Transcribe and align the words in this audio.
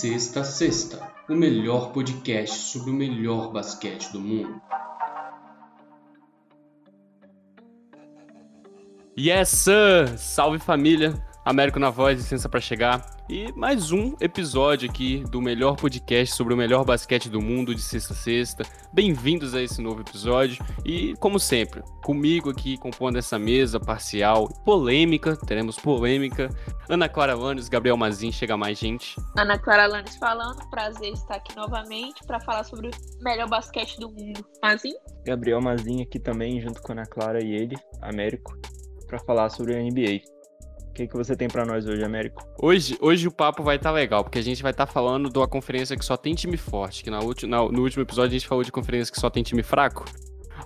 Sexta 0.00 0.44
Sexta, 0.44 0.89
o 1.32 1.36
melhor 1.36 1.92
podcast 1.92 2.72
sobre 2.72 2.90
o 2.90 2.94
melhor 2.94 3.52
basquete 3.52 4.10
do 4.12 4.20
mundo. 4.20 4.60
Yes, 9.18 9.48
sir! 9.50 10.18
Salve 10.18 10.58
família! 10.58 11.14
Américo 11.44 11.78
na 11.78 11.90
voz, 11.90 12.18
licença 12.18 12.48
para 12.48 12.60
chegar. 12.60 13.19
E 13.30 13.52
mais 13.52 13.92
um 13.92 14.16
episódio 14.20 14.90
aqui 14.90 15.22
do 15.30 15.40
melhor 15.40 15.76
podcast 15.76 16.34
sobre 16.34 16.52
o 16.52 16.56
melhor 16.56 16.84
basquete 16.84 17.28
do 17.28 17.40
mundo 17.40 17.72
de 17.72 17.80
sexta 17.80 18.12
a 18.12 18.16
sexta. 18.16 18.64
Bem-vindos 18.92 19.54
a 19.54 19.62
esse 19.62 19.80
novo 19.80 20.00
episódio. 20.00 20.60
E, 20.84 21.14
como 21.20 21.38
sempre, 21.38 21.80
comigo 22.02 22.50
aqui 22.50 22.76
compondo 22.76 23.18
essa 23.18 23.38
mesa 23.38 23.78
parcial, 23.78 24.48
polêmica, 24.64 25.36
teremos 25.46 25.76
polêmica. 25.76 26.48
Ana 26.88 27.08
Clara 27.08 27.36
Lanes, 27.36 27.68
Gabriel 27.68 27.96
Mazin, 27.96 28.32
chega 28.32 28.56
mais 28.56 28.76
gente. 28.76 29.14
Ana 29.38 29.56
Clara 29.56 29.86
Lanes 29.86 30.16
falando, 30.16 30.68
prazer 30.68 31.12
estar 31.12 31.36
aqui 31.36 31.54
novamente 31.54 32.26
para 32.26 32.40
falar 32.40 32.64
sobre 32.64 32.88
o 32.88 33.22
melhor 33.22 33.48
basquete 33.48 33.96
do 34.00 34.10
mundo. 34.10 34.44
Mazin? 34.60 34.94
Gabriel 35.24 35.60
Mazin 35.60 36.02
aqui 36.02 36.18
também, 36.18 36.60
junto 36.60 36.82
com 36.82 36.90
a 36.90 36.96
Ana 36.96 37.06
Clara 37.06 37.40
e 37.40 37.52
ele, 37.52 37.76
Américo, 38.02 38.58
para 39.06 39.20
falar 39.20 39.50
sobre 39.50 39.76
a 39.76 39.78
NBA. 39.80 40.39
O 40.90 40.92
que, 40.92 41.06
que 41.06 41.16
você 41.16 41.36
tem 41.36 41.46
para 41.46 41.64
nós 41.64 41.86
hoje, 41.86 42.02
Américo? 42.02 42.44
Hoje, 42.60 42.98
hoje 43.00 43.28
o 43.28 43.30
papo 43.30 43.62
vai 43.62 43.76
estar 43.76 43.90
tá 43.90 43.94
legal, 43.94 44.24
porque 44.24 44.40
a 44.40 44.42
gente 44.42 44.60
vai 44.60 44.72
estar 44.72 44.86
tá 44.86 44.92
falando 44.92 45.30
de 45.30 45.38
uma 45.38 45.46
conferência 45.46 45.96
que 45.96 46.04
só 46.04 46.16
tem 46.16 46.34
time 46.34 46.56
forte, 46.56 47.04
que 47.04 47.10
na 47.10 47.20
ulti, 47.20 47.46
na, 47.46 47.58
no 47.58 47.82
último 47.82 48.02
episódio 48.02 48.30
a 48.30 48.32
gente 48.32 48.46
falou 48.46 48.64
de 48.64 48.72
conferência 48.72 49.12
que 49.12 49.20
só 49.20 49.30
tem 49.30 49.42
time 49.42 49.62
fraco. 49.62 50.04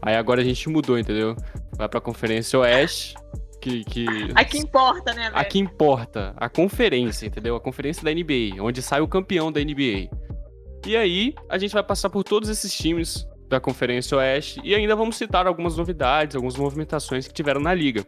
Aí 0.00 0.16
agora 0.16 0.40
a 0.40 0.44
gente 0.44 0.66
mudou, 0.68 0.98
entendeu? 0.98 1.36
Vai 1.76 1.88
pra 1.88 2.00
conferência 2.00 2.58
Oeste, 2.58 3.14
que... 3.60 3.84
que... 3.84 4.06
Aqui 4.34 4.58
importa, 4.58 5.12
né, 5.12 5.24
velho? 5.24 5.36
Aqui 5.36 5.58
importa, 5.58 6.34
a 6.38 6.48
conferência, 6.48 7.26
entendeu? 7.26 7.54
A 7.54 7.60
conferência 7.60 8.02
da 8.02 8.10
NBA, 8.10 8.62
onde 8.62 8.80
sai 8.80 9.02
o 9.02 9.08
campeão 9.08 9.52
da 9.52 9.60
NBA. 9.60 10.08
E 10.86 10.96
aí, 10.96 11.34
a 11.50 11.58
gente 11.58 11.74
vai 11.74 11.82
passar 11.82 12.08
por 12.08 12.24
todos 12.24 12.48
esses 12.48 12.74
times 12.74 13.28
da 13.48 13.60
Conferência 13.60 14.16
Oeste 14.16 14.60
e 14.64 14.74
ainda 14.74 14.96
vamos 14.96 15.16
citar 15.16 15.46
algumas 15.46 15.76
novidades, 15.76 16.34
algumas 16.34 16.56
movimentações 16.56 17.28
que 17.28 17.34
tiveram 17.34 17.60
na 17.60 17.74
liga. 17.74 18.04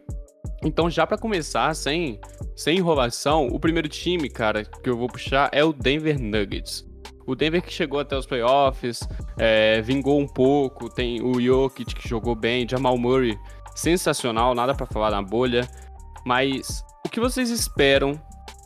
Então, 0.63 0.89
já 0.89 1.05
para 1.05 1.17
começar, 1.17 1.73
sem, 1.75 2.19
sem 2.55 2.77
enrolação, 2.77 3.47
o 3.47 3.59
primeiro 3.59 3.87
time, 3.87 4.29
cara, 4.29 4.63
que 4.63 4.89
eu 4.89 4.97
vou 4.97 5.07
puxar 5.07 5.49
é 5.51 5.63
o 5.63 5.71
Denver 5.71 6.19
Nuggets. 6.19 6.85
O 7.27 7.35
Denver 7.35 7.61
que 7.61 7.71
chegou 7.71 7.99
até 7.99 8.17
os 8.17 8.25
playoffs, 8.25 9.01
é, 9.37 9.81
vingou 9.81 10.19
um 10.19 10.27
pouco, 10.27 10.89
tem 10.89 11.21
o 11.21 11.39
Jokic 11.41 11.93
que 11.93 12.07
jogou 12.07 12.33
bem, 12.35 12.67
Jamal 12.67 12.97
Murray, 12.97 13.37
sensacional, 13.75 14.55
nada 14.55 14.73
para 14.73 14.85
falar 14.85 15.11
na 15.11 15.21
bolha. 15.21 15.67
Mas 16.25 16.83
o 17.05 17.09
que 17.09 17.19
vocês 17.19 17.49
esperam, 17.49 18.19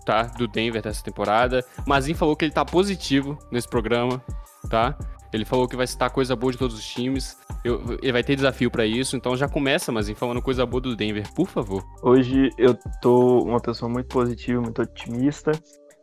tá, 0.06 0.24
do 0.24 0.48
Denver 0.48 0.82
dessa 0.82 1.04
temporada? 1.04 1.66
Mazin 1.88 2.14
falou 2.14 2.36
que 2.36 2.46
ele 2.46 2.54
tá 2.54 2.64
positivo 2.64 3.38
nesse 3.52 3.68
programa, 3.68 4.24
tá? 4.70 4.98
Ele 5.34 5.46
falou 5.46 5.68
que 5.68 5.76
vai 5.76 5.88
citar 5.88 6.10
coisa 6.10 6.36
boa 6.36 6.52
de 6.52 6.58
todos 6.58 6.78
os 6.78 6.86
times. 6.86 7.38
Eu, 7.64 7.98
ele 8.02 8.12
vai 8.12 8.24
ter 8.24 8.36
desafio 8.36 8.70
para 8.70 8.86
isso, 8.86 9.16
então 9.16 9.36
já 9.36 9.48
começa, 9.48 9.92
mas 9.92 10.10
falando 10.12 10.42
coisa 10.42 10.66
boa 10.66 10.82
do 10.82 10.96
Denver, 10.96 11.32
por 11.34 11.48
favor. 11.48 11.84
Hoje 12.02 12.50
eu 12.58 12.78
tô 13.02 13.40
uma 13.44 13.60
pessoa 13.60 13.90
muito 13.90 14.08
positiva, 14.08 14.62
muito 14.62 14.82
otimista, 14.82 15.52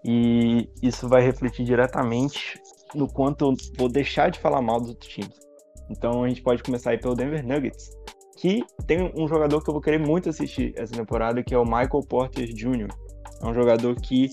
e 0.04 0.68
isso 0.82 1.08
vai 1.08 1.22
refletir 1.22 1.64
diretamente 1.64 2.58
no 2.94 3.06
quanto 3.06 3.44
eu 3.44 3.54
vou 3.76 3.88
deixar 3.88 4.30
de 4.30 4.38
falar 4.38 4.62
mal 4.62 4.80
dos 4.80 4.90
outros 4.90 5.10
times. 5.10 5.38
Então 5.90 6.24
a 6.24 6.28
gente 6.28 6.42
pode 6.42 6.62
começar 6.62 6.90
aí 6.90 6.98
pelo 6.98 7.14
Denver 7.14 7.46
Nuggets, 7.46 7.90
que 8.38 8.64
tem 8.86 9.12
um 9.16 9.26
jogador 9.26 9.62
que 9.62 9.68
eu 9.68 9.74
vou 9.74 9.82
querer 9.82 9.98
muito 9.98 10.28
assistir 10.28 10.72
essa 10.76 10.94
temporada, 10.94 11.42
que 11.42 11.54
é 11.54 11.58
o 11.58 11.64
Michael 11.64 12.02
Porter 12.08 12.46
Jr. 12.46 12.88
É 13.42 13.46
um 13.46 13.54
jogador 13.54 13.94
que 13.96 14.30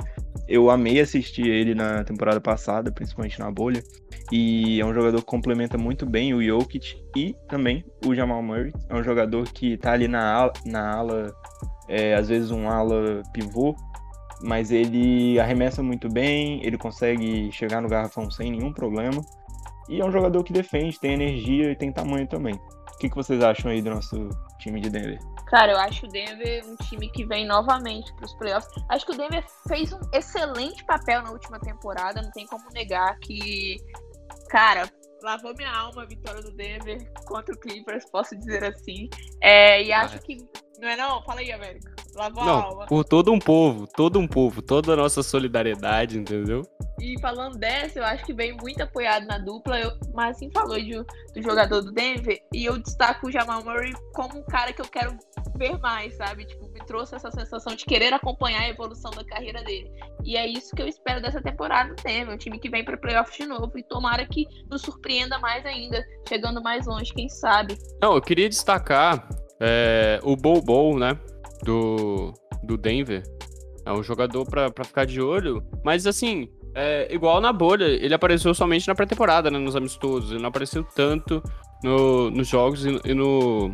eu 0.48 0.70
amei 0.70 1.00
assistir 1.00 1.48
ele 1.48 1.74
na 1.74 2.04
temporada 2.04 2.40
passada, 2.40 2.92
principalmente 2.92 3.40
na 3.40 3.52
bolha. 3.52 3.84
E 4.32 4.80
é 4.82 4.86
um 4.86 4.94
jogador 4.94 5.20
que 5.20 5.26
complementa 5.26 5.78
muito 5.78 6.06
bem 6.06 6.34
o 6.34 6.44
Jokic 6.44 6.98
e 7.16 7.36
também 7.48 7.86
o 8.06 8.16
Jamal 8.16 8.42
Murray. 8.42 8.74
É 8.90 8.96
um 8.96 9.04
jogador 9.04 9.44
que 9.52 9.78
tá 9.78 9.94
ali 9.94 10.08
na 10.08 10.34
ala, 10.34 10.54
na 10.66 10.96
ala 10.96 11.36
é, 11.88 12.16
às 12.16 12.28
vezes 12.28 12.52
um 12.52 12.68
ala 12.68 13.22
pivô, 13.34 13.76
mas 14.42 14.72
ele 14.72 15.40
arremessa 15.40 15.84
muito 15.84 16.10
bem, 16.10 16.66
ele 16.66 16.78
consegue 16.78 17.52
chegar 17.52 17.82
no 17.82 17.90
garrafão 17.90 18.30
sem 18.32 18.52
nenhum 18.52 18.74
problema. 18.74 19.22
E 19.88 20.02
é 20.02 20.06
um 20.06 20.12
jogador 20.12 20.44
que 20.44 20.52
defende, 20.52 21.00
tem 21.00 21.14
energia 21.14 21.72
e 21.72 21.76
tem 21.76 21.92
tamanho 21.92 22.28
também. 22.28 22.56
O 22.56 22.98
que, 22.98 23.10
que 23.10 23.16
vocês 23.16 23.44
acham 23.44 23.70
aí 23.70 23.82
do 23.82 23.92
nosso 23.92 24.30
time 24.58 24.82
de 24.82 24.90
Denver? 24.90 25.20
Cara, 25.48 25.74
eu 25.74 25.78
acho 25.78 26.06
o 26.06 26.10
Denver 26.10 26.64
um 26.66 26.76
time 26.76 27.10
que 27.10 27.26
vem 27.26 27.46
novamente 27.46 28.14
para 28.16 28.26
os 28.26 28.34
playoffs. 28.36 28.70
Acho 28.90 29.06
que 29.06 29.12
o 29.14 29.18
Denver 29.18 29.46
fez 29.68 29.94
um 29.94 30.00
excelente 30.12 30.84
papel 30.86 31.22
na 31.22 31.32
última 31.32 31.60
temporada, 31.60 32.22
não 32.22 32.32
tem 32.32 32.48
como 32.48 32.64
negar 32.74 33.18
que, 33.20 33.78
cara, 34.50 34.90
lavou 35.22 35.54
minha 35.56 35.72
alma 35.72 36.04
a 36.04 36.06
vitória 36.06 36.42
do 36.42 36.52
Denver 36.52 37.12
contra 37.26 37.54
o 37.54 37.60
Clippers, 37.60 38.10
posso 38.10 38.36
dizer 38.36 38.64
assim. 38.64 39.10
É, 39.42 39.84
e 39.84 39.94
acho 39.94 40.20
que. 40.22 40.38
Não 40.80 40.88
é 40.88 40.96
não? 40.96 41.22
Fala 41.24 41.40
aí, 41.40 41.52
América. 41.52 41.96
Lavou 42.16 42.46
não, 42.46 42.54
a 42.54 42.64
alma. 42.64 42.86
Por 42.86 43.04
todo 43.04 43.32
um 43.32 43.40
povo, 43.40 43.88
todo 43.88 44.20
um 44.20 44.28
povo, 44.28 44.62
toda 44.62 44.94
a 44.94 44.96
nossa 44.96 45.22
solidariedade, 45.22 46.18
entendeu? 46.18 46.62
E 47.00 47.20
falando 47.20 47.58
dessa, 47.58 48.00
eu 48.00 48.06
acho 48.06 48.26
que 48.26 48.34
vem 48.34 48.54
muito 48.54 48.82
apoiado 48.82 49.26
na 49.26 49.38
dupla. 49.38 49.80
Eu, 49.80 49.92
mas 50.14 50.38
assim 50.38 50.50
falou 50.52 50.78
de, 50.78 50.92
do 50.94 51.42
jogador 51.44 51.82
do 51.82 51.92
Denver. 51.92 52.42
E 52.54 52.66
eu 52.66 52.78
destaco 52.78 53.28
o 53.28 53.32
Jamal 53.32 53.64
Murray 53.64 53.94
como 54.14 54.40
um 54.40 54.44
cara 54.44 54.72
que 54.72 54.82
eu 54.82 54.88
quero 54.88 55.18
ver 55.58 55.78
mais, 55.80 56.16
sabe? 56.16 56.46
Tipo, 56.46 56.70
me 56.70 56.80
trouxe 56.86 57.16
essa 57.16 57.30
sensação 57.32 57.76
de 57.76 57.84
querer 57.84 58.14
acompanhar 58.14 58.62
a 58.62 58.70
evolução 58.70 59.12
da 59.12 59.26
carreira 59.26 59.62
dele. 59.64 59.92
E 60.24 60.38
é 60.38 60.48
isso 60.48 60.74
que 60.74 60.82
eu 60.82 60.88
espero 60.88 61.22
dessa 61.22 61.42
temporada 61.42 61.94
do 61.94 62.02
Denver. 62.02 62.34
Um 62.34 62.38
time 62.38 62.58
que 62.58 62.70
vem 62.70 62.84
para 62.84 62.98
playoffs 62.98 63.38
de 63.38 63.46
novo. 63.46 63.78
E 63.78 63.84
tomara 63.84 64.26
que 64.26 64.48
nos 64.70 64.82
surpreenda 64.82 65.38
mais 65.40 65.66
ainda, 65.66 66.02
chegando 66.28 66.62
mais 66.64 66.88
longe, 66.88 67.14
quem 67.14 67.28
sabe. 67.28 67.78
Não, 68.02 68.16
eu 68.16 68.22
queria 68.22 68.48
destacar 68.48 69.28
é, 69.60 70.20
o 70.24 70.36
Bobo, 70.36 70.98
né? 70.98 71.18
Do, 71.64 72.34
do 72.64 72.78
Denver. 72.78 73.24
É 73.86 73.92
um 73.94 74.04
jogador 74.04 74.46
para 74.46 74.84
ficar 74.84 75.06
de 75.06 75.22
olho. 75.22 75.64
Mas 75.84 76.08
assim, 76.08 76.50
é, 76.74 77.08
igual 77.14 77.40
na 77.40 77.54
bolha, 77.54 77.86
ele 77.86 78.14
apareceu 78.14 78.54
somente 78.54 78.88
na 78.88 78.94
pré-temporada, 78.94 79.50
né, 79.50 79.58
nos 79.58 79.76
amistosos. 79.76 80.32
Ele 80.32 80.42
não 80.42 80.50
apareceu 80.50 80.84
tanto 80.84 81.42
no, 81.84 82.30
nos 82.30 82.48
jogos 82.48 82.86
e, 82.86 83.00
e, 83.06 83.14
no, 83.14 83.74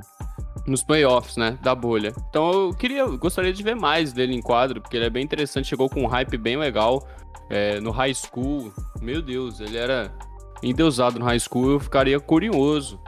nos 0.68 0.84
playoffs, 0.84 1.36
né, 1.38 1.58
da 1.64 1.74
bolha. 1.74 2.14
Então 2.30 2.52
eu 2.52 2.74
queria, 2.74 3.06
gostaria 3.06 3.52
de 3.52 3.64
ver 3.64 3.76
mais 3.76 4.14
dele 4.14 4.36
em 4.36 4.42
quadro, 4.42 4.82
porque 4.82 4.98
ele 4.98 5.06
é 5.06 5.10
bem 5.10 5.24
interessante, 5.24 5.68
chegou 5.68 5.90
com 5.90 6.04
um 6.04 6.08
hype 6.08 6.38
bem 6.38 6.58
legal 6.58 7.08
é, 7.50 7.80
no 7.80 7.90
high 7.90 8.14
school. 8.14 8.72
Meu 9.02 9.22
Deus, 9.22 9.60
ele 9.60 9.78
era 9.78 10.14
endeusado 10.62 11.18
no 11.18 11.26
high 11.26 11.40
school, 11.40 11.72
eu 11.72 11.80
ficaria 11.80 12.20
curioso 12.20 13.00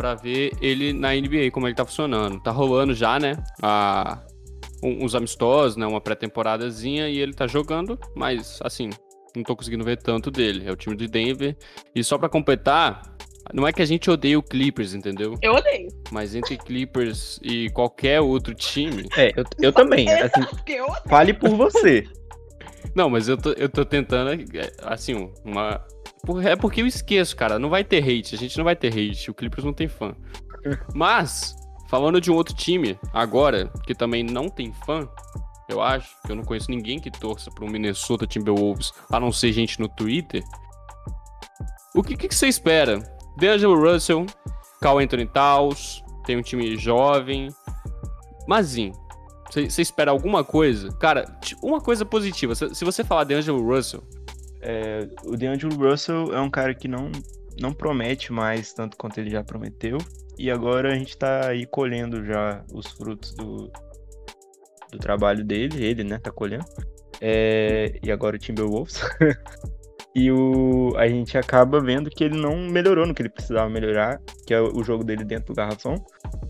para 0.00 0.14
ver 0.14 0.52
ele 0.62 0.94
na 0.94 1.12
NBA, 1.12 1.50
como 1.52 1.68
ele 1.68 1.74
tá 1.74 1.84
funcionando. 1.84 2.40
Tá 2.40 2.50
rolando 2.50 2.94
já, 2.94 3.18
né, 3.18 3.36
a, 3.60 4.18
uns 4.82 5.14
amistosos, 5.14 5.76
né, 5.76 5.86
uma 5.86 6.00
pré-temporadazinha, 6.00 7.06
e 7.10 7.18
ele 7.18 7.34
tá 7.34 7.46
jogando, 7.46 7.98
mas 8.16 8.58
assim, 8.64 8.88
não 9.36 9.42
tô 9.42 9.54
conseguindo 9.54 9.84
ver 9.84 9.98
tanto 9.98 10.30
dele. 10.30 10.66
É 10.66 10.72
o 10.72 10.76
time 10.76 10.96
de 10.96 11.06
Denver. 11.06 11.54
E 11.94 12.02
só 12.02 12.16
para 12.16 12.30
completar, 12.30 13.02
não 13.52 13.68
é 13.68 13.74
que 13.74 13.82
a 13.82 13.84
gente 13.84 14.10
odeia 14.10 14.38
o 14.38 14.42
Clippers, 14.42 14.94
entendeu? 14.94 15.34
Eu 15.42 15.52
odeio. 15.52 15.88
Mas 16.10 16.34
entre 16.34 16.56
Clippers 16.56 17.38
e 17.42 17.68
qualquer 17.68 18.22
outro 18.22 18.54
time. 18.54 19.06
É, 19.18 19.32
eu, 19.36 19.44
eu 19.60 19.70
também. 19.70 20.08
Assim, 20.08 20.40
fale 21.10 21.34
por 21.34 21.50
você. 21.50 22.04
Não, 22.94 23.10
mas 23.10 23.28
eu 23.28 23.36
tô, 23.36 23.52
eu 23.52 23.68
tô 23.68 23.84
tentando, 23.84 24.30
assim, 24.82 25.30
uma. 25.44 25.84
É 26.44 26.56
porque 26.56 26.82
eu 26.82 26.86
esqueço, 26.86 27.36
cara. 27.36 27.58
Não 27.58 27.70
vai 27.70 27.82
ter 27.82 28.02
hate. 28.02 28.34
A 28.34 28.38
gente 28.38 28.56
não 28.56 28.64
vai 28.64 28.76
ter 28.76 28.88
hate. 28.88 29.30
O 29.30 29.34
Clippers 29.34 29.64
não 29.64 29.72
tem 29.72 29.88
fã. 29.88 30.14
Mas, 30.94 31.54
falando 31.88 32.20
de 32.20 32.30
um 32.30 32.34
outro 32.34 32.54
time, 32.54 32.98
agora, 33.12 33.72
que 33.84 33.94
também 33.94 34.22
não 34.22 34.48
tem 34.48 34.72
fã, 34.72 35.08
eu 35.68 35.80
acho, 35.80 36.08
que 36.26 36.32
eu 36.32 36.36
não 36.36 36.44
conheço 36.44 36.70
ninguém 36.70 36.98
que 36.98 37.10
torça 37.10 37.50
para 37.50 37.64
o 37.64 37.70
Minnesota 37.70 38.26
Timberwolves, 38.26 38.92
a 39.10 39.20
não 39.20 39.32
ser 39.32 39.52
gente 39.52 39.80
no 39.80 39.88
Twitter. 39.88 40.42
O 41.94 42.02
que, 42.02 42.16
que 42.16 42.34
você 42.34 42.48
espera? 42.48 42.98
D'Angelo 43.36 43.80
Russell, 43.80 44.26
Carl 44.80 44.98
Anthony 44.98 45.26
Towns, 45.26 46.02
tem 46.24 46.36
um 46.36 46.42
time 46.42 46.76
jovem. 46.76 47.48
Mazinho, 48.46 48.92
você 49.50 49.82
espera 49.82 50.10
alguma 50.10 50.44
coisa? 50.44 50.90
Cara, 50.98 51.38
uma 51.62 51.80
coisa 51.80 52.04
positiva. 52.04 52.54
Se 52.54 52.84
você 52.84 53.02
falar 53.02 53.24
D'Angelo 53.24 53.64
Russell, 53.66 54.02
É, 54.62 55.08
o 55.24 55.36
DeAngelo 55.36 55.74
Russell 55.76 56.34
é 56.34 56.40
um 56.40 56.50
cara 56.50 56.74
que 56.74 56.86
não, 56.86 57.10
não 57.60 57.72
promete 57.72 58.32
mais 58.32 58.72
tanto 58.72 58.96
quanto 58.96 59.18
ele 59.18 59.30
já 59.30 59.42
prometeu. 59.42 59.98
E 60.38 60.50
agora 60.50 60.92
a 60.92 60.94
gente 60.94 61.16
tá 61.16 61.48
aí 61.48 61.66
colhendo 61.66 62.24
já 62.24 62.64
os 62.72 62.86
frutos 62.92 63.34
do, 63.34 63.70
do 64.90 64.98
trabalho 64.98 65.44
dele. 65.44 65.84
Ele, 65.84 66.04
né, 66.04 66.18
tá 66.18 66.30
colhendo. 66.30 66.64
É, 67.20 67.98
e 68.02 68.10
agora 68.10 68.36
o 68.36 68.38
Timberwolves. 68.38 69.00
e 70.14 70.30
o, 70.30 70.94
a 70.96 71.06
gente 71.08 71.36
acaba 71.36 71.80
vendo 71.80 72.10
que 72.10 72.24
ele 72.24 72.38
não 72.38 72.56
melhorou 72.68 73.06
no 73.06 73.14
que 73.14 73.22
ele 73.22 73.28
precisava 73.28 73.68
melhorar, 73.68 74.20
que 74.46 74.54
é 74.54 74.60
o 74.60 74.82
jogo 74.82 75.04
dele 75.04 75.24
dentro 75.24 75.52
do 75.52 75.54
garrafão. 75.54 75.94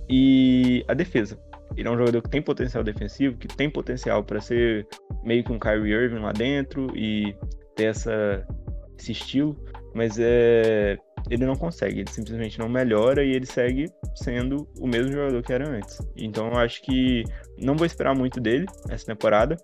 E 0.09 0.85
a 0.89 0.95
defesa. 0.95 1.39
Ele 1.77 1.87
é 1.89 1.91
um 1.91 1.97
jogador 1.97 2.21
que 2.23 2.31
tem 2.31 2.43
potencial 2.43 2.83
defensivo, 2.83 3.37
que 3.37 3.47
tem 3.49 3.71
potencial 3.71 4.25
para 4.25 4.41
ser 4.41 4.87
meio 5.23 5.45
que 5.45 5.53
um 5.53 5.59
Kyrie 5.59 5.93
Irving 5.93 6.19
lá 6.19 6.33
dentro 6.33 6.89
e 6.97 7.35
ter 7.75 7.85
essa, 7.85 8.47
esse 8.99 9.13
estilo, 9.13 9.57
mas 9.95 10.19
é, 10.19 10.99
ele 11.29 11.45
não 11.45 11.55
consegue, 11.55 12.01
ele 12.01 12.11
simplesmente 12.11 12.59
não 12.59 12.69
melhora 12.69 13.25
e 13.25 13.33
ele 13.33 13.47
segue 13.47 13.91
sendo 14.15 14.69
o 14.79 14.87
mesmo 14.87 15.13
jogador 15.13 15.43
que 15.43 15.53
era 15.53 15.69
antes. 15.69 15.99
Então 16.17 16.49
eu 16.49 16.59
acho 16.59 16.83
que 16.83 17.25
não 17.59 17.77
vou 17.77 17.87
esperar 17.87 18.15
muito 18.15 18.41
dele 18.41 18.67
essa 18.89 19.07
temporada, 19.07 19.57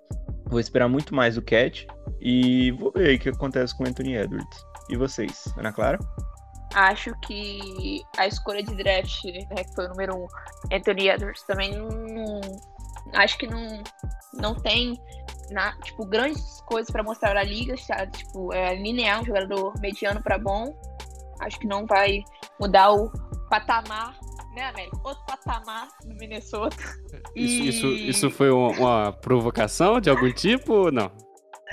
vou 0.47 0.61
esperar 0.61 0.89
muito 0.89 1.15
mais 1.15 1.37
do 1.37 1.43
Cat 1.43 1.87
e 2.21 2.73
vou 2.73 2.93
ver 2.93 3.17
o 3.17 3.19
que 3.19 3.29
acontece 3.29 3.77
com 3.77 3.85
o 3.85 3.89
Anthony 3.89 4.17
Edwards. 4.17 4.65
E 4.89 4.97
vocês, 4.97 5.45
Ana 5.57 5.73
Clara? 5.73 5.99
Acho 6.75 7.13
que 7.21 8.03
a 8.19 8.27
escolha 8.27 8.63
de 8.63 8.75
draft, 8.77 9.25
né, 9.25 9.65
que 9.65 9.75
foi 9.75 9.87
o 9.87 9.89
número 9.89 10.17
um, 10.17 10.27
Anthony 10.73 11.09
Edwards, 11.09 11.43
também 11.45 11.73
não. 11.73 12.41
Acho 13.15 13.39
que 13.39 13.47
não, 13.47 13.83
não 14.35 14.55
tem 14.55 15.01
na, 15.51 15.73
tipo, 15.81 16.05
grandes 16.07 16.61
coisas 16.63 16.91
para 16.91 17.03
mostrar 17.03 17.35
na 17.35 17.43
liga, 17.43 17.77
sabe? 17.77 18.13
Tipo, 18.13 18.53
é 18.53 18.75
linear, 18.75 19.23
um 19.23 19.25
jogador 19.25 19.73
mediano 19.81 20.23
para 20.23 20.39
bom. 20.39 20.77
Acho 21.41 21.59
que 21.59 21.67
não 21.67 21.87
vai 21.87 22.23
mudar 22.61 22.93
o 22.93 23.11
patamar, 23.49 24.19
né, 24.55 24.69
América? 24.69 24.99
Outro 25.05 25.25
patamar 25.27 25.89
do 26.05 26.15
Minnesota. 26.17 26.77
E... 27.35 27.45
Isso, 27.69 27.73
isso, 27.87 27.87
isso 27.87 28.31
foi 28.31 28.51
uma, 28.51 28.71
uma 28.71 29.13
provocação 29.13 30.01
de 30.01 30.11
algum 30.11 30.33
tipo 30.33 30.73
ou 30.73 30.93
não? 30.93 31.11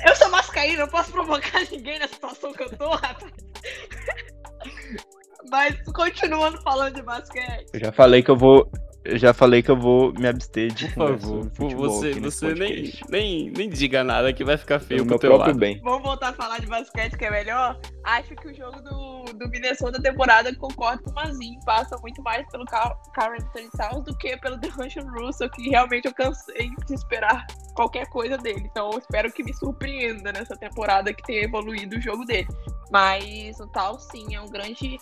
Eu 0.05 0.15
sou 0.15 0.29
mascaíno, 0.29 0.79
não 0.79 0.87
posso 0.87 1.11
provocar 1.11 1.63
ninguém 1.71 1.99
na 1.99 2.07
situação 2.07 2.51
que 2.51 2.63
eu 2.63 2.77
tô, 2.77 2.89
rapaz. 2.89 3.31
Mas 5.49 5.75
continuando 5.93 6.61
falando 6.61 6.95
de 6.95 7.03
basquete. 7.03 7.67
Eu 7.73 7.79
já 7.79 7.91
falei 7.91 8.23
que 8.23 8.31
eu 8.31 8.37
vou. 8.37 8.69
Eu 9.05 9.17
já 9.17 9.33
falei 9.33 9.61
que 9.61 9.69
eu 9.69 9.75
vou 9.75 10.13
me 10.13 10.27
abster 10.27 10.71
de 10.71 10.88
Por 10.94 11.17
favor, 11.19 11.51
você, 11.75 12.13
você 12.13 12.53
nem, 12.53 12.94
nem, 13.09 13.51
nem 13.51 13.69
diga 13.69 14.01
nada 14.01 14.31
que 14.31 14.45
vai 14.45 14.57
ficar 14.57 14.79
feio 14.79 15.05
pro 15.05 15.19
teu 15.19 15.31
próprio 15.31 15.47
lado. 15.47 15.59
bem. 15.59 15.81
Vamos 15.83 16.03
voltar 16.03 16.29
a 16.29 16.33
falar 16.33 16.59
de 16.59 16.67
basquete 16.67 17.17
que 17.17 17.25
é 17.25 17.31
melhor? 17.31 17.77
Acho 18.05 18.33
que 18.35 18.47
o 18.47 18.55
jogo 18.55 18.81
do, 18.81 19.25
do 19.33 19.50
Minnesota 19.50 20.01
temporada, 20.01 20.55
concordo 20.55 21.03
com 21.03 21.11
o 21.11 21.13
Mazinho, 21.15 21.59
passa 21.65 21.97
muito 21.97 22.21
mais 22.23 22.47
pelo 22.50 22.63
Anthony 22.63 23.69
Towns 23.77 24.05
do 24.05 24.17
que 24.17 24.38
pelo 24.38 24.57
DeAngelo 24.57 25.09
Russell, 25.19 25.49
que 25.49 25.69
realmente 25.69 26.06
eu 26.07 26.13
cansei 26.13 26.69
de 26.88 26.94
esperar 26.94 27.45
qualquer 27.75 28.07
coisa 28.07 28.38
dele. 28.38 28.63
Então 28.71 28.89
eu 28.91 28.99
espero 28.99 29.31
que 29.33 29.44
me 29.44 29.53
surpreenda 29.53 30.31
nessa 30.31 30.56
temporada 30.56 31.13
que 31.13 31.23
tenha 31.23 31.44
evoluído 31.44 31.97
o 31.97 32.01
jogo 32.01 32.23
dele. 32.23 32.47
Mas 32.89 33.59
o 33.59 33.67
tal 33.67 33.99
sim 33.99 34.33
é 34.33 34.39
um 34.39 34.49
grande 34.49 34.97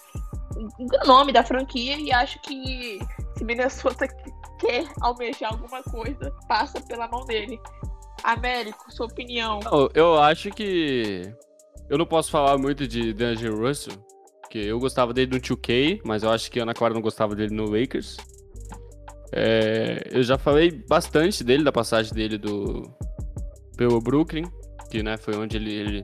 um 0.57 1.07
nome 1.07 1.31
da 1.31 1.43
franquia 1.43 1.97
e 1.97 2.11
acho 2.11 2.39
que 2.41 2.99
se 3.37 3.43
Minnesota 3.43 4.07
quer 4.59 4.87
almejar 5.01 5.51
alguma 5.51 5.81
coisa, 5.83 6.31
passa 6.47 6.79
pela 6.81 7.07
mão 7.07 7.25
dele. 7.25 7.59
Américo, 8.23 8.91
sua 8.91 9.07
opinião. 9.07 9.59
Eu, 9.65 9.89
eu 9.93 10.19
acho 10.19 10.51
que. 10.51 11.33
Eu 11.89 11.97
não 11.97 12.05
posso 12.05 12.31
falar 12.31 12.57
muito 12.57 12.87
de 12.87 13.13
D'Angelo 13.13 13.67
Russell, 13.67 13.93
porque 14.41 14.59
eu 14.59 14.79
gostava 14.79 15.13
dele 15.13 15.31
no 15.31 15.41
2K, 15.41 16.01
mas 16.05 16.23
eu 16.23 16.29
acho 16.29 16.49
que 16.49 16.59
a 16.59 16.63
Ana 16.63 16.73
Clara 16.73 16.93
não 16.93 17.01
gostava 17.01 17.35
dele 17.35 17.53
no 17.53 17.69
Lakers. 17.69 18.17
É, 19.33 20.03
eu 20.11 20.23
já 20.23 20.37
falei 20.37 20.71
bastante 20.87 21.43
dele, 21.43 21.63
da 21.63 21.71
passagem 21.71 22.13
dele 22.13 22.37
do 22.37 22.83
pelo 23.75 23.99
Brooklyn, 23.99 24.43
que 24.89 25.01
né, 25.01 25.17
foi 25.17 25.35
onde 25.35 25.57
ele, 25.57 25.73
ele 25.73 26.03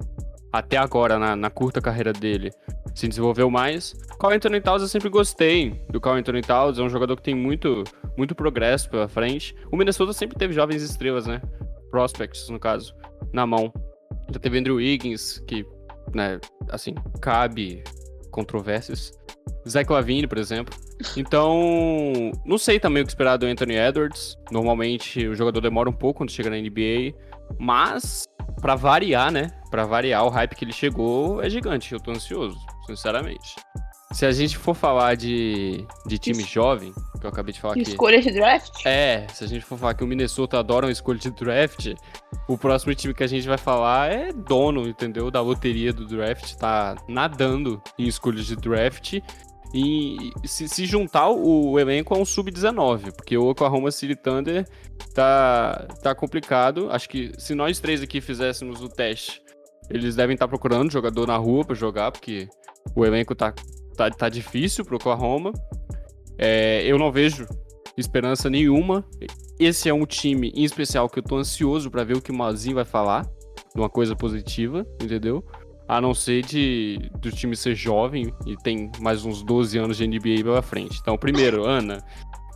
até 0.51 0.77
agora, 0.77 1.19
na, 1.19 1.35
na 1.35 1.49
curta 1.49 1.81
carreira 1.81 2.13
dele, 2.13 2.51
se 2.95 3.07
desenvolveu 3.07 3.49
mais. 3.49 3.93
Carl 4.19 4.33
Anthony 4.33 4.61
Towns 4.61 4.81
eu 4.81 4.87
sempre 4.87 5.09
gostei 5.09 5.81
do 5.89 5.99
Carl 6.01 6.17
Anthony 6.17 6.41
Towns, 6.41 6.79
é 6.79 6.81
um 6.81 6.89
jogador 6.89 7.15
que 7.15 7.23
tem 7.23 7.35
muito, 7.35 7.83
muito 8.17 8.33
progresso 8.33 8.89
pela 8.89 9.07
frente. 9.07 9.55
O 9.71 9.77
Minnesota 9.77 10.13
sempre 10.13 10.37
teve 10.37 10.53
jovens 10.53 10.81
estrelas, 10.81 11.27
né? 11.27 11.41
Prospects, 11.91 12.49
no 12.49 12.59
caso, 12.59 12.95
na 13.31 13.45
mão. 13.45 13.71
Já 14.31 14.39
teve 14.39 14.57
Andrew 14.57 14.75
Wiggins, 14.75 15.39
que, 15.47 15.65
né, 16.13 16.39
assim, 16.69 16.95
cabe 17.21 17.83
controvérsias. 18.31 19.11
Zach 19.67 19.91
Lavine, 19.91 20.27
por 20.27 20.37
exemplo. 20.37 20.77
Então, 21.15 22.31
não 22.45 22.57
sei 22.57 22.79
também 22.79 23.03
o 23.03 23.05
que 23.05 23.11
esperar 23.11 23.37
do 23.37 23.45
Anthony 23.45 23.75
Edwards. 23.75 24.37
Normalmente 24.51 25.27
o 25.27 25.35
jogador 25.35 25.61
demora 25.61 25.89
um 25.89 25.93
pouco 25.93 26.19
quando 26.19 26.31
chega 26.31 26.49
na 26.49 26.57
NBA, 26.57 27.13
mas 27.59 28.25
para 28.61 28.75
variar, 28.75 29.31
né? 29.31 29.51
Para 29.69 29.85
variar, 29.85 30.25
o 30.25 30.29
hype 30.29 30.55
que 30.55 30.63
ele 30.63 30.73
chegou 30.73 31.41
é 31.41 31.49
gigante. 31.49 31.93
Eu 31.93 31.99
tô 31.99 32.11
ansioso 32.11 32.57
sinceramente. 32.85 33.55
Se 34.13 34.25
a 34.25 34.31
gente 34.31 34.57
for 34.57 34.73
falar 34.73 35.15
de, 35.15 35.85
de 36.05 36.17
time 36.17 36.41
Isso. 36.41 36.53
jovem, 36.53 36.93
que 37.19 37.25
eu 37.25 37.29
acabei 37.29 37.53
de 37.53 37.59
falar 37.59 37.73
aqui. 37.73 37.81
Escolha 37.81 38.21
de 38.21 38.31
draft? 38.31 38.85
É, 38.85 39.27
se 39.33 39.43
a 39.43 39.47
gente 39.47 39.65
for 39.65 39.77
falar 39.77 39.93
que 39.95 40.03
o 40.03 40.07
Minnesota 40.07 40.57
adora 40.57 40.85
uma 40.85 40.91
escolha 40.91 41.19
de 41.19 41.29
draft, 41.31 41.93
o 42.47 42.57
próximo 42.57 42.95
time 42.95 43.13
que 43.13 43.23
a 43.23 43.27
gente 43.27 43.47
vai 43.47 43.57
falar 43.57 44.11
é 44.11 44.31
dono, 44.31 44.87
entendeu? 44.87 45.29
Da 45.29 45.41
loteria 45.41 45.91
do 45.91 46.05
draft, 46.05 46.55
tá 46.55 46.95
nadando 47.07 47.81
em 47.97 48.07
escolhas 48.07 48.45
de 48.45 48.55
draft. 48.55 49.19
E 49.73 50.31
se, 50.45 50.69
se 50.69 50.85
juntar 50.85 51.29
o 51.29 51.77
elenco 51.77 52.15
a 52.15 52.17
um 52.17 52.23
sub-19, 52.23 53.11
porque 53.11 53.37
o 53.37 53.49
Oklahoma 53.49 53.91
City 53.91 54.15
Thunder 54.15 54.65
tá, 55.13 55.85
tá 56.01 56.15
complicado. 56.15 56.89
Acho 56.89 57.09
que 57.09 57.33
se 57.37 57.53
nós 57.53 57.77
três 57.77 58.01
aqui 58.01 58.21
fizéssemos 58.21 58.81
o 58.81 58.87
teste, 58.87 59.41
eles 59.89 60.15
devem 60.15 60.33
estar 60.33 60.45
tá 60.45 60.49
procurando 60.49 60.91
jogador 60.91 61.27
na 61.27 61.37
rua 61.37 61.65
para 61.65 61.75
jogar, 61.75 62.11
porque 62.11 62.47
o 62.95 63.05
elenco 63.05 63.35
tá, 63.35 63.53
tá, 63.95 64.09
tá 64.09 64.29
difícil 64.29 64.83
pro 64.85 64.97
Oklahoma. 64.97 65.51
É, 66.37 66.83
eu 66.85 66.97
não 66.97 67.11
vejo 67.11 67.47
esperança 67.97 68.49
nenhuma. 68.49 69.03
Esse 69.59 69.89
é 69.89 69.93
um 69.93 70.05
time 70.05 70.51
em 70.55 70.63
especial 70.63 71.09
que 71.09 71.19
eu 71.19 71.23
tô 71.23 71.37
ansioso 71.37 71.89
para 71.89 72.03
ver 72.03 72.17
o 72.17 72.21
que 72.21 72.31
o 72.31 72.35
Mazinho 72.35 72.75
vai 72.75 72.85
falar. 72.85 73.25
De 73.73 73.81
uma 73.81 73.89
coisa 73.89 74.15
positiva, 74.15 74.85
entendeu? 75.01 75.43
A 75.87 76.01
não 76.01 76.13
ser 76.13 76.43
de 76.43 77.11
do 77.19 77.31
time 77.31 77.55
ser 77.55 77.75
jovem 77.75 78.33
e 78.45 78.55
tem 78.57 78.91
mais 78.99 79.23
uns 79.23 79.43
12 79.43 79.77
anos 79.77 79.97
de 79.97 80.07
NBA 80.07 80.43
pela 80.43 80.61
frente. 80.61 80.97
Então, 80.99 81.17
primeiro, 81.17 81.65
Ana, 81.65 82.03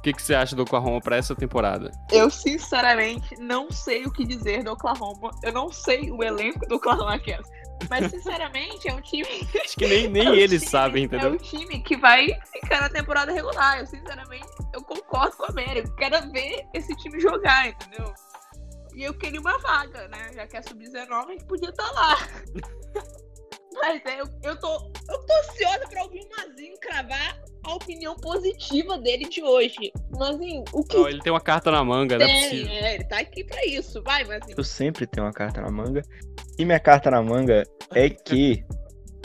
o 0.02 0.04
que, 0.04 0.14
que 0.14 0.22
você 0.24 0.34
acha 0.34 0.56
do 0.56 0.64
Oklahoma 0.64 1.00
para 1.00 1.16
essa 1.16 1.36
temporada? 1.36 1.92
Eu, 2.12 2.28
sinceramente, 2.32 3.36
não 3.40 3.72
sei 3.72 4.04
o 4.04 4.12
que 4.12 4.26
dizer 4.26 4.64
do 4.64 4.72
Oklahoma. 4.72 5.30
Eu 5.44 5.54
não 5.54 5.72
sei 5.72 6.12
o 6.12 6.24
elenco 6.24 6.68
do 6.68 6.78
Oklahoma 6.78 7.20
Cavs. 7.20 7.48
Mas, 7.88 8.10
sinceramente, 8.10 8.90
é 8.90 8.96
um 8.96 9.02
time. 9.02 9.28
Acho 9.64 9.78
que 9.78 9.86
nem, 9.86 10.08
nem 10.08 10.28
é 10.28 10.38
eles 10.38 10.62
time, 10.62 10.72
sabem, 10.72 11.04
entendeu? 11.04 11.30
É 11.30 11.34
um 11.34 11.38
time 11.38 11.84
que 11.84 11.96
vai 11.96 12.30
ficar 12.52 12.82
na 12.82 12.90
temporada 12.90 13.32
regular. 13.32 13.80
Eu, 13.80 13.86
sinceramente, 13.86 14.48
eu 14.74 14.82
concordo 14.84 15.38
com 15.38 15.44
a 15.44 15.50
América. 15.50 15.88
Eu 15.88 15.96
quero 15.96 16.32
ver 16.32 16.66
esse 16.74 16.96
time 16.96 17.20
jogar, 17.20 17.70
entendeu? 17.70 18.12
E 18.96 19.04
eu 19.04 19.14
queria 19.14 19.40
uma 19.40 19.60
vaga, 19.60 20.08
né? 20.08 20.32
Já 20.34 20.48
que 20.48 20.58
é 20.58 20.64
sub-19, 20.64 21.12
a 21.12 21.32
gente 21.32 21.46
podia 21.46 21.70
estar 21.70 21.88
tá 21.88 21.92
lá. 21.92 22.18
Mas 23.74 24.02
é, 24.06 24.22
eu, 24.22 24.26
eu, 24.44 24.60
tô, 24.60 24.92
eu 25.10 25.20
tô 25.26 25.34
ansiosa 25.34 25.88
pra 25.90 26.04
ouvir 26.04 26.22
o 26.22 26.30
Mazinho 26.38 26.76
cravar 26.82 27.42
a 27.64 27.74
opinião 27.76 28.16
positiva 28.16 28.98
dele 28.98 29.26
de 29.30 29.42
hoje. 29.42 29.92
Mazinho, 30.18 30.64
o 30.74 30.84
que. 30.84 30.98
Não, 30.98 31.08
ele 31.08 31.22
tem 31.22 31.32
uma 31.32 31.42
carta 31.42 31.72
na 31.72 31.84
manga, 31.84 32.18
né? 32.18 32.26
É, 32.26 32.96
ele 32.96 33.04
tá 33.06 33.20
aqui 33.20 33.44
pra 33.44 33.66
isso. 33.66 34.02
Vai, 34.04 34.24
Mazinho. 34.24 34.56
Eu 34.58 34.64
sempre 34.64 35.08
tenho 35.08 35.26
uma 35.26 35.34
carta 35.34 35.62
na 35.62 35.72
manga. 35.72 36.02
E 36.58 36.66
minha 36.66 36.80
carta 36.80 37.10
na 37.10 37.22
manga 37.22 37.64
é 37.94 38.10
que 38.10 38.64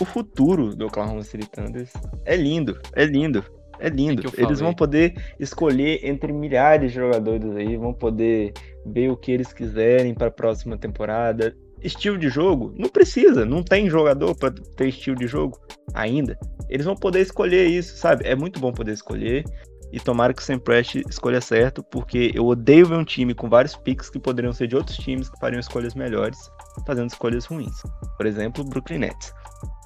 o 0.00 0.05
futuro 0.05 0.75
do 0.75 0.87
Oklahoma 0.87 1.23
City 1.23 1.49
Thunder 1.49 1.88
é 2.25 2.37
lindo, 2.37 2.79
é 2.95 3.05
lindo. 3.05 3.45
É 3.79 3.88
lindo. 3.88 4.33
É 4.37 4.43
eles 4.43 4.61
vão 4.61 4.73
poder 4.73 5.15
escolher 5.38 6.00
entre 6.03 6.33
milhares 6.33 6.93
de 6.93 6.97
jogadores 6.97 7.55
aí, 7.57 7.76
vão 7.76 7.93
poder 7.93 8.53
ver 8.87 9.11
o 9.11 9.17
que 9.17 9.33
eles 9.33 9.53
quiserem 9.53 10.15
para 10.15 10.29
a 10.29 10.31
próxima 10.31 10.79
temporada. 10.79 11.55
Estilo 11.87 12.19
de 12.19 12.28
jogo? 12.28 12.75
Não 12.76 12.88
precisa, 12.88 13.45
não 13.45 13.62
tem 13.62 13.88
jogador 13.88 14.35
para 14.35 14.50
ter 14.50 14.88
estilo 14.88 15.16
de 15.16 15.26
jogo 15.26 15.59
ainda. 15.95 16.38
Eles 16.69 16.85
vão 16.85 16.97
poder 16.97 17.21
escolher 17.21 17.66
isso, 17.66 17.97
sabe? 17.97 18.26
É 18.26 18.35
muito 18.35 18.59
bom 18.61 18.73
poder 18.73 18.93
escolher. 18.93 19.45
E 19.93 20.00
tomara 20.00 20.35
que 20.35 20.43
o 20.43 20.45
Sam 20.45 20.61
escolha 21.09 21.40
certo, 21.40 21.83
porque 21.83 22.33
eu 22.35 22.45
odeio 22.45 22.87
ver 22.87 22.97
um 22.97 23.05
time 23.05 23.33
com 23.35 23.49
vários 23.49 23.76
picks 23.76 24.11
que 24.11 24.19
poderiam 24.19 24.52
ser 24.52 24.66
de 24.66 24.76
outros 24.76 24.97
times 24.99 25.31
que 25.31 25.38
fariam 25.38 25.61
escolhas 25.61 25.95
melhores, 25.95 26.38
fazendo 26.85 27.09
escolhas 27.09 27.47
ruins. 27.47 27.83
Por 28.16 28.26
exemplo, 28.26 28.64
o 28.64 28.69
Brooklyn 28.69 28.99
Nets. 28.99 29.33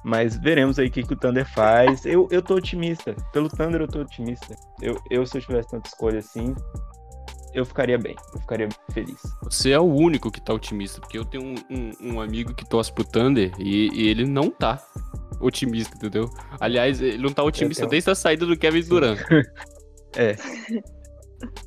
Mas 0.03 0.35
veremos 0.37 0.79
aí 0.79 0.87
o 0.87 0.91
que, 0.91 1.03
que 1.03 1.13
o 1.13 1.15
Thunder 1.15 1.47
faz. 1.53 2.03
Eu, 2.05 2.27
eu 2.31 2.41
tô 2.41 2.55
otimista. 2.55 3.15
Pelo 3.31 3.47
Thunder 3.47 3.81
eu 3.81 3.87
tô 3.87 3.99
otimista. 3.99 4.55
Eu, 4.81 4.99
eu 5.11 5.25
se 5.25 5.37
eu 5.37 5.41
tivesse 5.41 5.69
tanta 5.69 5.87
escolha 5.87 6.19
assim, 6.19 6.55
eu 7.53 7.65
ficaria 7.65 7.97
bem, 7.97 8.15
eu 8.33 8.39
ficaria 8.39 8.69
feliz. 8.93 9.21
Você 9.43 9.71
é 9.71 9.79
o 9.79 9.83
único 9.83 10.31
que 10.31 10.39
tá 10.41 10.53
otimista, 10.53 10.99
porque 11.01 11.17
eu 11.17 11.25
tenho 11.25 11.43
um, 11.43 11.55
um, 11.69 12.13
um 12.13 12.21
amigo 12.21 12.53
que 12.53 12.67
torce 12.67 12.91
pro 12.93 13.03
Thunder 13.03 13.51
e, 13.59 13.89
e, 13.93 14.07
ele 14.07 14.25
não 14.25 14.49
tá 14.49 14.81
otimista, 15.39 15.95
entendeu? 15.95 16.29
Aliás, 16.59 17.01
ele 17.01 17.17
não 17.17 17.31
tá 17.31 17.43
otimista 17.43 17.81
tenho... 17.81 17.91
desde 17.91 18.09
a 18.09 18.15
saída 18.15 18.45
do 18.45 18.57
Kevin 18.57 18.83
Durant. 18.83 19.19
é. 20.15 20.35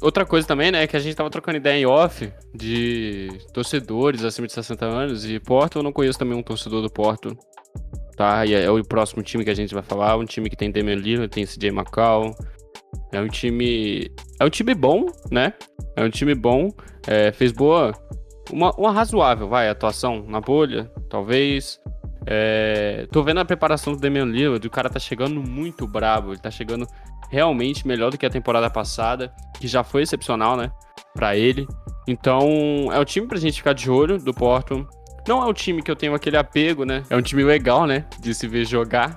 Outra 0.00 0.24
coisa 0.24 0.46
também, 0.46 0.70
né, 0.70 0.86
que 0.86 0.96
a 0.96 1.00
gente 1.00 1.16
tava 1.16 1.28
trocando 1.28 1.56
ideia 1.58 1.78
em 1.78 1.86
off 1.86 2.32
de 2.54 3.28
torcedores 3.52 4.24
acima 4.24 4.46
de 4.46 4.52
60 4.52 4.86
anos 4.86 5.28
e 5.28 5.40
Porto, 5.40 5.78
eu 5.78 5.82
não 5.82 5.92
conheço 5.92 6.18
também 6.18 6.38
um 6.38 6.42
torcedor 6.42 6.80
do 6.80 6.90
Porto, 6.90 7.36
tá? 8.16 8.46
E 8.46 8.54
é 8.54 8.70
o 8.70 8.82
próximo 8.84 9.22
time 9.22 9.44
que 9.44 9.50
a 9.50 9.54
gente 9.54 9.74
vai 9.74 9.82
falar, 9.82 10.16
um 10.16 10.24
time 10.24 10.48
que 10.48 10.56
tem 10.56 10.70
Damian 10.70 10.94
Lillard, 10.94 11.28
tem 11.28 11.44
CJ 11.44 11.70
McCall, 11.70 12.34
é 13.12 13.20
um 13.20 13.28
time. 13.28 14.10
É 14.40 14.44
um 14.44 14.50
time 14.50 14.74
bom, 14.74 15.06
né? 15.30 15.52
É 15.96 16.04
um 16.04 16.10
time 16.10 16.34
bom. 16.34 16.70
É, 17.06 17.32
fez 17.32 17.52
boa. 17.52 17.92
Uma, 18.50 18.72
uma 18.72 18.92
razoável, 18.92 19.48
vai, 19.48 19.68
atuação 19.68 20.24
na 20.26 20.40
bolha, 20.40 20.90
talvez. 21.08 21.80
É, 22.26 23.06
tô 23.10 23.22
vendo 23.22 23.40
a 23.40 23.44
preparação 23.44 23.92
do 23.92 24.00
Damian 24.00 24.24
Lillard, 24.24 24.66
o 24.66 24.70
cara 24.70 24.88
tá 24.88 24.98
chegando 24.98 25.42
muito 25.42 25.86
brabo, 25.86 26.30
ele 26.30 26.40
tá 26.40 26.50
chegando 26.50 26.86
realmente 27.30 27.86
melhor 27.86 28.10
do 28.10 28.18
que 28.18 28.24
a 28.24 28.30
temporada 28.30 28.70
passada, 28.70 29.32
que 29.58 29.66
já 29.66 29.82
foi 29.82 30.02
excepcional, 30.02 30.56
né, 30.56 30.70
para 31.14 31.36
ele. 31.36 31.66
Então, 32.06 32.88
é 32.92 32.98
o 32.98 33.04
time 33.04 33.26
pra 33.26 33.38
gente 33.38 33.58
ficar 33.58 33.72
de 33.72 33.90
olho 33.90 34.18
do 34.18 34.32
Porto. 34.32 34.86
Não 35.26 35.42
é 35.42 35.46
um 35.46 35.52
time 35.52 35.82
que 35.82 35.90
eu 35.90 35.96
tenho 35.96 36.14
aquele 36.14 36.36
apego, 36.36 36.84
né? 36.84 37.02
É 37.08 37.16
um 37.16 37.22
time 37.22 37.42
legal, 37.42 37.86
né, 37.86 38.04
de 38.20 38.34
se 38.34 38.46
ver 38.46 38.66
jogar. 38.66 39.16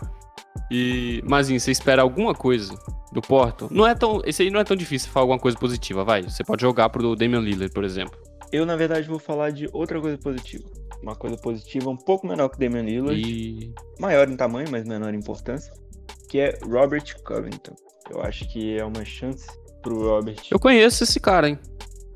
E, 0.71 1.21
mas, 1.25 1.47
assim, 1.47 1.59
você 1.59 1.71
espera 1.71 2.01
alguma 2.01 2.33
coisa 2.33 2.73
do 3.11 3.21
Porto, 3.21 3.67
não 3.71 3.87
é 3.87 3.95
tão. 3.95 4.21
Esse 4.25 4.43
aí 4.43 4.51
não 4.51 4.59
é 4.59 4.63
tão 4.63 4.75
difícil 4.75 5.09
falar 5.11 5.23
alguma 5.23 5.39
coisa 5.39 5.57
positiva, 5.57 6.03
vai. 6.03 6.23
Você 6.23 6.43
pode 6.43 6.61
jogar 6.61 6.89
pro 6.89 7.15
Damian 7.15 7.39
Lillard, 7.39 7.73
por 7.73 7.83
exemplo. 7.83 8.17
Eu, 8.51 8.65
na 8.65 8.75
verdade, 8.75 9.07
vou 9.07 9.19
falar 9.19 9.51
de 9.51 9.69
outra 9.73 9.99
coisa 9.99 10.17
positiva. 10.17 10.63
Uma 11.01 11.15
coisa 11.15 11.37
positiva 11.37 11.89
um 11.89 11.97
pouco 11.97 12.27
menor 12.27 12.49
que 12.49 12.55
o 12.55 12.59
Damian 12.59 12.83
Lillard. 12.83 13.19
E... 13.19 13.73
Maior 13.99 14.29
em 14.29 14.35
tamanho, 14.35 14.67
mas 14.71 14.85
menor 14.85 15.13
em 15.13 15.17
importância. 15.17 15.71
Que 16.29 16.39
é 16.39 16.59
Robert 16.63 17.21
Covington. 17.23 17.75
Eu 18.09 18.21
acho 18.21 18.47
que 18.51 18.77
é 18.77 18.85
uma 18.85 19.03
chance 19.03 19.47
pro 19.81 20.01
Robert. 20.01 20.37
Eu 20.49 20.59
conheço 20.59 21.03
esse 21.03 21.19
cara, 21.19 21.49
hein? 21.49 21.59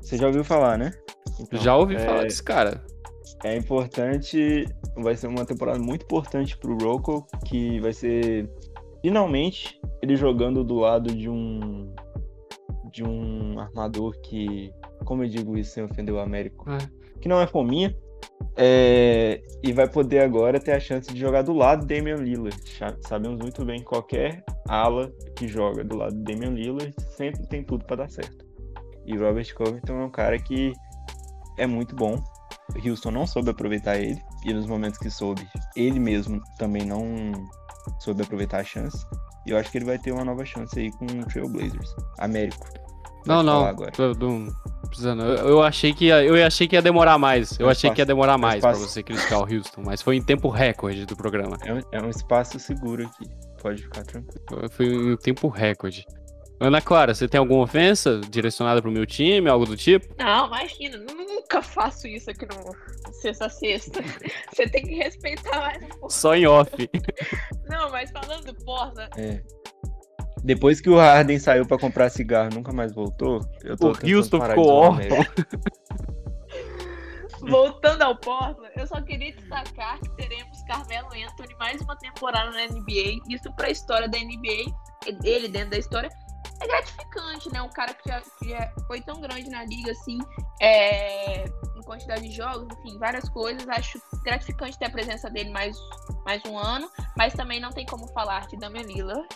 Você 0.00 0.16
já 0.16 0.26
ouviu 0.26 0.44
falar, 0.44 0.78
né? 0.78 0.92
Então, 1.40 1.60
já 1.60 1.76
ouvi 1.76 1.96
é... 1.96 1.98
falar 1.98 2.22
desse 2.24 2.42
cara. 2.42 2.82
É 3.44 3.56
importante. 3.56 4.66
Vai 4.96 5.16
ser 5.16 5.26
uma 5.26 5.44
temporada 5.44 5.78
muito 5.78 6.04
importante 6.04 6.56
pro 6.56 6.76
Rocco, 6.76 7.26
que 7.44 7.80
vai 7.80 7.92
ser 7.92 8.48
finalmente 9.00 9.80
ele 10.00 10.16
jogando 10.16 10.62
do 10.62 10.76
lado 10.76 11.14
de 11.14 11.28
um 11.28 11.92
de 12.92 13.02
um 13.02 13.58
armador 13.58 14.14
que, 14.20 14.70
como 15.06 15.24
eu 15.24 15.28
digo 15.28 15.56
isso 15.56 15.72
sem 15.72 15.82
ofender 15.82 16.14
o 16.14 16.18
Américo, 16.18 16.70
é. 16.70 16.78
que 17.22 17.28
não 17.28 17.40
é 17.40 17.46
fominha, 17.46 17.96
é, 18.54 19.42
e 19.62 19.72
vai 19.72 19.88
poder 19.88 20.20
agora 20.20 20.60
ter 20.60 20.72
a 20.72 20.80
chance 20.80 21.12
de 21.12 21.18
jogar 21.18 21.40
do 21.40 21.54
lado 21.54 21.86
de 21.86 21.94
Damian 21.94 22.16
Lillard. 22.16 22.56
Sabemos 23.00 23.38
muito 23.38 23.64
bem 23.64 23.78
que 23.78 23.86
qualquer 23.86 24.44
ala 24.68 25.10
que 25.34 25.48
joga 25.48 25.82
do 25.82 25.96
lado 25.96 26.14
de 26.14 26.22
Damian 26.22 26.50
Lillard 26.50 26.94
sempre 27.16 27.46
tem 27.46 27.64
tudo 27.64 27.84
para 27.86 27.96
dar 27.96 28.10
certo. 28.10 28.44
E 29.06 29.16
Robert 29.16 29.52
Covington 29.54 30.00
é 30.00 30.04
um 30.04 30.10
cara 30.10 30.38
que 30.38 30.72
é 31.58 31.66
muito 31.66 31.96
bom. 31.96 32.22
Houston 32.84 33.10
não 33.10 33.26
soube 33.26 33.50
aproveitar 33.50 33.96
ele, 33.98 34.20
e 34.44 34.52
nos 34.52 34.66
momentos 34.66 34.98
que 34.98 35.10
soube, 35.10 35.46
ele 35.76 36.00
mesmo 36.00 36.40
também 36.58 36.84
não 36.84 37.32
soube 38.00 38.22
aproveitar 38.22 38.60
a 38.60 38.64
chance. 38.64 39.06
E 39.46 39.50
eu 39.50 39.58
acho 39.58 39.70
que 39.70 39.78
ele 39.78 39.84
vai 39.84 39.98
ter 39.98 40.12
uma 40.12 40.24
nova 40.24 40.44
chance 40.44 40.78
aí 40.78 40.90
com 40.92 41.04
o 41.04 41.24
Trailblazers. 41.26 41.94
Américo. 42.18 42.68
Não, 43.26 43.42
não. 43.42 43.72
Não 43.72 44.86
precisando. 44.88 45.22
Eu, 45.22 45.48
eu, 45.48 45.62
achei 45.62 45.94
que 45.94 46.06
ia, 46.06 46.22
eu 46.22 46.46
achei 46.46 46.68
que 46.68 46.76
ia 46.76 46.82
demorar 46.82 47.18
mais. 47.18 47.58
Eu 47.58 47.68
achei 47.68 47.90
que 47.90 48.00
ia 48.00 48.06
demorar 48.06 48.36
mais 48.36 48.60
para 48.60 48.72
você 48.72 49.02
criticar 49.02 49.40
o 49.40 49.42
Houston, 49.42 49.82
mas 49.84 50.02
foi 50.02 50.16
em 50.16 50.22
tempo 50.22 50.48
recorde 50.48 51.06
do 51.06 51.16
programa. 51.16 51.56
É 51.64 51.72
um, 51.72 51.80
é 51.92 52.02
um 52.02 52.10
espaço 52.10 52.58
seguro 52.58 53.04
aqui. 53.04 53.30
Pode 53.60 53.82
ficar 53.82 54.02
tranquilo. 54.02 54.70
Foi 54.70 54.86
em 54.86 55.16
tempo 55.16 55.48
recorde. 55.48 56.04
Ana 56.62 56.80
Clara, 56.80 57.12
você 57.12 57.26
tem 57.26 57.38
alguma 57.38 57.64
ofensa 57.64 58.20
direcionada 58.30 58.80
pro 58.80 58.90
meu 58.90 59.04
time, 59.04 59.48
algo 59.48 59.66
do 59.66 59.76
tipo? 59.76 60.14
Não, 60.16 60.46
imagina, 60.46 60.96
nunca 60.98 61.60
faço 61.60 62.06
isso 62.06 62.30
aqui 62.30 62.46
no 62.46 63.12
Sexta 63.12 63.48
Sexta. 63.48 64.00
Você 64.54 64.68
tem 64.68 64.84
que 64.84 64.94
respeitar 64.94 65.60
mais 65.60 65.82
um 65.82 65.88
pouco. 65.88 66.10
Só 66.10 66.34
em 66.34 66.46
off. 66.46 66.70
Não, 67.68 67.90
mas 67.90 68.10
falando 68.10 68.46
do 68.46 68.54
Porta. 68.64 69.10
É. 69.16 69.42
Depois 70.44 70.80
que 70.80 70.88
o 70.88 70.96
Harden 70.96 71.38
saiu 71.38 71.66
para 71.66 71.78
comprar 71.78 72.10
cigarro, 72.10 72.50
nunca 72.54 72.72
mais 72.72 72.92
voltou. 72.92 73.40
Eu 73.62 73.76
tô 73.76 73.92
o 73.92 74.16
Houston 74.16 74.40
ficou 74.40 74.68
órfão. 74.68 75.18
Voltando 77.48 78.02
ao 78.02 78.16
Portland, 78.16 78.70
eu 78.76 78.86
só 78.86 79.02
queria 79.02 79.32
destacar 79.32 79.98
que 80.00 80.08
teremos 80.10 80.62
Carmelo 80.68 81.08
Anthony 81.08 81.56
mais 81.58 81.80
uma 81.80 81.96
temporada 81.96 82.52
na 82.52 82.66
NBA. 82.66 83.20
Isso 83.28 83.52
para 83.56 83.66
a 83.66 83.70
história 83.70 84.08
da 84.08 84.16
NBA, 84.16 84.72
ele 85.24 85.48
dentro 85.48 85.70
da 85.70 85.78
história, 85.78 86.08
é 86.60 86.66
gratificante, 86.66 87.52
né? 87.52 87.62
Um 87.62 87.70
cara 87.70 87.94
que 87.94 88.08
já, 88.08 88.20
que 88.38 88.50
já 88.50 88.72
foi 88.86 89.00
tão 89.00 89.20
grande 89.20 89.48
na 89.50 89.64
liga, 89.64 89.92
assim, 89.92 90.18
é, 90.60 91.44
em 91.44 91.82
quantidade 91.84 92.28
de 92.28 92.34
jogos, 92.34 92.66
enfim, 92.78 92.98
várias 92.98 93.28
coisas. 93.28 93.68
Acho 93.68 94.00
gratificante 94.24 94.78
ter 94.78 94.86
a 94.86 94.90
presença 94.90 95.28
dele 95.30 95.50
mais, 95.50 95.76
mais 96.24 96.42
um 96.46 96.58
ano, 96.58 96.88
mas 97.16 97.34
também 97.34 97.60
não 97.60 97.70
tem 97.70 97.86
como 97.86 98.06
falar 98.12 98.46
de 98.46 98.56
Damian 98.56 98.82
Lillard. 98.82 99.28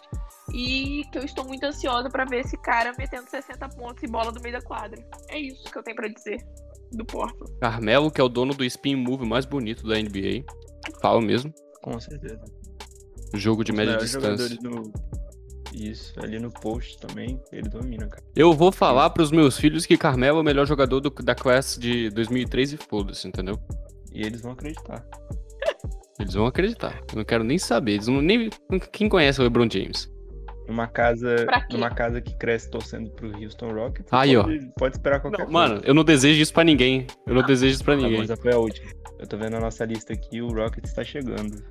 E 0.52 1.04
que 1.10 1.18
eu 1.18 1.24
estou 1.24 1.44
muito 1.44 1.64
ansiosa 1.64 2.08
para 2.08 2.24
ver 2.24 2.40
esse 2.40 2.56
cara 2.58 2.92
metendo 2.96 3.28
60 3.28 3.68
pontos 3.70 4.02
e 4.02 4.06
bola 4.06 4.30
do 4.30 4.40
meio 4.40 4.54
da 4.54 4.62
quadra. 4.62 5.04
É 5.28 5.38
isso 5.38 5.64
que 5.64 5.76
eu 5.76 5.82
tenho 5.82 5.96
para 5.96 6.08
dizer 6.08 6.38
do 6.92 7.04
Porto. 7.04 7.44
Carmelo, 7.60 8.10
que 8.10 8.20
é 8.20 8.24
o 8.24 8.28
dono 8.28 8.54
do 8.54 8.64
spin 8.64 8.94
move 8.94 9.26
mais 9.26 9.44
bonito 9.44 9.86
da 9.86 9.96
NBA. 9.96 10.44
Fala 11.00 11.20
mesmo. 11.20 11.52
Com 11.82 11.98
certeza. 11.98 12.42
Jogo 13.34 13.64
de 13.64 13.72
Os 13.72 13.76
média 13.76 13.96
distância. 13.96 14.56
Do 14.56 14.92
isso, 15.72 16.14
ali 16.22 16.38
no 16.38 16.50
post 16.50 16.98
também, 16.98 17.40
ele 17.52 17.68
domina, 17.68 18.06
cara. 18.06 18.22
Eu 18.34 18.52
vou 18.52 18.72
falar 18.72 19.10
pros 19.10 19.30
meus 19.30 19.58
filhos 19.58 19.86
que 19.86 19.96
Carmelo 19.96 20.38
é 20.38 20.40
o 20.40 20.44
melhor 20.44 20.66
jogador 20.66 21.00
do, 21.00 21.10
da 21.10 21.34
classe 21.34 21.78
de 21.78 22.10
2003 22.10 22.74
e 22.74 22.76
foda-se, 22.76 23.26
entendeu? 23.28 23.58
E 24.12 24.22
eles 24.22 24.40
vão 24.40 24.52
acreditar. 24.52 25.04
Eles 26.18 26.32
vão 26.32 26.46
acreditar. 26.46 27.02
Eu 27.12 27.18
não 27.18 27.24
quero 27.26 27.44
nem 27.44 27.58
saber. 27.58 27.92
Eles 27.92 28.08
não, 28.08 28.22
nem, 28.22 28.48
quem 28.90 29.06
conhece 29.06 29.38
o 29.38 29.44
LeBron 29.44 29.68
James? 29.70 30.10
Numa 30.66 30.86
casa, 30.86 31.46
numa 31.70 31.90
casa 31.90 32.22
que 32.22 32.34
cresce 32.38 32.70
torcendo 32.70 33.10
pro 33.10 33.30
Houston 33.38 33.72
Rockets. 33.72 34.10
Aí, 34.10 34.34
pode, 34.34 34.58
ó. 34.58 34.72
Pode 34.78 34.96
esperar 34.96 35.20
qualquer 35.20 35.40
não, 35.40 35.52
coisa. 35.52 35.68
Mano, 35.68 35.82
eu 35.84 35.92
não 35.92 36.02
desejo 36.02 36.40
isso 36.40 36.54
pra 36.54 36.64
ninguém. 36.64 37.06
Eu 37.26 37.34
não 37.34 37.42
desejo 37.42 37.74
isso 37.74 37.84
pra 37.84 37.94
tá 37.94 38.00
ninguém. 38.00 38.26
Mas 38.26 38.40
foi 38.40 38.52
a 38.52 38.58
última. 38.58 38.90
Eu 39.18 39.26
tô 39.26 39.36
vendo 39.36 39.56
a 39.56 39.60
nossa 39.60 39.84
lista 39.84 40.12
aqui, 40.12 40.40
o 40.40 40.48
Rockets 40.48 40.92
tá 40.92 41.04
chegando. 41.04 41.62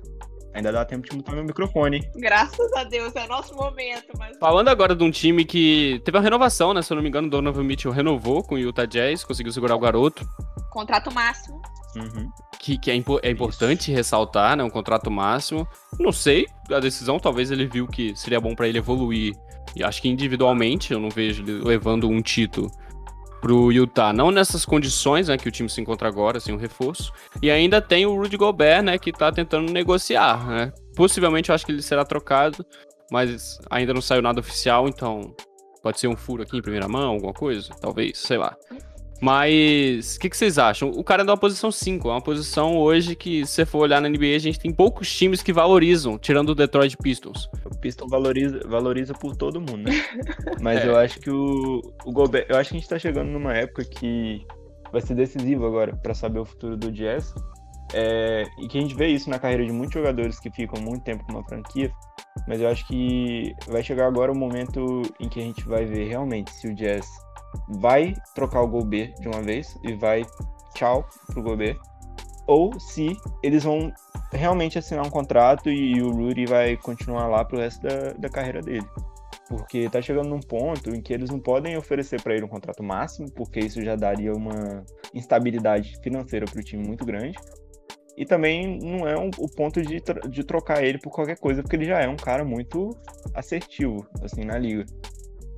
Ainda 0.56 0.72
dá 0.72 0.86
tempo 0.86 1.06
de 1.06 1.14
mutar 1.14 1.34
meu 1.34 1.44
microfone. 1.44 2.00
Graças 2.16 2.72
a 2.72 2.84
Deus, 2.84 3.14
é 3.14 3.26
nosso 3.26 3.54
momento. 3.54 4.06
Mas... 4.18 4.38
Falando 4.38 4.68
agora 4.68 4.96
de 4.96 5.04
um 5.04 5.10
time 5.10 5.44
que 5.44 6.00
teve 6.02 6.16
uma 6.16 6.24
renovação, 6.24 6.72
né? 6.72 6.80
Se 6.80 6.90
eu 6.90 6.94
não 6.94 7.02
me 7.02 7.10
engano, 7.10 7.26
o 7.26 7.30
Donovan 7.30 7.62
Mitchell 7.62 7.92
renovou 7.92 8.42
com 8.42 8.54
o 8.54 8.58
Utah 8.58 8.86
Jazz, 8.86 9.22
conseguiu 9.22 9.52
segurar 9.52 9.76
o 9.76 9.78
garoto. 9.78 10.26
Contrato 10.70 11.12
máximo. 11.12 11.60
Uhum. 11.94 12.30
Que, 12.58 12.78
que 12.78 12.90
é, 12.90 12.94
impo 12.94 13.20
é 13.22 13.30
importante 13.30 13.90
Isso. 13.90 13.92
ressaltar, 13.92 14.56
né? 14.56 14.64
Um 14.64 14.70
contrato 14.70 15.10
máximo. 15.10 15.68
Não 16.00 16.10
sei 16.10 16.46
a 16.72 16.80
decisão, 16.80 17.18
talvez 17.18 17.50
ele 17.50 17.66
viu 17.66 17.86
que 17.86 18.16
seria 18.16 18.40
bom 18.40 18.54
para 18.54 18.66
ele 18.66 18.78
evoluir. 18.78 19.34
E 19.74 19.84
acho 19.84 20.00
que 20.00 20.08
individualmente, 20.08 20.90
eu 20.90 20.98
não 20.98 21.10
vejo 21.10 21.42
ele 21.42 21.62
levando 21.62 22.08
um 22.08 22.22
título 22.22 22.70
pro 23.46 23.70
Utah, 23.70 24.12
não 24.12 24.32
nessas 24.32 24.64
condições, 24.64 25.28
né, 25.28 25.36
que 25.36 25.48
o 25.48 25.52
time 25.52 25.70
se 25.70 25.80
encontra 25.80 26.08
agora, 26.08 26.38
assim, 26.38 26.50
um 26.50 26.56
reforço. 26.56 27.12
E 27.40 27.48
ainda 27.48 27.80
tem 27.80 28.04
o 28.04 28.16
Rudy 28.16 28.36
Gobert, 28.36 28.82
né, 28.82 28.98
que 28.98 29.12
tá 29.12 29.30
tentando 29.30 29.72
negociar, 29.72 30.48
né? 30.48 30.72
Possivelmente 30.96 31.50
eu 31.50 31.54
acho 31.54 31.64
que 31.64 31.70
ele 31.70 31.80
será 31.80 32.04
trocado, 32.04 32.66
mas 33.08 33.60
ainda 33.70 33.94
não 33.94 34.02
saiu 34.02 34.20
nada 34.20 34.40
oficial, 34.40 34.88
então 34.88 35.32
pode 35.80 36.00
ser 36.00 36.08
um 36.08 36.16
furo 36.16 36.42
aqui 36.42 36.58
em 36.58 36.62
primeira 36.62 36.88
mão, 36.88 37.12
alguma 37.12 37.32
coisa, 37.32 37.70
talvez, 37.80 38.18
sei 38.18 38.36
lá. 38.36 38.56
Mas 39.20 40.16
o 40.16 40.20
que, 40.20 40.28
que, 40.28 40.36
vocês 40.36 40.58
acham? 40.58 40.90
O 40.90 41.02
cara 41.02 41.22
é 41.22 41.24
uma 41.24 41.36
posição 41.36 41.72
5, 41.72 42.08
é 42.08 42.12
uma 42.12 42.20
posição 42.20 42.76
hoje 42.76 43.16
que, 43.16 43.46
se 43.46 43.52
você 43.52 43.66
for 43.66 43.78
olhar 43.78 44.00
na 44.00 44.08
NBA, 44.08 44.36
a 44.36 44.38
gente 44.38 44.58
tem 44.58 44.72
poucos 44.72 45.10
times 45.14 45.42
que 45.42 45.52
valorizam, 45.52 46.18
tirando 46.18 46.50
o 46.50 46.54
Detroit 46.54 46.96
Pistons. 46.98 47.48
O 47.64 47.78
Pistons 47.78 48.10
valoriza, 48.10 48.60
valoriza 48.66 49.14
por 49.14 49.34
todo 49.34 49.60
mundo, 49.60 49.84
né? 49.84 49.92
Mas 50.60 50.80
é. 50.80 50.88
eu 50.88 50.96
acho 50.96 51.18
que 51.18 51.30
o, 51.30 51.80
o 52.04 52.12
Gobert. 52.12 52.46
Eu 52.48 52.56
acho 52.56 52.70
que 52.70 52.76
a 52.76 52.80
gente 52.80 52.88
tá 52.88 52.98
chegando 52.98 53.30
numa 53.30 53.54
época 53.54 53.84
que 53.84 54.46
vai 54.92 55.00
ser 55.00 55.14
decisivo 55.14 55.66
agora 55.66 55.96
para 55.96 56.14
saber 56.14 56.40
o 56.40 56.44
futuro 56.44 56.76
do 56.76 56.92
Jazz. 56.92 57.34
É, 57.94 58.44
e 58.58 58.66
que 58.66 58.76
a 58.76 58.80
gente 58.80 58.96
vê 58.96 59.06
isso 59.06 59.30
na 59.30 59.38
carreira 59.38 59.64
de 59.64 59.72
muitos 59.72 59.94
jogadores 59.94 60.40
que 60.40 60.50
ficam 60.50 60.82
muito 60.82 61.04
tempo 61.04 61.24
com 61.24 61.32
uma 61.32 61.44
franquia. 61.44 61.90
Mas 62.46 62.60
eu 62.60 62.68
acho 62.68 62.86
que 62.86 63.54
vai 63.68 63.82
chegar 63.82 64.06
agora 64.06 64.30
o 64.30 64.36
momento 64.36 65.02
em 65.18 65.28
que 65.28 65.40
a 65.40 65.42
gente 65.42 65.64
vai 65.64 65.86
ver 65.86 66.08
realmente 66.08 66.50
se 66.52 66.68
o 66.68 66.74
Jazz 66.74 67.06
vai 67.68 68.14
trocar 68.34 68.62
o 68.62 68.68
Gobert 68.68 69.14
de 69.20 69.28
uma 69.28 69.42
vez 69.42 69.78
e 69.82 69.94
vai 69.94 70.24
tchau 70.74 71.08
pro 71.26 71.42
Gobert, 71.42 71.78
ou 72.46 72.78
se 72.78 73.16
eles 73.42 73.64
vão 73.64 73.92
realmente 74.32 74.78
assinar 74.78 75.04
um 75.04 75.10
contrato 75.10 75.70
e 75.70 76.00
o 76.00 76.10
Rudy 76.10 76.46
vai 76.46 76.76
continuar 76.76 77.26
lá 77.28 77.44
pro 77.44 77.58
resto 77.58 77.82
da, 77.82 78.12
da 78.12 78.28
carreira 78.28 78.60
dele. 78.60 78.86
Porque 79.48 79.88
tá 79.88 80.02
chegando 80.02 80.28
num 80.28 80.40
ponto 80.40 80.90
em 80.90 81.00
que 81.00 81.12
eles 81.12 81.30
não 81.30 81.38
podem 81.38 81.76
oferecer 81.76 82.20
para 82.20 82.34
ele 82.34 82.44
um 82.44 82.48
contrato 82.48 82.82
máximo, 82.82 83.30
porque 83.30 83.60
isso 83.60 83.80
já 83.80 83.94
daria 83.94 84.32
uma 84.32 84.84
instabilidade 85.14 85.96
financeira 86.02 86.46
para 86.46 86.60
o 86.60 86.64
time 86.64 86.84
muito 86.84 87.04
grande. 87.04 87.38
E 88.16 88.24
também 88.24 88.78
não 88.78 89.06
é 89.06 89.16
um, 89.16 89.30
o 89.38 89.48
ponto 89.48 89.80
de, 89.82 90.02
de 90.30 90.44
trocar 90.44 90.82
ele 90.82 90.98
por 90.98 91.10
qualquer 91.10 91.38
coisa, 91.38 91.62
porque 91.62 91.76
ele 91.76 91.84
já 91.84 92.00
é 92.00 92.08
um 92.08 92.16
cara 92.16 92.44
muito 92.44 92.90
assertivo, 93.34 94.06
assim, 94.22 94.42
na 94.42 94.58
liga. 94.58 94.84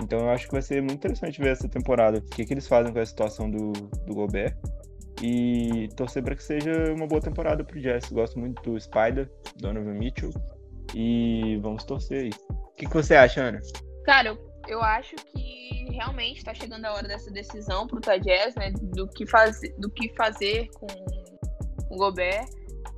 Então 0.03 0.21
eu 0.21 0.31
acho 0.31 0.47
que 0.47 0.53
vai 0.53 0.63
ser 0.63 0.81
muito 0.81 0.97
interessante 0.97 1.41
ver 1.41 1.53
essa 1.53 1.69
temporada, 1.69 2.19
o 2.19 2.23
que, 2.23 2.45
que 2.45 2.55
eles 2.55 2.69
fazem 2.69 2.93
com 2.93 2.99
a 2.99 3.07
situação 3.07 3.51
do, 3.51 3.73
do 3.73 4.15
Gobert. 4.15 4.57
E 5.21 5.89
torcer 5.97 6.23
para 6.23 6.37
que 6.37 6.43
seja 6.43 6.93
uma 6.95 7.07
boa 7.07 7.21
temporada 7.21 7.65
pro 7.65 7.81
Jazz. 7.81 8.09
Gosto 8.11 8.39
muito 8.39 8.63
do 8.63 8.81
Spider, 8.81 9.29
Donovan 9.57 9.95
Mitchell. 9.95 10.31
E 10.95 11.59
vamos 11.61 11.85
torcer 11.85 12.25
aí. 12.25 12.31
O 12.49 12.75
que, 12.77 12.87
que 12.87 12.95
você 12.95 13.17
acha, 13.17 13.43
Ana? 13.43 13.61
Cara, 14.05 14.39
eu, 14.69 14.81
acho 14.81 15.17
que 15.17 15.87
realmente 15.91 16.39
está 16.39 16.55
chegando 16.55 16.85
a 16.85 16.95
hora 16.95 17.09
dessa 17.09 17.33
decisão 17.33 17.87
pro 17.89 18.01
Jazz, 18.01 18.55
né? 18.55 18.71
Do 18.71 19.09
que, 19.09 19.27
faz, 19.27 19.61
do 19.79 19.91
que 19.91 20.15
fazer 20.15 20.69
com 20.75 20.87
o 21.91 21.97
Gobert. 21.97 22.49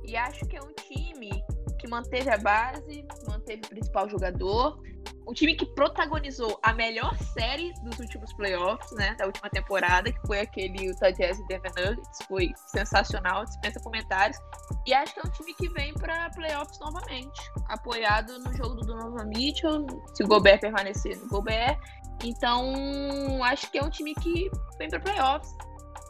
E 0.05 0.15
acho 0.15 0.45
que 0.45 0.55
é 0.55 0.61
um 0.61 0.73
time 0.73 1.43
que 1.79 1.87
manteve 1.87 2.29
a 2.29 2.37
base, 2.37 3.03
manteve 3.27 3.61
o 3.65 3.69
principal 3.69 4.07
jogador, 4.07 4.79
um 5.27 5.33
time 5.33 5.55
que 5.55 5.65
protagonizou 5.65 6.59
a 6.63 6.73
melhor 6.73 7.15
série 7.17 7.73
dos 7.83 7.99
últimos 7.99 8.33
playoffs, 8.33 8.91
né, 8.93 9.15
da 9.15 9.25
última 9.25 9.49
temporada, 9.49 10.11
que 10.11 10.19
foi 10.27 10.39
aquele 10.39 10.87
Utah 10.87 11.11
Jazz 11.11 11.39
e 11.39 11.47
Denver 11.47 11.71
Nuggets, 11.77 12.19
foi 12.27 12.51
sensacional, 12.67 13.45
dispensa 13.45 13.79
comentários. 13.81 14.37
E 14.85 14.93
acho 14.93 15.13
que 15.13 15.19
é 15.19 15.23
um 15.25 15.31
time 15.31 15.53
que 15.53 15.69
vem 15.69 15.93
para 15.93 16.29
playoffs 16.31 16.79
novamente, 16.79 17.39
apoiado 17.69 18.39
no 18.39 18.53
jogo 18.55 18.75
do 18.75 18.85
Donovan 18.85 19.25
Mitchell, 19.25 19.85
se 20.13 20.23
o 20.23 20.27
Gobert 20.27 20.59
permanecer 20.59 21.17
no 21.19 21.27
Gobert. 21.27 21.79
Então, 22.23 23.43
acho 23.43 23.69
que 23.71 23.77
é 23.77 23.83
um 23.83 23.89
time 23.89 24.13
que 24.15 24.49
vem 24.77 24.89
para 24.89 24.99
playoffs. 24.99 25.55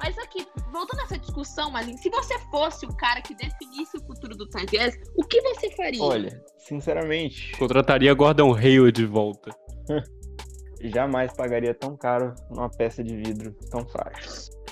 Mas 0.03 0.17
aqui, 0.17 0.48
voltando 0.72 1.00
a 1.01 1.03
essa 1.03 1.17
discussão, 1.17 1.70
Malin, 1.70 1.96
se 1.96 2.10
você 2.10 2.38
fosse 2.50 2.86
o 2.88 2.96
cara 2.96 3.22
que 3.22 3.36
definisse 3.36 3.98
o 3.98 4.01
futuro 4.01 4.36
do 4.36 4.48
Jazz, 4.50 4.98
o 5.15 5.24
que 5.24 5.39
você 5.41 5.70
faria? 5.72 6.01
Olha, 6.01 6.43
sinceramente. 6.58 7.51
Contrataria 7.58 8.12
Gordon 8.13 8.55
Hayward 8.55 8.91
de 8.91 9.05
volta. 9.05 9.51
Jamais 10.84 11.31
pagaria 11.34 11.75
tão 11.75 11.96
caro 11.96 12.34
numa 12.50 12.67
peça 12.67 13.03
de 13.03 13.15
vidro 13.15 13.53
tão 13.70 13.86
frágil. 13.86 14.31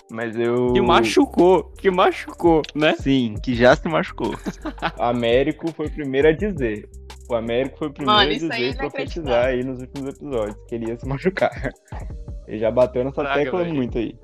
Mas 0.10 0.36
eu. 0.36 0.74
Que 0.74 0.82
machucou, 0.82 1.66
que 1.78 1.92
machucou, 1.92 2.64
né? 2.74 2.96
Sim, 2.96 3.36
que 3.44 3.54
já 3.54 3.76
se 3.76 3.88
machucou. 3.88 4.34
o 4.34 4.34
Américo 5.04 5.72
foi 5.74 5.86
o 5.86 5.92
primeiro 5.92 6.30
a 6.30 6.32
dizer. 6.32 6.90
O 7.30 7.36
Américo 7.36 7.78
foi 7.78 7.90
o 7.90 7.94
primeiro 7.94 8.18
Mano, 8.18 8.32
a 8.32 8.34
dizer, 8.34 8.74
é 8.74 8.76
profetizar 8.76 9.46
aí 9.46 9.64
nos 9.64 9.80
últimos 9.80 10.16
episódios, 10.16 10.58
que 10.68 10.74
ele 10.74 10.88
ia 10.88 10.98
se 10.98 11.06
machucar. 11.06 11.52
Ele 12.48 12.58
já 12.58 12.72
bateu 12.72 13.04
nessa 13.04 13.22
Praga, 13.22 13.44
tecla 13.44 13.62
véio. 13.62 13.76
muito 13.76 14.00
aí. 14.00 14.18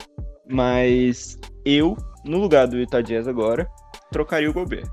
Mas 0.50 1.38
eu, 1.66 1.98
no 2.24 2.40
lugar 2.40 2.68
do 2.68 2.78
Utah 2.78 3.02
Jazz 3.02 3.28
agora, 3.28 3.70
trocaria 4.12 4.50
o 4.50 4.54
Gobert. 4.54 4.88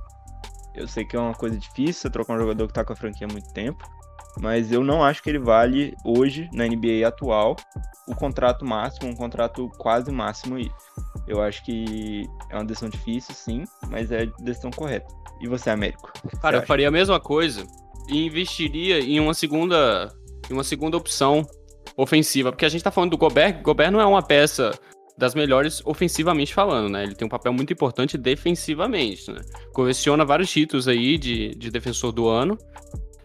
Eu 0.74 0.88
sei 0.88 1.04
que 1.04 1.16
é 1.16 1.20
uma 1.20 1.34
coisa 1.34 1.56
difícil 1.56 2.10
trocar 2.10 2.34
um 2.34 2.38
jogador 2.38 2.66
que 2.66 2.72
tá 2.72 2.84
com 2.84 2.92
a 2.92 2.96
franquia 2.96 3.26
há 3.26 3.32
muito 3.32 3.52
tempo, 3.52 3.84
mas 4.40 4.72
eu 4.72 4.82
não 4.82 5.04
acho 5.04 5.22
que 5.22 5.28
ele 5.28 5.38
vale 5.38 5.94
hoje, 6.04 6.48
na 6.52 6.66
NBA 6.66 7.06
atual, 7.06 7.56
o 8.08 8.14
contrato 8.14 8.64
máximo, 8.64 9.10
um 9.10 9.14
contrato 9.14 9.68
quase 9.76 10.10
máximo 10.10 10.56
aí. 10.56 10.70
Eu 11.28 11.42
acho 11.42 11.62
que 11.64 12.26
é 12.50 12.56
uma 12.56 12.64
decisão 12.64 12.88
difícil, 12.88 13.34
sim, 13.34 13.64
mas 13.90 14.10
é 14.10 14.22
a 14.22 14.42
decisão 14.42 14.70
correta. 14.70 15.06
E 15.40 15.48
você, 15.48 15.70
Américo? 15.70 16.10
Cara, 16.40 16.58
eu 16.58 16.62
faria 16.62 16.88
a 16.88 16.90
mesma 16.90 17.20
coisa 17.20 17.66
e 18.08 18.26
investiria 18.26 19.00
em 19.00 19.20
uma 19.20 19.34
segunda, 19.34 20.12
em 20.50 20.54
uma 20.54 20.64
segunda 20.64 20.96
opção 20.96 21.46
ofensiva, 21.96 22.50
porque 22.50 22.64
a 22.64 22.68
gente 22.68 22.82
tá 22.82 22.90
falando 22.90 23.10
do 23.10 23.18
Gobert, 23.18 23.60
Gobert 23.62 23.90
não 23.90 24.00
é 24.00 24.06
uma 24.06 24.22
peça 24.22 24.72
das 25.16 25.34
melhores 25.34 25.82
ofensivamente 25.84 26.54
falando, 26.54 26.88
né? 26.90 27.04
Ele 27.04 27.14
tem 27.14 27.26
um 27.26 27.30
papel 27.30 27.52
muito 27.52 27.72
importante 27.72 28.16
defensivamente, 28.16 29.30
né? 29.30 29.40
Coleciona 29.72 30.24
vários 30.24 30.50
títulos 30.50 30.88
aí 30.88 31.18
de, 31.18 31.54
de 31.54 31.70
defensor 31.70 32.12
do 32.12 32.28
ano. 32.28 32.56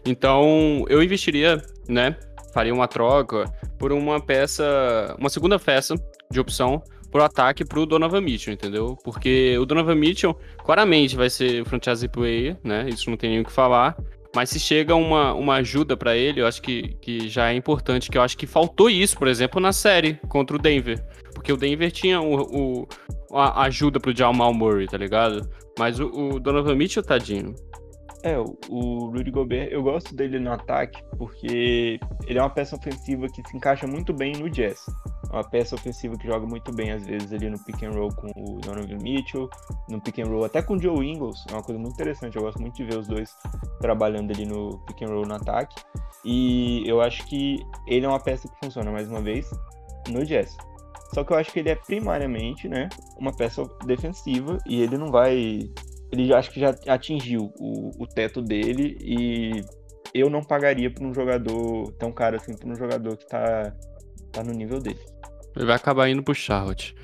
Então, 0.04 0.84
eu 0.88 1.02
investiria, 1.02 1.62
né? 1.88 2.16
Faria 2.52 2.72
uma 2.72 2.88
troca 2.88 3.44
por 3.78 3.92
uma 3.92 4.20
peça, 4.20 5.14
uma 5.18 5.28
segunda 5.28 5.58
peça 5.58 5.94
de 6.30 6.40
opção 6.40 6.82
pro 7.10 7.22
ataque 7.22 7.64
pro 7.64 7.86
Donovan 7.86 8.20
Mitchell, 8.20 8.52
entendeu? 8.52 8.96
Porque 9.02 9.56
o 9.58 9.64
Donovan 9.64 9.94
Mitchell 9.94 10.38
claramente 10.64 11.16
vai 11.16 11.30
ser 11.30 11.64
franchise 11.64 12.06
player, 12.08 12.56
né? 12.62 12.88
Isso 12.88 13.08
não 13.08 13.16
tem 13.16 13.30
nem 13.30 13.40
o 13.40 13.44
que 13.44 13.52
falar. 13.52 13.96
Mas 14.34 14.50
se 14.50 14.60
chega 14.60 14.94
uma, 14.94 15.32
uma 15.32 15.54
ajuda 15.56 15.96
para 15.96 16.16
ele, 16.16 16.40
eu 16.40 16.46
acho 16.46 16.60
que, 16.60 16.94
que 17.00 17.28
já 17.28 17.50
é 17.50 17.54
importante, 17.54 18.10
que 18.10 18.18
eu 18.18 18.22
acho 18.22 18.36
que 18.36 18.46
faltou 18.46 18.90
isso, 18.90 19.16
por 19.16 19.26
exemplo, 19.26 19.60
na 19.60 19.72
série 19.72 20.14
contra 20.28 20.56
o 20.56 20.58
Denver. 20.58 21.02
Porque 21.34 21.52
o 21.52 21.56
Denver 21.56 21.90
tinha 21.90 22.20
o, 22.20 22.82
o 22.82 22.88
a 23.32 23.64
ajuda 23.64 24.00
pro 24.00 24.16
Jamal 24.16 24.52
Murray, 24.52 24.86
tá 24.86 24.96
ligado? 24.96 25.48
Mas 25.78 25.98
o, 26.00 26.06
o 26.06 26.40
Donovan 26.40 26.74
Mitchell, 26.74 27.02
tadinho. 27.02 27.54
É, 28.24 28.36
o 28.38 29.10
Rudy 29.10 29.30
Gobert, 29.30 29.68
eu 29.70 29.82
gosto 29.82 30.14
dele 30.14 30.40
no 30.40 30.52
ataque 30.52 31.00
porque 31.16 32.00
ele 32.26 32.38
é 32.38 32.42
uma 32.42 32.50
peça 32.50 32.74
ofensiva 32.74 33.26
que 33.28 33.48
se 33.48 33.56
encaixa 33.56 33.86
muito 33.86 34.12
bem 34.12 34.32
no 34.32 34.50
Jazz. 34.50 34.86
É 35.30 35.36
uma 35.36 35.48
peça 35.48 35.74
ofensiva 35.76 36.16
que 36.16 36.26
joga 36.26 36.46
muito 36.46 36.72
bem, 36.74 36.90
às 36.90 37.06
vezes, 37.06 37.32
ali 37.32 37.48
no 37.48 37.62
pick 37.64 37.82
and 37.82 37.92
roll 37.92 38.08
com 38.14 38.28
o 38.36 38.58
Donovan 38.60 38.98
Mitchell, 39.02 39.48
no 39.88 40.00
pick 40.00 40.18
and 40.18 40.28
roll 40.28 40.44
até 40.44 40.62
com 40.62 40.74
o 40.74 40.82
Joe 40.82 41.06
Ingles, 41.06 41.44
é 41.48 41.52
uma 41.52 41.62
coisa 41.62 41.80
muito 41.80 41.94
interessante. 41.94 42.36
Eu 42.36 42.42
gosto 42.42 42.60
muito 42.60 42.74
de 42.74 42.84
ver 42.84 42.98
os 42.98 43.06
dois 43.06 43.30
trabalhando 43.80 44.32
ali 44.32 44.46
no 44.46 44.78
pick 44.86 45.02
and 45.02 45.12
roll 45.12 45.26
no 45.26 45.34
ataque. 45.34 45.76
E 46.24 46.82
eu 46.88 47.00
acho 47.00 47.24
que 47.26 47.64
ele 47.86 48.04
é 48.04 48.08
uma 48.08 48.20
peça 48.20 48.48
que 48.48 48.54
funciona, 48.64 48.90
mais 48.90 49.08
uma 49.08 49.20
vez, 49.20 49.48
no 50.08 50.24
Jazz. 50.24 50.56
Só 51.14 51.24
que 51.24 51.32
eu 51.32 51.36
acho 51.36 51.52
que 51.52 51.60
ele 51.60 51.70
é 51.70 51.74
primariamente, 51.74 52.68
né, 52.68 52.88
uma 53.18 53.34
peça 53.34 53.64
defensiva 53.86 54.58
e 54.66 54.82
ele 54.82 54.98
não 54.98 55.10
vai. 55.10 55.60
Ele 56.10 56.32
acho 56.32 56.50
que 56.50 56.60
já 56.60 56.74
atingiu 56.86 57.52
o, 57.58 57.90
o 58.02 58.06
teto 58.06 58.40
dele 58.40 58.96
e 59.00 59.62
eu 60.14 60.30
não 60.30 60.42
pagaria 60.42 60.90
por 60.90 61.04
um 61.04 61.12
jogador 61.12 61.92
tão 61.92 62.10
caro 62.10 62.36
assim, 62.36 62.56
por 62.56 62.70
um 62.70 62.74
jogador 62.74 63.16
que 63.16 63.26
tá, 63.26 63.74
tá 64.32 64.42
no 64.42 64.52
nível 64.52 64.80
dele. 64.80 65.00
Ele 65.56 65.66
vai 65.66 65.76
acabar 65.76 66.08
indo 66.08 66.22
pro 66.22 66.34
Charlotte. 66.34 66.94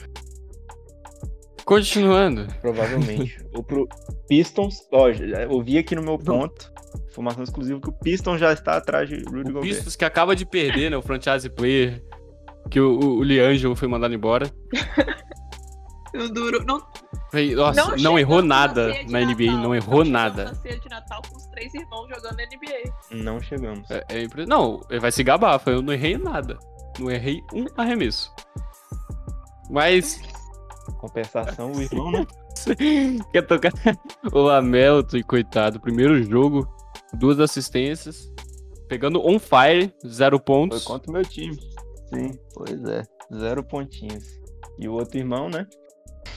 Continuando. 1.65 2.47
Provavelmente. 2.61 3.39
Ou 3.55 3.63
pro 3.63 3.89
Pistons. 4.29 4.87
Ó, 4.93 5.09
eu 5.09 5.63
vi 5.63 5.79
aqui 5.79 5.95
no 5.95 6.03
meu 6.03 6.19
ponto. 6.19 6.73
Informação 7.11 7.43
exclusiva 7.43 7.81
que 7.81 7.89
o 7.89 7.93
Pistons 7.93 8.39
já 8.39 8.53
está 8.53 8.77
atrás 8.77 9.09
de 9.09 9.17
Rudy 9.17 9.51
o 9.51 9.55
Gobert. 9.55 9.63
Pistons 9.63 9.97
que 9.97 10.05
acaba 10.05 10.37
de 10.37 10.45
perder, 10.45 10.91
né? 10.91 10.97
O 10.97 11.03
franchise 11.03 11.49
player 11.49 12.03
que 12.71 12.81
o, 12.81 12.99
o, 12.99 13.19
o 13.19 13.23
Liangelo 13.23 13.75
foi 13.75 13.89
mandado 13.89 14.15
embora. 14.15 14.51
o 16.19 16.29
duro. 16.29 16.65
Não, 16.65 16.81
Nossa, 17.57 17.91
não, 17.91 17.97
não 17.97 18.19
errou 18.19 18.43
nada 18.43 18.89
na, 19.09 19.21
na 19.21 19.27
NBA, 19.27 19.47
Natal, 19.47 19.63
não 19.63 19.75
errou 19.75 20.05
não 20.05 20.13
nada. 20.13 20.45
Na 20.45 20.55
ceia 20.55 20.79
de 20.79 20.89
Natal 20.89 21.23
com 21.29 21.37
os 21.37 21.47
três 21.47 21.75
irmãos 21.75 22.09
jogando 22.09 22.37
na 22.37 22.45
NBA. 22.45 23.23
Não 23.23 23.41
chegamos. 23.41 23.91
É, 23.91 24.05
é 24.09 24.23
impre... 24.23 24.47
Não, 24.47 24.81
ele 24.89 25.01
vai 25.01 25.13
se 25.13 25.23
gabar, 25.23 25.61
eu 25.67 25.83
não 25.83 25.93
errei 25.93 26.17
nada. 26.17 26.59
Não 26.99 27.11
errei 27.11 27.43
um 27.53 27.67
arremesso. 27.77 28.33
Mas. 29.71 30.21
Compensação, 30.99 31.73
o 31.73 31.83
irmão, 31.83 32.11
né? 32.11 32.27
Quer 33.33 33.43
tocar 33.43 33.73
o 34.33 34.39
Lamelo, 34.39 35.05
coitado. 35.27 35.81
Primeiro 35.81 36.23
jogo, 36.23 36.69
duas 37.15 37.41
assistências. 37.41 38.31
Pegando 38.89 39.27
on 39.27 39.39
fire, 39.39 39.93
zero 40.07 40.39
pontos. 40.39 40.85
Foi 40.85 40.93
contra 40.93 41.11
o 41.11 41.15
meu 41.15 41.25
time. 41.25 41.59
Sim, 42.13 42.39
pois 42.55 42.85
é. 42.85 43.03
Zero 43.35 43.65
pontinhos. 43.65 44.41
E 44.79 44.89
o 44.89 44.93
outro 44.93 45.19
irmão, 45.19 45.49
né? 45.49 45.67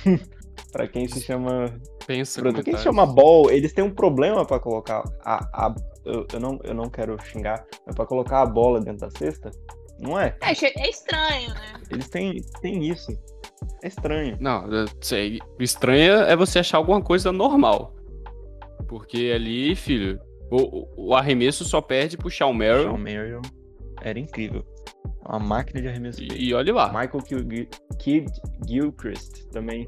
pra 0.72 0.88
quem 0.88 1.08
se 1.08 1.22
chama. 1.22 1.74
Pensa 2.06 2.42
Pra 2.42 2.64
quem 2.64 2.78
se 2.78 2.84
chama 2.84 3.06
Ball, 3.06 3.52
eles 3.52 3.74
têm 3.74 3.84
um 3.84 3.94
problema 3.94 4.46
pra 4.46 4.60
colocar 4.60 5.04
a. 5.24 5.68
a 5.68 5.76
eu, 6.06 6.26
eu, 6.32 6.40
não, 6.40 6.60
eu 6.64 6.74
não 6.74 6.90
quero 6.90 7.18
xingar, 7.22 7.66
mas 7.86 7.94
pra 7.94 8.06
colocar 8.06 8.42
a 8.42 8.46
bola 8.46 8.80
dentro 8.80 9.02
da 9.02 9.18
cesta, 9.18 9.52
não 10.00 10.18
é? 10.18 10.38
É, 10.42 10.52
é 10.52 10.90
estranho, 10.90 11.50
né? 11.50 11.82
Eles 11.92 12.08
têm, 12.08 12.42
têm 12.62 12.88
isso. 12.88 13.12
É 13.84 13.88
estranho. 13.88 14.38
Não, 14.40 14.64
sei, 15.02 15.40
estranho 15.60 16.14
é 16.14 16.36
você 16.36 16.60
achar 16.60 16.78
alguma 16.78 17.02
coisa 17.02 17.32
normal. 17.32 17.94
Porque 18.88 19.34
ali, 19.36 19.76
filho, 19.76 20.20
o, 20.50 21.10
o 21.10 21.16
arremesso 21.16 21.66
só 21.66 21.82
perde 21.82 22.18
pro 22.18 22.30
Shawn 22.30 22.54
Merrill. 22.54 22.86
Shawn 22.86 22.98
Merrill 22.98 23.42
era 24.02 24.18
incrível. 24.18 24.64
Uma 25.28 25.40
máquina 25.40 25.82
de 25.82 25.88
arremesso. 25.88 26.24
E, 26.24 26.50
e 26.50 26.54
olha 26.54 26.74
lá. 26.74 26.88
Michael 26.88 27.22
Kidd 27.22 27.68
Gil 28.00 28.26
Gilchrist 28.68 29.46
também. 29.52 29.86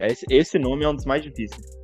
Esse, 0.00 0.24
esse 0.30 0.58
nome 0.58 0.84
é 0.84 0.88
um 0.88 0.94
dos 0.94 1.04
mais 1.04 1.22
difíceis. 1.22 1.78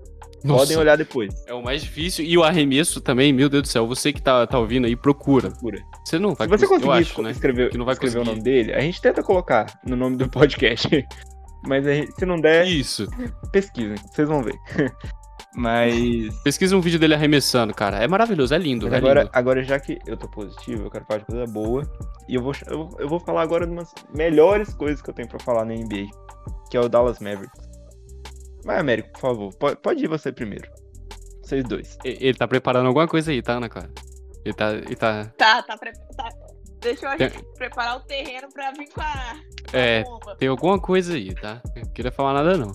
Nossa, 0.45 0.61
Podem 0.61 0.77
olhar 0.77 0.97
depois. 0.97 1.35
É 1.47 1.55
o 1.55 1.63
mais 1.63 1.83
difícil. 1.83 2.25
E 2.25 2.37
o 2.37 2.45
arremesso 2.45 3.01
também, 3.01 3.33
meu 3.33 3.49
Deus 3.49 3.63
do 3.63 3.69
céu. 3.69 3.87
Você 3.89 4.13
que 4.13 4.21
tá, 4.21 4.47
tá 4.47 4.59
ouvindo 4.59 4.87
aí, 4.87 4.95
procura. 4.95 5.51
Procura. 5.51 5.83
Você 6.05 6.19
não 6.19 6.35
vai 6.35 6.47
Se 6.47 6.51
você 6.59 6.67
conseguir 6.67 6.91
acho, 6.91 7.23
né? 7.23 7.31
escrever, 7.31 7.71
que 7.71 7.79
não 7.79 7.87
vai 7.87 7.95
escrever 7.95 8.19
o 8.19 8.25
nome 8.25 8.43
dele, 8.43 8.75
a 8.75 8.81
gente 8.81 9.01
tenta 9.01 9.23
colocar 9.23 9.67
no 9.87 9.97
nome 9.97 10.17
do 10.17 10.29
podcast. 10.29 10.89
Mas 11.67 11.83
gente, 11.85 12.13
se 12.13 12.27
não 12.27 12.39
der, 12.39 12.67
Isso. 12.67 13.09
pesquisem, 13.51 13.97
vocês 14.13 14.29
vão 14.29 14.43
ver. 14.43 14.55
Mas. 15.57 16.35
Pesquisa 16.43 16.77
um 16.77 16.81
vídeo 16.81 16.99
dele 16.99 17.15
arremessando, 17.15 17.73
cara. 17.73 17.99
É 18.03 18.09
maravilhoso, 18.09 18.55
é 18.55 18.59
lindo. 18.59 18.93
É 18.93 18.97
agora, 18.97 19.21
lindo. 19.23 19.31
agora, 19.33 19.63
já 19.63 19.79
que 19.79 19.99
eu 20.07 20.17
tô 20.17 20.29
positivo, 20.29 20.85
eu 20.85 20.91
quero 20.91 21.05
falar 21.05 21.21
de 21.21 21.27
coisa 21.27 21.47
boa. 21.47 21.83
E 22.29 22.35
eu 22.35 22.43
vou, 22.43 22.53
eu, 22.67 22.89
eu 22.99 23.09
vou 23.09 23.21
falar 23.21 23.43
agora 23.43 23.67
de 23.67 23.73
umas 23.73 23.93
melhores 24.15 24.75
coisas 24.75 25.01
que 25.01 25.09
eu 25.11 25.15
tenho 25.15 25.29
pra 25.29 25.39
falar 25.39 25.65
na 25.65 25.75
NBA. 25.75 26.07
Que 26.71 26.77
é 26.77 26.81
o 26.81 26.89
Dallas 26.89 27.21
Mavericks. 27.21 27.61
Vai, 28.65 28.79
Américo, 28.79 29.11
por 29.13 29.21
favor. 29.21 29.55
Pode, 29.55 29.77
pode 29.77 30.05
ir 30.05 30.09
você 30.09 30.33
primeiro. 30.33 30.69
Vocês 31.43 31.63
dois. 31.65 31.99
Ele 32.05 32.35
tá 32.35 32.49
preparando 32.49 32.87
alguma 32.87 33.07
coisa 33.07 33.31
aí, 33.31 33.43
tá, 33.43 33.53
Ana 33.55 33.69
Clara? 33.69 33.91
Ele 34.45 34.55
tá. 34.55 34.73
Ele 34.73 34.97
tá. 34.97 35.25
Tá, 35.37 35.63
tá, 35.63 35.77
pre- 35.77 35.93
tá. 36.17 36.29
Deixa 36.81 37.07
eu 37.07 37.17
Tem- 37.17 37.31
preparar 37.57 37.97
o 37.97 38.01
terreno 38.01 38.49
pra 38.53 38.71
vir 38.73 38.89
com 38.93 39.01
a, 39.01 39.37
É. 39.73 40.05
Tem 40.39 40.49
alguma 40.49 40.79
coisa 40.79 41.15
aí, 41.15 41.35
tá? 41.35 41.63
Eu 41.77 41.83
não 41.85 41.93
queria 41.93 42.13
falar 42.13 42.35
nada, 42.35 42.57
não. 42.59 42.73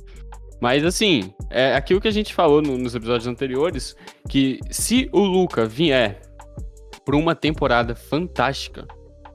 Mas 0.61 0.83
assim, 0.83 1.33
é 1.49 1.75
aquilo 1.75 2.01
que 2.01 2.07
a 2.07 2.11
gente 2.11 2.33
falou 2.33 2.61
no- 2.61 2.77
nos 2.77 2.93
episódios 2.95 3.27
anteriores, 3.27 3.95
que 4.27 4.59
se 4.69 5.09
o 5.13 5.19
Luca 5.19 5.65
vier 5.65 6.21
por 7.05 7.15
uma 7.15 7.33
temporada 7.33 7.95
fantástica, 7.95 8.85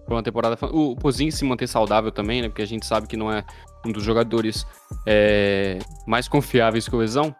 por 0.07 0.13
uma 0.15 0.23
temporada 0.23 0.57
o 0.71 0.95
Pozinho 0.95 1.33
se 1.33 1.45
manter 1.45 1.67
saudável 1.67 2.13
também, 2.13 2.43
né? 2.43 2.49
Porque 2.49 2.63
a 2.63 2.67
gente 2.67 2.85
sabe 2.85 3.07
que 3.07 3.17
não 3.17 3.33
é 3.33 3.43
um 3.87 3.91
dos 3.91 4.03
jogadores 4.05 4.67
é, 5.07 5.79
mais 6.07 6.29
confiáveis 6.29 6.87
com 6.89 6.99
lesão. 6.99 7.35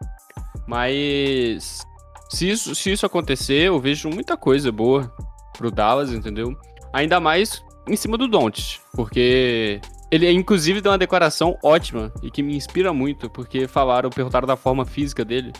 Mas 0.67 1.83
se 2.31 2.51
isso, 2.51 2.75
se 2.75 2.91
isso 2.93 3.05
acontecer, 3.07 3.65
eu 3.69 3.79
vejo 3.79 4.09
muita 4.09 4.37
coisa 4.37 4.73
boa 4.73 5.13
pro 5.57 5.71
Dallas, 5.71 6.11
entendeu? 6.13 6.57
Ainda 6.93 7.21
mais 7.21 7.63
em 7.87 7.97
cima 7.97 8.17
do 8.17 8.27
Doncic, 8.27 8.81
porque 8.95 9.81
ele 10.15 10.31
inclusive 10.31 10.81
deu 10.81 10.93
uma 10.93 10.99
declaração 10.99 11.59
ótima 11.63 12.13
e 12.23 12.31
que 12.31 12.41
me 12.41 12.57
inspira 12.57 12.93
muito, 12.93 13.29
porque 13.29 13.67
falaram, 13.67 14.11
perguntaram 14.11 14.47
da 14.47 14.57
forma 14.57 14.85
física 14.85 15.25
dele. 15.25 15.53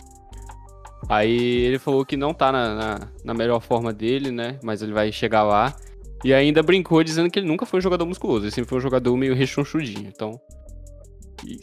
Aí 1.09 1.35
ele 1.65 1.77
falou 1.77 2.05
que 2.05 2.15
não 2.15 2.33
tá 2.33 2.53
na, 2.53 2.73
na, 2.73 2.99
na 3.23 3.33
melhor 3.33 3.59
forma 3.59 3.91
dele, 3.91 4.31
né? 4.31 4.57
Mas 4.63 4.81
ele 4.81 4.93
vai 4.93 5.11
chegar 5.11 5.43
lá. 5.43 5.75
E 6.23 6.33
ainda 6.33 6.63
brincou 6.63 7.03
dizendo 7.03 7.29
que 7.29 7.37
ele 7.37 7.47
nunca 7.47 7.65
foi 7.65 7.79
um 7.79 7.81
jogador 7.81 8.05
musculoso, 8.05 8.45
ele 8.45 8.51
sempre 8.51 8.69
foi 8.69 8.77
um 8.77 8.81
jogador 8.81 9.15
meio 9.17 9.35
rechonchudinho. 9.35 10.07
Então, 10.07 10.39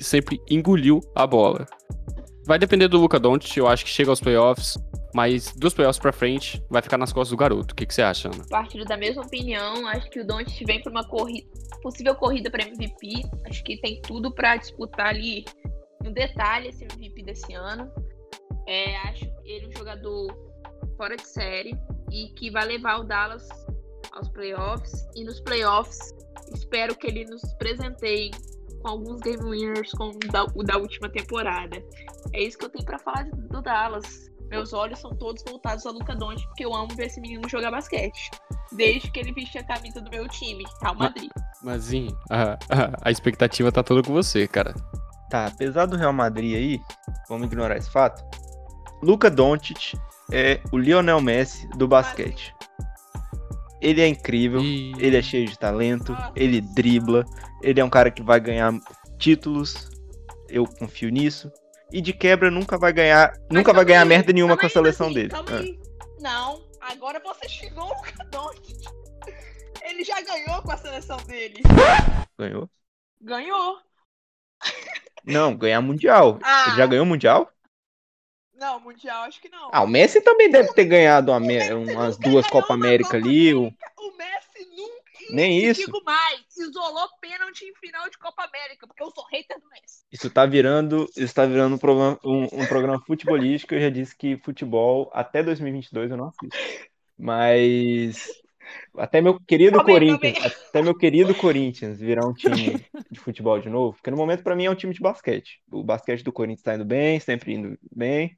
sempre 0.01 0.39
engoliu 0.51 1.01
a 1.15 1.27
bola. 1.27 1.67
Vai 2.47 2.59
depender 2.59 2.89
do 2.89 2.99
Luca 2.99 3.19
Doncic, 3.19 3.57
eu 3.57 3.67
acho 3.67 3.85
que 3.85 3.91
chega 3.91 4.11
aos 4.11 4.21
playoffs, 4.21 4.77
mas 5.15 5.53
dos 5.55 5.75
playoffs 5.75 6.01
pra 6.01 6.13
frente 6.13 6.63
vai 6.71 6.83
ficar 6.83 6.99
nas 6.99 7.13
costas 7.13 7.31
do 7.31 7.37
garoto. 7.37 7.73
O 7.73 7.77
que, 7.77 7.87
que 7.87 7.95
você 7.95 8.03
acha, 8.03 8.29
Ana? 8.29 8.45
Partilho 8.49 8.85
da 8.85 8.97
mesma 8.97 9.23
opinião. 9.23 9.87
Acho 9.89 10.09
que 10.11 10.21
o 10.21 10.27
Doncic 10.27 10.65
vem 10.65 10.83
para 10.83 10.91
uma 10.91 11.05
corrida, 11.05 11.49
possível 11.83 12.15
corrida 12.15 12.51
para 12.51 12.67
MVP. 12.67 13.23
Acho 13.47 13.63
que 13.65 13.77
tem 13.81 14.01
tudo 14.03 14.33
para 14.33 14.57
disputar 14.57 15.09
ali 15.09 15.45
no 16.03 16.13
detalhe 16.13 16.69
esse 16.69 16.85
MVP 16.85 17.23
desse 17.23 17.53
ano. 17.55 17.91
É, 18.67 18.97
acho 19.09 19.25
ele 19.45 19.69
um 19.69 19.73
jogador 19.73 20.29
fora 20.97 21.17
de 21.17 21.27
série 21.27 21.77
e 22.11 22.29
que 22.35 22.51
vai 22.51 22.65
levar 22.65 23.01
o 23.01 23.05
Dallas 23.05 23.47
aos 24.13 24.29
playoffs. 24.31 25.07
E 25.15 25.25
nos 25.25 25.41
playoffs, 25.41 25.99
espero 26.55 26.97
que 26.97 27.07
ele 27.07 27.25
nos 27.25 27.43
presenteie 27.55 28.31
com 28.83 28.89
alguns 28.89 29.21
game 29.21 29.43
winners 29.43 29.91
como 29.93 30.13
o 30.13 30.33
da, 30.33 30.45
o 30.55 30.63
da 30.63 30.77
última 30.77 31.09
temporada. 31.09 31.83
É 32.33 32.43
isso 32.43 32.59
que 32.59 32.65
eu 32.65 32.71
tenho 32.71 32.85
para 32.85 32.99
falar 32.99 33.29
do 33.31 33.63
Dallas. 33.63 34.32
Meus 34.53 34.75
olhos 34.75 34.99
são 34.99 35.17
todos 35.17 35.43
voltados 35.43 35.87
a 35.87 35.91
Luca 35.91 36.15
Doncic, 36.15 36.47
porque 36.49 36.67
eu 36.67 36.75
amo 36.75 36.95
ver 36.95 37.07
esse 37.07 37.19
menino 37.23 37.49
jogar 37.49 37.71
basquete. 37.71 38.31
Desde 38.71 39.11
que 39.11 39.19
ele 39.19 39.33
vestia 39.33 39.63
a 39.63 39.65
camisa 39.65 39.99
do 39.99 40.11
meu 40.11 40.29
time, 40.29 40.63
Real 40.83 40.95
Madrid. 40.95 41.31
Mas, 41.63 41.85
sim, 41.85 42.15
a, 42.29 42.53
a, 42.53 42.59
a 43.01 43.11
expectativa 43.11 43.73
tá 43.73 43.83
toda 43.83 44.03
com 44.07 44.13
você, 44.13 44.47
cara. 44.47 44.75
Tá, 45.31 45.47
apesar 45.47 45.87
do 45.87 45.97
Real 45.97 46.13
Madrid 46.13 46.55
aí, 46.55 46.81
vamos 47.31 47.47
ignorar 47.47 47.79
esse 47.79 47.91
fato. 47.91 48.23
Luca 49.03 49.31
Doncic 49.31 49.95
é 50.31 50.61
o 50.71 50.77
Lionel 50.77 51.23
Messi 51.23 51.67
do 51.79 51.89
basquete. 51.89 52.55
Ele 53.81 54.03
é 54.03 54.07
incrível, 54.07 54.61
E... 54.61 54.93
ele 54.99 55.17
é 55.17 55.23
cheio 55.23 55.49
de 55.49 55.59
talento, 55.59 56.15
ele 56.37 56.61
dribla, 56.61 57.25
ele 57.63 57.81
é 57.81 57.85
um 57.85 57.89
cara 57.91 58.11
que 58.11 58.23
vai 58.23 58.39
ganhar 58.39 58.71
títulos. 59.19 59.89
Eu 60.47 60.67
confio 60.67 61.09
nisso. 61.09 61.51
E 61.93 62.01
de 62.01 62.13
quebra 62.13 62.51
nunca 62.51 62.79
vai 62.79 62.93
ganhar, 62.93 63.31
Mas 63.31 63.49
nunca 63.51 63.73
vai 63.73 63.85
ganhar 63.85 64.03
aí, 64.03 64.09
merda 64.09 64.33
nenhuma 64.33 64.57
com 64.57 64.67
a 64.67 64.69
seleção 64.69 65.13
dele. 65.13 65.29
Calma 65.29 65.51
Ah. 65.51 65.93
Não, 66.21 66.65
agora 66.81 67.21
você 67.21 67.49
xingou 67.49 67.91
o 67.91 68.25
Doncic. 68.31 68.89
Ele 69.83 70.05
já 70.05 70.21
ganhou 70.23 70.63
com 70.63 70.71
a 70.71 70.77
seleção 70.77 71.17
dele. 71.19 71.63
Ganhou? 72.39 72.71
Ganhou. 73.21 73.79
Não, 75.25 75.55
ganhar 75.55 75.81
mundial. 75.81 76.39
Ah. 76.43 76.67
Ele 76.69 76.77
já 76.77 76.87
ganhou 76.87 77.05
mundial? 77.05 77.53
Não, 78.63 78.79
Mundial 78.79 79.23
acho 79.23 79.41
que 79.41 79.49
não. 79.49 79.71
Ah, 79.73 79.83
o 79.83 79.89
Messi 79.89 80.21
também 80.21 80.49
deve 80.49 80.73
ter 80.73 80.85
ganhado 80.85 81.33
uma 81.33 81.41
umas 81.75 82.17
duas 82.17 82.47
Copa 82.47 82.75
América 82.75 83.17
ali. 83.17 83.51
América. 83.51 83.77
Nunca. 85.23 85.35
Nem 85.35 85.59
e 85.59 85.69
isso. 85.69 85.85
digo 85.85 86.03
mais, 86.05 86.41
isolou 86.57 87.09
pênalti 87.21 87.65
em 87.65 87.75
final 87.75 88.09
de 88.09 88.19
Copa 88.19 88.45
América, 88.45 88.87
porque 88.87 89.03
eu 89.03 89.11
sou 89.11 89.25
hater 89.31 89.59
do 89.61 89.69
Messi. 89.69 90.05
Isso 90.11 90.31
tá 90.31 90.47
virando, 90.47 91.09
isso 91.17 91.35
tá 91.35 91.47
virando 91.47 91.75
um 91.75 91.79
programa, 91.79 92.19
um, 92.25 92.45
um 92.45 92.67
programa 92.67 93.01
futebolístico. 93.07 93.75
Eu 93.75 93.81
já 93.81 93.91
disse 93.91 94.17
que 94.17 94.37
futebol 94.39 95.11
até 95.13 95.43
2022 95.43 96.11
eu 96.11 96.17
não 96.17 96.29
assisto. 96.29 96.57
Mas 97.19 98.29
até 98.97 99.21
meu 99.21 99.39
querido 99.41 99.81
aí, 99.81 99.87
Corinthians, 99.87 100.57
até 100.69 100.83
meu 100.83 100.97
querido 100.97 101.35
Corinthians 101.35 102.01
virar 102.01 102.27
um 102.27 102.35
time 102.35 102.85
de 103.11 103.21
futebol 103.21 103.59
de 103.59 103.69
novo, 103.69 103.95
porque 103.97 104.11
no 104.11 104.17
momento 104.17 104.43
pra 104.43 104.57
mim 104.57 104.65
é 104.65 104.71
um 104.71 104.75
time 104.75 104.95
de 104.95 105.01
basquete. 105.01 105.61
O 105.71 105.83
basquete 105.83 106.23
do 106.23 106.33
Corinthians 106.33 106.63
tá 106.63 106.75
indo 106.75 106.85
bem, 106.85 107.21
sempre 107.21 107.55
indo 107.55 107.79
bem. 107.91 108.37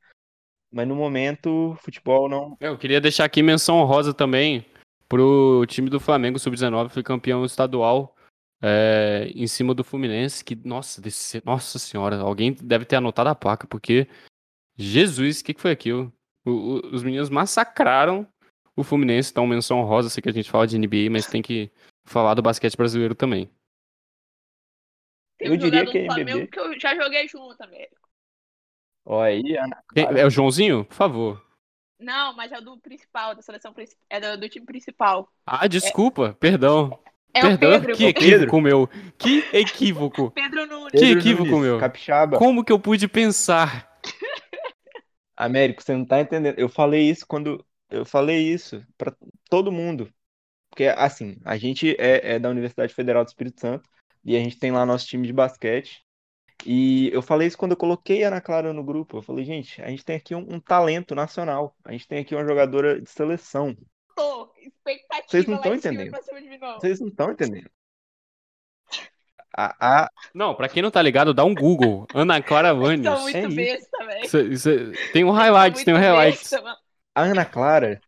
Mas 0.73 0.89
no 0.89 0.97
momento, 0.97 1.77
futebol 1.81 2.29
não. 2.29 2.57
Eu 2.61 2.77
queria 2.77 3.01
deixar 3.01 3.25
aqui 3.25 3.43
menção 3.43 3.77
honrosa 3.79 4.13
também 4.13 4.67
pro 5.15 5.65
time 5.69 5.89
do 5.89 6.01
Flamengo 6.01 6.41
Sub-19, 6.41 6.89
foi 6.89 7.03
campeão 7.05 7.45
estadual 7.45 8.17
é, 8.61 9.31
em 9.35 9.47
cima 9.47 9.73
do 9.73 9.85
Fluminense, 9.85 10.43
que, 10.45 10.57
nossa, 10.57 11.01
desse- 11.01 11.41
nossa 11.45 11.79
senhora, 11.79 12.17
alguém 12.19 12.53
deve 12.53 12.85
ter 12.85 12.97
anotado 12.97 13.29
a 13.29 13.35
placa, 13.35 13.65
porque, 13.69 14.09
Jesus, 14.77 15.41
o 15.41 15.45
que, 15.45 15.55
que 15.55 15.61
foi 15.61 15.71
aquilo? 15.71 16.13
O- 16.45 16.51
o- 16.51 16.87
os 16.95 17.03
meninos 17.05 17.31
massacraram 17.31 18.27
o 18.77 18.83
Fluminense, 18.83 19.31
então 19.31 19.47
menção 19.47 19.79
honrosa, 19.81 20.09
sei 20.11 20.21
que 20.21 20.29
a 20.29 20.33
gente 20.33 20.51
fala 20.51 20.67
de 20.67 20.77
NBA, 20.77 21.09
mas 21.11 21.27
tem 21.27 21.41
que 21.43 21.71
falar 22.05 22.35
do 22.35 22.43
basquete 22.43 22.77
brasileiro 22.77 23.15
também. 23.15 23.49
Tem 25.39 25.49
Eu 25.49 25.55
um 25.55 25.57
diria 25.59 25.81
jogador 25.85 25.93
que 25.93 25.99
é 25.99 26.01
do 26.01 26.07
Flamengo 26.07 26.47
que 26.49 26.59
eu 26.59 26.81
já 26.81 26.97
joguei 26.97 27.29
junto 27.29 27.57
também. 27.57 27.87
Ó, 29.05 29.21
aí, 29.21 29.57
Ana. 29.59 29.85
Quem- 29.95 30.07
é 30.07 30.27
o 30.27 30.31
Joãozinho? 30.31 30.85
Por 30.87 30.95
favor. 30.95 31.45
Não, 31.99 32.35
mas 32.35 32.53
é 32.53 32.59
o 32.59 32.61
do 32.61 32.79
principal, 32.79 33.35
da 33.35 33.43
seleção 33.43 33.73
principal. 33.73 34.05
É 34.11 34.21
do, 34.21 34.41
do 34.41 34.49
time 34.49 34.67
principal. 34.67 35.29
Ah, 35.47 35.67
desculpa, 35.67 36.37
perdão. 36.39 36.99
É 37.33 37.41
perdão, 37.41 37.71
o 37.71 37.81
Pedro. 37.81 37.97
que 37.97 38.05
equívoco 38.07 38.61
meu. 38.61 38.89
Que 39.19 39.45
equívoco. 39.53 40.31
Pedro 40.35 40.67
Nunes. 40.67 40.93
Que 40.93 40.99
Pedro 41.01 41.19
equívoco, 41.19 41.51
Nunes, 41.51 41.67
meu. 41.67 41.79
Capixaba. 41.81 42.39
Como 42.39 42.65
que 42.65 42.73
eu 42.73 42.79
pude 42.79 43.09
pensar? 43.09 43.93
Américo, 45.37 45.83
você 45.83 45.97
não 45.97 46.05
tá 46.05 46.21
entendendo. 46.21 46.59
Eu 46.59 46.69
falei 46.69 47.11
isso 47.11 47.27
quando. 47.27 47.65
Eu 47.91 48.05
falei 48.05 48.41
isso 48.41 48.85
pra 48.97 49.13
todo 49.51 49.73
mundo. 49.73 50.13
Porque, 50.71 50.87
assim, 50.87 51.37
a 51.45 51.57
gente 51.57 51.97
é, 51.99 52.35
é 52.35 52.39
da 52.39 52.51
Universidade 52.51 52.95
Federal 52.95 53.25
do 53.25 53.29
Espírito 53.29 53.61
Santo 53.61 53.89
e 54.25 54.37
a 54.37 54.41
gente 54.41 54.59
tem 54.59 54.73
lá 54.73 54.87
nosso 54.87 55.07
time 55.07 55.27
de 55.27 55.33
basquete. 55.33 56.05
E 56.67 57.11
eu 57.13 57.21
falei 57.21 57.49
isso 57.49 57.59
quando 57.59 57.73
eu 57.73 57.77
coloquei 57.77 58.25
a 58.25 58.29
Ana 58.29 58.41
Clara 58.41 58.73
no 58.73 58.85
grupo. 58.85 59.19
Eu 59.19 59.23
falei, 59.23 59.45
gente, 59.45 59.83
a 59.83 59.89
gente 59.89 60.05
tem 60.05 60.17
aqui 60.17 60.35
um, 60.35 60.47
um 60.55 60.61
talento 60.61 61.15
nacional. 61.15 61.77
A 61.85 61.93
gente 61.93 62.07
tem 62.09 62.19
aqui 62.21 62.35
uma 62.35 62.45
jogadora 62.45 63.01
de 63.01 63.09
seleção. 63.11 63.77
Tô. 64.15 64.53
Expectativa 64.59 65.27
Vocês 65.29 65.47
não 65.47 65.57
lá 65.57 65.63
tão 65.63 65.75
em 65.75 65.81
cima 65.81 65.95
entendendo. 65.95 66.51
mim, 66.51 66.59
não. 66.59 66.75
Vocês 66.81 67.01
não 67.01 67.09
estão 67.09 67.33
entendendo. 67.33 67.71
A, 69.57 70.03
a, 70.03 70.11
Não, 70.35 70.55
pra 70.55 70.69
quem 70.69 70.83
não 70.83 70.91
tá 70.91 71.01
ligado, 71.01 71.33
dá 71.33 71.45
um 71.45 71.55
Google. 71.55 72.07
Ana 72.13 72.43
Clara 72.43 72.75
Vannes. 72.75 73.07
muito 73.21 73.37
É 73.37 73.49
besta, 73.49 74.05
velho. 74.05 74.93
Tem 75.13 75.25
um 75.25 75.31
highlights, 75.31 75.85
tem 75.85 75.95
um 75.95 75.99
highlights. 75.99 76.53
a 76.53 77.23
Ana 77.23 77.45
Clara. 77.45 78.01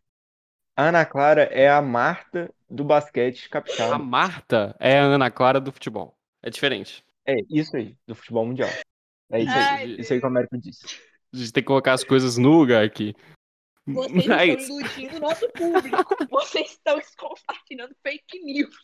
A 0.75 0.83
Ana 0.89 1.05
Clara 1.05 1.43
é 1.43 1.69
a 1.69 1.81
Marta 1.81 2.53
do 2.69 2.83
basquete 2.83 3.47
A 3.47 3.49
capixaba. 3.49 3.97
Marta 3.97 4.75
é 4.79 4.99
a 4.99 5.03
Ana 5.03 5.31
Clara 5.31 5.59
do 5.59 5.71
futebol. 5.71 6.17
É 6.43 6.49
diferente. 6.49 7.03
É 7.27 7.35
isso 7.49 7.75
aí, 7.75 7.95
do 8.07 8.15
futebol 8.15 8.45
mundial. 8.45 8.69
É 9.31 9.41
isso 9.41 9.51
aí. 9.51 9.57
Ai, 9.59 9.85
Isso 9.99 10.13
aí 10.13 10.19
que 10.19 10.25
o 10.25 10.29
Américo 10.29 10.57
disse. 10.57 10.85
A 11.33 11.37
gente 11.37 11.51
tem 11.51 11.61
que 11.63 11.67
colocar 11.67 11.93
as 11.93 12.03
coisas 12.03 12.37
no 12.37 12.51
lugar 12.51 12.83
aqui. 12.85 13.13
Vocês 13.85 14.25
Mas- 14.27 14.61
estão 14.61 14.79
iludindo 14.79 15.17
o 15.17 15.19
nosso 15.19 15.49
público. 15.49 15.97
Vocês 16.31 16.71
estão 16.71 16.99
compartilhando 17.17 17.93
fake 18.01 18.39
news. 18.43 18.75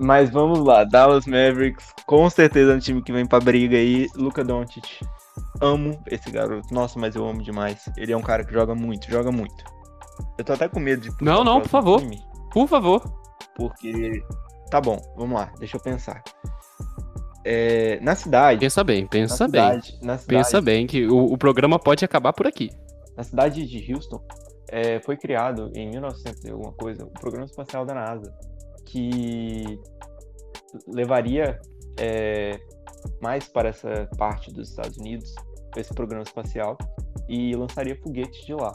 Mas 0.00 0.28
vamos 0.30 0.58
lá, 0.60 0.84
Dallas 0.84 1.24
Mavericks, 1.26 1.92
com 2.06 2.28
certeza 2.28 2.72
é 2.72 2.76
um 2.76 2.80
time 2.80 3.02
que 3.02 3.12
vem 3.12 3.26
pra 3.26 3.38
briga 3.40 3.76
aí. 3.76 4.08
Luca 4.16 4.42
Doncic, 4.42 5.00
amo 5.60 6.02
esse 6.10 6.30
garoto. 6.30 6.72
Nossa, 6.74 6.98
mas 6.98 7.14
eu 7.14 7.24
amo 7.26 7.42
demais. 7.42 7.88
Ele 7.96 8.12
é 8.12 8.16
um 8.16 8.22
cara 8.22 8.44
que 8.44 8.52
joga 8.52 8.74
muito, 8.74 9.08
joga 9.10 9.30
muito. 9.30 9.64
Eu 10.38 10.44
tô 10.44 10.52
até 10.52 10.68
com 10.68 10.80
medo 10.80 11.02
de. 11.02 11.24
Não, 11.24 11.44
não, 11.44 11.60
por 11.60 11.68
favor. 11.68 12.00
time, 12.00 12.18
Por 12.50 12.66
favor. 12.68 13.02
porque. 13.54 14.22
Tá 14.70 14.80
bom, 14.80 14.98
vamos 15.16 15.38
lá, 15.38 15.52
deixa 15.58 15.76
eu 15.76 15.80
pensar. 15.80 16.22
É, 17.44 17.98
na 18.00 18.14
cidade. 18.14 18.60
Pensa 18.60 18.82
bem, 18.82 19.06
pensa 19.06 19.46
bem. 19.46 19.62
cidade, 19.62 19.92
cidade, 19.98 20.24
Pensa 20.26 20.60
bem 20.60 20.86
que 20.86 21.06
o, 21.06 21.32
o 21.32 21.36
programa 21.38 21.78
pode 21.78 22.04
acabar 22.04 22.32
por 22.32 22.46
aqui. 22.46 22.70
na 23.16 23.22
cidade 23.22 23.66
de 23.66 23.92
Houston, 23.92 24.22
é, 24.68 24.98
foi 25.00 25.16
criado 25.16 25.70
em 25.74 25.90
1900 25.90 26.44
e 26.44 26.50
alguma 26.50 26.72
coisa 26.72 27.04
o 27.04 27.10
programa 27.10 27.44
espacial 27.44 27.84
da 27.84 27.94
NASA, 27.94 28.34
que 28.86 29.78
levaria 30.88 31.60
é, 32.00 32.58
mais 33.20 33.46
para 33.46 33.68
essa 33.68 34.08
parte 34.16 34.52
dos 34.52 34.70
Estados 34.70 34.96
Unidos, 34.96 35.34
esse 35.76 35.92
programa 35.94 36.22
espacial, 36.22 36.76
e 37.28 37.54
lançaria 37.54 37.96
foguetes 38.02 38.44
de 38.44 38.54
lá. 38.54 38.74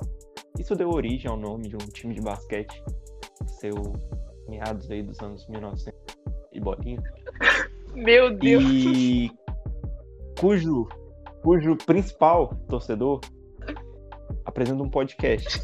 Isso 0.58 0.76
deu 0.76 0.90
origem 0.90 1.30
ao 1.30 1.38
nome 1.38 1.70
de 1.70 1.76
um 1.76 1.90
time 1.94 2.14
de 2.14 2.22
basquete, 2.22 2.84
seu 3.60 3.76
meados 4.48 4.90
aí 4.90 5.04
dos 5.04 5.20
anos 5.20 5.48
1900 5.48 6.00
e 6.52 6.60
bolinha. 6.60 7.02
Meu 7.94 8.36
Deus. 8.36 8.64
E 8.66 9.32
cujo, 10.40 10.88
cujo 11.44 11.76
principal 11.76 12.50
torcedor 12.68 13.20
apresenta 14.46 14.82
um 14.84 14.90
podcast 14.90 15.62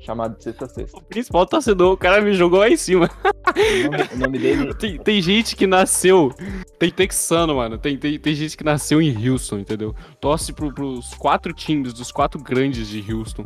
chamado 0.00 0.42
Sexta 0.42 0.66
Sexta. 0.66 0.98
O 0.98 1.02
principal 1.04 1.46
torcedor, 1.46 1.92
o 1.92 1.96
cara 1.96 2.20
me 2.22 2.32
jogou 2.32 2.62
aí 2.62 2.72
em 2.74 2.76
cima. 2.76 3.10
O 3.46 3.90
nome, 3.90 4.02
o 4.14 4.18
nome 4.18 4.38
dele 4.38 4.74
Tem, 4.78 4.96
tem 4.98 5.20
gente 5.20 5.54
que 5.54 5.66
nasceu. 5.66 6.30
Tem 6.78 6.90
texano, 6.90 7.56
mano. 7.56 7.76
Tem, 7.78 7.98
tem, 7.98 8.18
tem 8.18 8.34
gente 8.34 8.56
que 8.56 8.64
nasceu 8.64 9.02
em 9.02 9.28
Houston, 9.28 9.58
entendeu? 9.58 9.94
Torce 10.20 10.52
pro, 10.52 10.72
pros 10.72 11.12
quatro 11.14 11.52
times, 11.52 11.92
dos 11.92 12.10
quatro 12.10 12.42
grandes 12.42 12.88
de 12.88 13.12
Houston. 13.12 13.44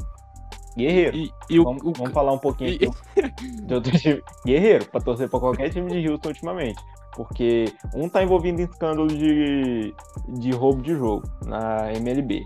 Guerreiro. 0.76 1.16
E, 1.16 1.30
e 1.50 1.60
o, 1.60 1.64
vamos, 1.64 1.82
o- 1.84 1.92
vamos 1.92 2.12
falar 2.12 2.32
um 2.32 2.38
pouquinho 2.38 2.70
e- 2.70 2.88
aqui 3.20 3.50
de 3.66 3.74
outro 3.74 3.98
time. 3.98 4.22
Guerreiro, 4.46 4.84
pra 4.86 5.00
torcer 5.00 5.28
pra 5.28 5.40
qualquer 5.40 5.70
time 5.70 5.90
de 5.90 6.08
Houston 6.08 6.28
ultimamente. 6.28 6.80
Porque 7.14 7.66
um 7.94 8.08
tá 8.08 8.22
envolvido 8.22 8.60
em 8.60 8.64
escândalo 8.64 9.06
de, 9.08 9.94
de 10.40 10.50
roubo 10.52 10.82
de 10.82 10.94
jogo 10.94 11.22
na 11.46 11.92
MLB. 11.92 12.44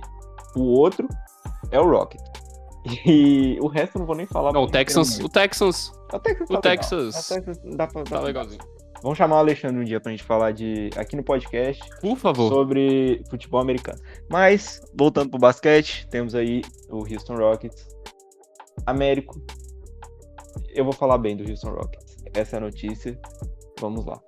O 0.56 0.62
outro 0.78 1.08
é 1.70 1.80
o 1.80 1.88
Rocket. 1.88 2.20
E 3.06 3.58
o 3.60 3.66
resto 3.66 3.96
eu 3.96 4.00
não 4.00 4.06
vou 4.06 4.16
nem 4.16 4.26
falar. 4.26 4.52
Não, 4.52 4.62
o 4.62 4.66
Texans. 4.70 5.18
não- 5.18 5.26
O 5.26 5.28
Texans 5.28 5.92
O 6.12 6.18
Texas. 6.18 6.48
o 6.50 6.52
tá. 6.54 6.60
Texas- 6.60 7.30
O 7.30 7.34
Texas 7.34 7.58
dá 7.76 7.86
pra, 7.86 8.02
dá 8.02 8.10
tá 8.10 8.20
legalzinho. 8.20 8.60
Vamos 9.02 9.16
chamar 9.16 9.36
o 9.36 9.38
Alexandre 9.38 9.80
um 9.80 9.84
dia 9.84 10.00
pra 10.00 10.10
gente 10.10 10.24
falar 10.24 10.50
de 10.52 10.90
aqui 10.96 11.14
no 11.14 11.22
podcast 11.22 11.80
Por 12.00 12.16
favor. 12.16 12.48
sobre 12.52 13.22
futebol 13.30 13.60
americano. 13.60 13.98
Mas, 14.28 14.80
voltando 14.98 15.30
pro 15.30 15.38
basquete, 15.38 16.06
temos 16.10 16.34
aí 16.34 16.62
o 16.90 16.98
Houston 16.98 17.36
Rockets. 17.36 17.86
Américo. 18.86 19.40
Eu 20.70 20.84
vou 20.84 20.92
falar 20.92 21.18
bem 21.18 21.36
do 21.36 21.48
Houston 21.48 21.70
Rockets. 21.70 22.16
Essa 22.34 22.56
é 22.56 22.58
a 22.58 22.60
notícia. 22.62 23.18
Vamos 23.80 24.04
lá. 24.04 24.20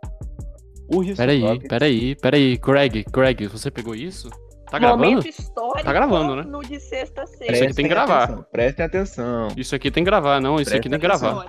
O 0.92 0.98
Houston 0.98 1.14
Peraí, 1.16 1.40
Rockets. 1.42 1.68
peraí, 1.68 2.16
peraí. 2.16 2.57
Greg, 2.57 3.05
Greg, 3.12 3.46
você 3.46 3.70
pegou 3.70 3.94
isso? 3.94 4.29
Tá 4.70 4.79
gravando? 4.79 5.05
Momento 5.05 5.29
histórico 5.29 5.85
Tá 5.85 5.92
gravando, 5.92 6.37
né? 6.37 6.42
no 6.42 6.61
de 6.62 6.79
sexta 6.79 7.22
a 7.22 7.24
Isso 7.24 7.64
aqui 7.64 7.74
tem 7.74 7.85
que 7.85 7.88
gravar. 7.88 8.24
atenção, 8.24 8.46
prestem 8.53 8.85
atenção. 8.87 9.48
Isso 9.57 9.74
aqui 9.74 9.90
tem 9.90 10.05
que 10.05 10.11
gravar, 10.11 10.40
não. 10.40 10.61
Isso 10.61 10.70
aqui 10.74 10.88
Presta 10.88 10.90
tem 10.90 10.98
que 11.00 11.07
gravar. 11.07 11.46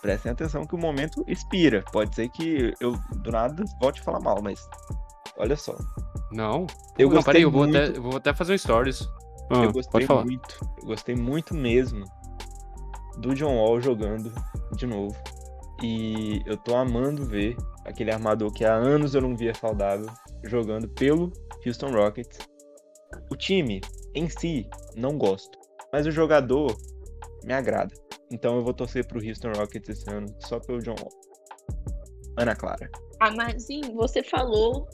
Prestem 0.00 0.32
atenção 0.32 0.66
que 0.66 0.74
o 0.74 0.78
momento 0.78 1.24
expira. 1.26 1.82
Pode 1.92 2.14
ser 2.14 2.28
que 2.30 2.72
eu, 2.80 2.94
do 3.16 3.30
nada, 3.30 3.62
volte 3.80 4.00
a 4.00 4.04
falar 4.04 4.20
mal, 4.20 4.38
mas. 4.42 4.60
Olha 5.38 5.56
só. 5.56 5.74
Não. 6.32 6.66
Eu 6.98 7.08
não, 7.08 7.16
gostei 7.16 7.22
peraí, 7.24 7.42
eu 7.42 7.50
vou, 7.50 7.62
muito. 7.64 7.76
até, 7.76 7.96
eu 7.96 8.02
vou 8.02 8.16
até 8.16 8.32
fazer 8.34 8.54
um 8.54 8.58
stories. 8.58 9.08
Ah, 9.50 9.62
eu 9.64 9.72
gostei 9.72 9.92
pode 9.92 10.06
falar. 10.06 10.24
muito. 10.24 10.58
Eu 10.80 10.86
gostei 10.86 11.14
muito 11.14 11.54
mesmo 11.54 12.04
do 13.18 13.34
John 13.34 13.56
Wall 13.56 13.80
jogando 13.80 14.32
de 14.76 14.86
novo. 14.86 15.14
E 15.82 16.42
eu 16.46 16.56
tô 16.56 16.74
amando 16.76 17.24
ver 17.26 17.56
aquele 17.84 18.10
armador 18.10 18.52
que 18.52 18.64
há 18.64 18.74
anos 18.74 19.14
eu 19.14 19.20
não 19.20 19.36
via 19.36 19.54
saudável 19.54 20.06
jogando 20.42 20.88
pelo 20.88 21.32
Houston 21.64 21.90
Rockets. 21.90 22.38
O 23.30 23.36
time 23.36 23.80
em 24.14 24.28
si 24.28 24.68
não 24.96 25.16
gosto, 25.16 25.58
mas 25.92 26.06
o 26.06 26.10
jogador 26.10 26.76
me 27.44 27.52
agrada. 27.52 27.94
Então 28.30 28.56
eu 28.56 28.64
vou 28.64 28.74
torcer 28.74 29.06
pro 29.06 29.24
Houston 29.24 29.52
Rockets 29.52 29.88
esse 29.88 30.10
ano 30.10 30.26
só 30.40 30.58
pelo 30.58 30.80
John 30.80 30.96
Wall. 30.98 31.12
Ana 32.36 32.56
Clara. 32.56 32.90
Ah, 33.20 33.30
mas 33.30 33.64
sim, 33.64 33.80
você 33.94 34.22
falou 34.22 34.88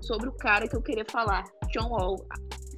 sobre 0.00 0.28
o 0.28 0.32
cara 0.32 0.66
que 0.66 0.74
eu 0.74 0.82
queria 0.82 1.04
falar, 1.10 1.44
John 1.72 1.90
Wall. 1.90 2.26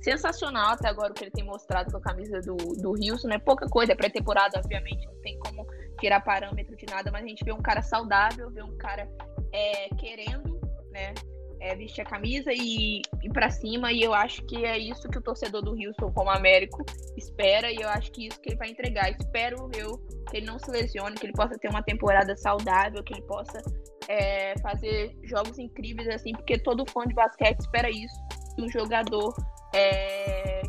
Sensacional 0.02 0.74
até 0.74 0.88
agora 0.88 1.10
o 1.10 1.14
que 1.14 1.24
ele 1.24 1.32
tem 1.32 1.44
mostrado 1.44 1.90
com 1.90 1.96
a 1.96 2.00
camisa 2.00 2.40
do, 2.40 2.56
do 2.56 2.90
Houston, 2.90 3.26
né? 3.28 3.38
Pouca 3.38 3.66
coisa, 3.66 3.92
é 3.92 3.96
pré-temporada, 3.96 4.58
obviamente, 4.58 5.04
não 5.06 5.20
tem 5.22 5.36
como 5.40 5.66
tirar 5.98 6.20
parâmetro 6.20 6.76
de 6.76 6.86
nada, 6.86 7.10
mas 7.10 7.24
a 7.24 7.26
gente 7.26 7.44
vê 7.44 7.52
um 7.52 7.60
cara 7.60 7.82
saudável, 7.82 8.50
vê 8.50 8.62
um 8.62 8.76
cara 8.76 9.08
é, 9.56 9.88
querendo, 9.96 10.60
né? 10.90 11.14
é, 11.60 11.74
vestir 11.74 12.02
a 12.02 12.04
camisa 12.04 12.52
e 12.52 13.00
ir 13.22 13.32
pra 13.32 13.50
cima, 13.50 13.92
e 13.92 14.02
eu 14.02 14.14
acho 14.14 14.44
que 14.44 14.64
é 14.64 14.78
isso 14.78 15.08
que 15.08 15.18
o 15.18 15.22
torcedor 15.22 15.62
do 15.62 15.72
Houston, 15.72 16.12
como 16.12 16.30
Américo, 16.30 16.84
espera, 17.16 17.70
e 17.72 17.76
eu 17.76 17.88
acho 17.88 18.10
que 18.12 18.26
isso 18.26 18.40
que 18.40 18.50
ele 18.50 18.56
vai 18.56 18.70
entregar. 18.70 19.10
Espero 19.10 19.70
eu 19.74 19.98
que 20.30 20.38
ele 20.38 20.46
não 20.46 20.58
se 20.58 20.70
lesione, 20.70 21.16
que 21.16 21.26
ele 21.26 21.32
possa 21.32 21.58
ter 21.58 21.68
uma 21.68 21.82
temporada 21.82 22.36
saudável, 22.36 23.02
que 23.02 23.14
ele 23.14 23.22
possa 23.22 23.58
é, 24.08 24.58
fazer 24.60 25.16
jogos 25.24 25.58
incríveis, 25.58 26.08
assim, 26.08 26.32
porque 26.32 26.58
todo 26.58 26.88
fã 26.90 27.04
de 27.06 27.14
basquete 27.14 27.60
espera 27.60 27.90
isso 27.90 28.16
de 28.56 28.64
um 28.64 28.68
jogador 28.68 29.34
é, 29.74 30.62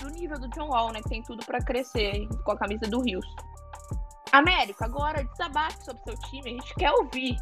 do 0.00 0.08
nível 0.10 0.38
do 0.38 0.48
John 0.50 0.68
Wall, 0.68 0.92
né? 0.92 1.00
Que 1.02 1.08
tem 1.10 1.22
tudo 1.22 1.44
pra 1.44 1.58
crescer 1.60 2.26
com 2.44 2.52
a 2.52 2.58
camisa 2.58 2.86
do 2.88 2.98
Houston. 2.98 3.48
Américo, 4.32 4.84
agora 4.84 5.24
desabafe 5.24 5.84
sobre 5.84 6.02
seu 6.04 6.14
time, 6.30 6.50
a 6.50 6.52
gente 6.54 6.74
quer 6.74 6.90
ouvir 6.92 7.36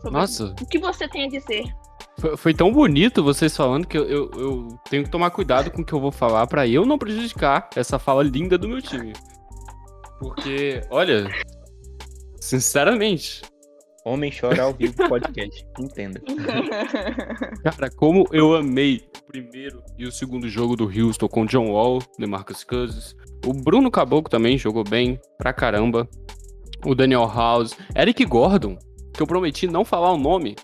sobre 0.00 0.18
Nossa. 0.18 0.54
o 0.60 0.66
que 0.66 0.78
você 0.78 1.08
tem 1.08 1.24
a 1.24 1.28
dizer. 1.28 1.64
Foi, 2.18 2.36
foi 2.36 2.54
tão 2.54 2.72
bonito 2.72 3.24
vocês 3.24 3.56
falando 3.56 3.86
que 3.86 3.96
eu, 3.96 4.04
eu, 4.04 4.30
eu 4.36 4.68
tenho 4.88 5.04
que 5.04 5.10
tomar 5.10 5.30
cuidado 5.30 5.70
com 5.70 5.82
o 5.82 5.84
que 5.84 5.92
eu 5.92 6.00
vou 6.00 6.12
falar 6.12 6.46
pra 6.46 6.66
eu 6.66 6.84
não 6.84 6.98
prejudicar 6.98 7.68
essa 7.74 7.98
fala 7.98 8.22
linda 8.22 8.58
do 8.58 8.68
meu 8.68 8.82
time. 8.82 9.12
Porque, 10.18 10.82
olha, 10.90 11.28
sinceramente, 12.40 13.42
Homem 14.04 14.32
chora 14.32 14.62
ao 14.62 14.72
vivo 14.72 14.94
podcast. 15.08 15.66
Entenda. 15.78 16.20
cara, 17.62 17.90
como 17.90 18.26
eu 18.32 18.54
amei 18.54 19.02
o 19.18 19.24
primeiro 19.24 19.82
e 19.98 20.06
o 20.06 20.12
segundo 20.12 20.48
jogo 20.48 20.74
do 20.74 20.84
Houston 20.84 21.28
com 21.28 21.44
John 21.44 21.70
Wall, 21.70 22.00
DeMarcus 22.18 22.64
Cousins. 22.64 23.14
O 23.46 23.52
Bruno 23.52 23.90
Caboclo 23.90 24.30
também 24.30 24.56
jogou 24.56 24.84
bem 24.84 25.20
pra 25.36 25.52
caramba. 25.52 26.08
O 26.84 26.94
Daniel 26.94 27.26
House, 27.26 27.76
Eric 27.94 28.24
Gordon, 28.24 28.78
que 29.12 29.22
eu 29.22 29.26
prometi 29.26 29.66
não 29.66 29.84
falar 29.84 30.12
o 30.12 30.18
nome. 30.18 30.56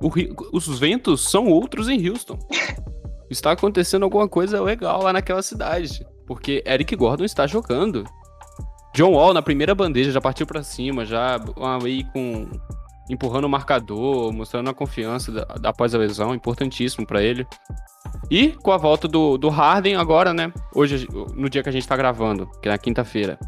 O 0.00 0.10
os 0.56 0.78
ventos 0.78 1.30
são 1.30 1.46
outros 1.48 1.88
em 1.88 2.08
Houston. 2.08 2.38
Está 3.28 3.52
acontecendo 3.52 4.02
alguma 4.02 4.28
coisa 4.28 4.60
legal 4.60 5.02
lá 5.02 5.12
naquela 5.12 5.42
cidade. 5.42 6.06
Porque 6.26 6.62
Eric 6.66 6.94
Gordon 6.96 7.24
está 7.24 7.46
jogando. 7.46 8.04
John 8.94 9.12
Wall 9.12 9.32
na 9.32 9.42
primeira 9.42 9.74
bandeja 9.74 10.12
já 10.12 10.20
partiu 10.20 10.46
pra 10.46 10.62
cima, 10.62 11.04
já 11.04 11.40
aí 11.82 12.04
com 12.12 12.48
empurrando 13.08 13.44
o 13.44 13.48
marcador, 13.48 14.32
mostrando 14.32 14.70
a 14.70 14.74
confiança 14.74 15.32
da, 15.32 15.68
após 15.68 15.94
a 15.94 15.98
lesão, 15.98 16.34
importantíssimo 16.34 17.06
pra 17.06 17.22
ele. 17.22 17.46
E 18.30 18.52
com 18.52 18.72
a 18.72 18.76
volta 18.76 19.08
do, 19.08 19.36
do 19.36 19.48
Harden 19.48 19.96
agora, 19.96 20.32
né? 20.32 20.52
Hoje, 20.74 21.06
no 21.34 21.48
dia 21.48 21.62
que 21.62 21.68
a 21.68 21.72
gente 21.72 21.86
tá 21.86 21.96
gravando, 21.96 22.48
que 22.60 22.68
é 22.68 22.72
na 22.72 22.78
quinta-feira, 22.78 23.38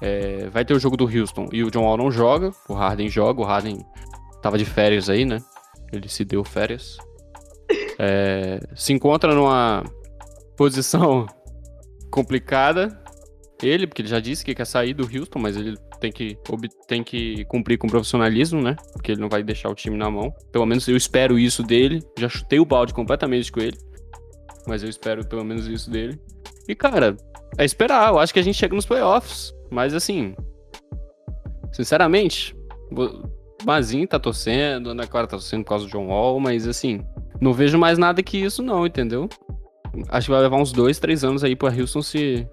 é, 0.00 0.48
vai 0.48 0.64
ter 0.64 0.74
o 0.74 0.78
jogo 0.78 0.96
do 0.96 1.04
Houston 1.04 1.48
e 1.52 1.62
o 1.62 1.70
John 1.70 1.84
Wall 1.84 1.96
não 1.96 2.10
joga, 2.10 2.50
o 2.68 2.74
Harden 2.74 3.08
joga, 3.08 3.40
o 3.40 3.44
Harden 3.44 3.84
tava 4.40 4.56
de 4.56 4.64
férias 4.64 5.10
aí, 5.10 5.24
né? 5.24 5.38
Ele 5.92 6.08
se 6.08 6.24
deu 6.24 6.44
férias. 6.44 6.96
É, 7.98 8.60
se 8.74 8.92
encontra 8.92 9.34
numa 9.34 9.84
posição 10.56 11.26
complicada. 12.10 12.99
Ele, 13.62 13.86
porque 13.86 14.02
ele 14.02 14.08
já 14.08 14.20
disse 14.20 14.44
que 14.44 14.54
quer 14.54 14.64
sair 14.64 14.94
do 14.94 15.04
Houston, 15.04 15.38
mas 15.38 15.56
ele 15.56 15.76
tem 16.00 16.10
que, 16.10 16.38
tem 16.88 17.02
que 17.02 17.44
cumprir 17.44 17.76
com 17.78 17.88
profissionalismo, 17.88 18.60
né? 18.60 18.76
Porque 18.92 19.12
ele 19.12 19.20
não 19.20 19.28
vai 19.28 19.42
deixar 19.42 19.68
o 19.68 19.74
time 19.74 19.96
na 19.96 20.10
mão. 20.10 20.32
Pelo 20.50 20.66
menos 20.66 20.88
eu 20.88 20.96
espero 20.96 21.38
isso 21.38 21.62
dele. 21.62 22.02
Já 22.18 22.28
chutei 22.28 22.58
o 22.58 22.64
balde 22.64 22.94
completamente 22.94 23.52
com 23.52 23.60
ele. 23.60 23.76
Mas 24.66 24.82
eu 24.82 24.88
espero 24.88 25.26
pelo 25.26 25.44
menos 25.44 25.66
isso 25.66 25.90
dele. 25.90 26.18
E, 26.68 26.74
cara, 26.74 27.16
é 27.58 27.64
esperar. 27.64 28.10
Eu 28.10 28.18
acho 28.18 28.32
que 28.32 28.38
a 28.38 28.42
gente 28.42 28.56
chega 28.56 28.74
nos 28.74 28.86
playoffs. 28.86 29.54
Mas, 29.70 29.94
assim. 29.94 30.34
Sinceramente, 31.72 32.56
o 32.90 33.64
Mazinho 33.64 34.06
tá 34.06 34.18
torcendo, 34.18 34.94
né? 34.94 35.06
Claro, 35.06 35.26
tá 35.26 35.36
torcendo 35.36 35.62
por 35.64 35.70
causa 35.70 35.86
do 35.86 35.90
John 35.90 36.06
Wall, 36.06 36.40
mas, 36.40 36.66
assim. 36.66 37.00
Não 37.40 37.52
vejo 37.52 37.78
mais 37.78 37.98
nada 37.98 38.22
que 38.22 38.38
isso, 38.38 38.62
não, 38.62 38.86
entendeu? 38.86 39.28
Acho 40.08 40.26
que 40.26 40.32
vai 40.32 40.42
levar 40.42 40.56
uns 40.56 40.72
dois, 40.72 40.98
três 40.98 41.24
anos 41.24 41.42
aí 41.42 41.56
pra 41.56 41.72
Houston 41.74 42.02
se. 42.02 42.46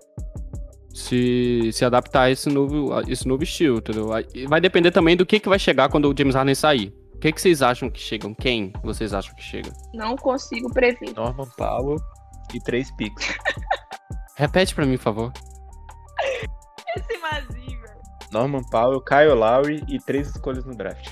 Se, 0.97 1.69
se 1.73 1.85
adaptar 1.85 2.23
a 2.23 2.31
esse 2.31 2.49
novo, 2.49 2.91
a 2.91 3.03
esse 3.07 3.27
novo 3.27 3.43
estilo, 3.43 3.77
entendeu? 3.77 4.07
Vai 4.47 4.59
depender 4.59 4.89
também 4.89 5.15
do 5.15 5.27
que, 5.27 5.39
que 5.39 5.47
vai 5.47 5.59
chegar 5.59 5.89
quando 5.89 6.09
o 6.11 6.15
James 6.17 6.33
Harden 6.33 6.55
sair. 6.55 6.91
O 7.13 7.19
que, 7.19 7.31
que 7.31 7.39
vocês 7.39 7.61
acham 7.61 7.87
que 7.89 7.99
chegam? 7.99 8.33
Quem 8.33 8.73
vocês 8.83 9.13
acham 9.13 9.35
que 9.35 9.43
chega? 9.43 9.71
Não 9.93 10.15
consigo 10.15 10.73
prever. 10.73 11.13
Norman 11.15 11.47
Powell 11.55 11.97
e 12.53 12.59
três 12.59 12.89
picks. 12.95 13.31
Repete 14.35 14.73
pra 14.73 14.85
mim, 14.87 14.97
por 14.97 15.03
favor. 15.03 15.33
Esse 16.95 17.17
Mazinho, 17.19 17.79
velho. 17.81 17.97
Norman 18.31 18.63
Powell, 18.71 19.01
Kyle 19.01 19.33
Lowry 19.33 19.83
e 19.87 19.99
três 19.99 20.29
escolhas 20.29 20.65
no 20.65 20.75
draft. 20.75 21.11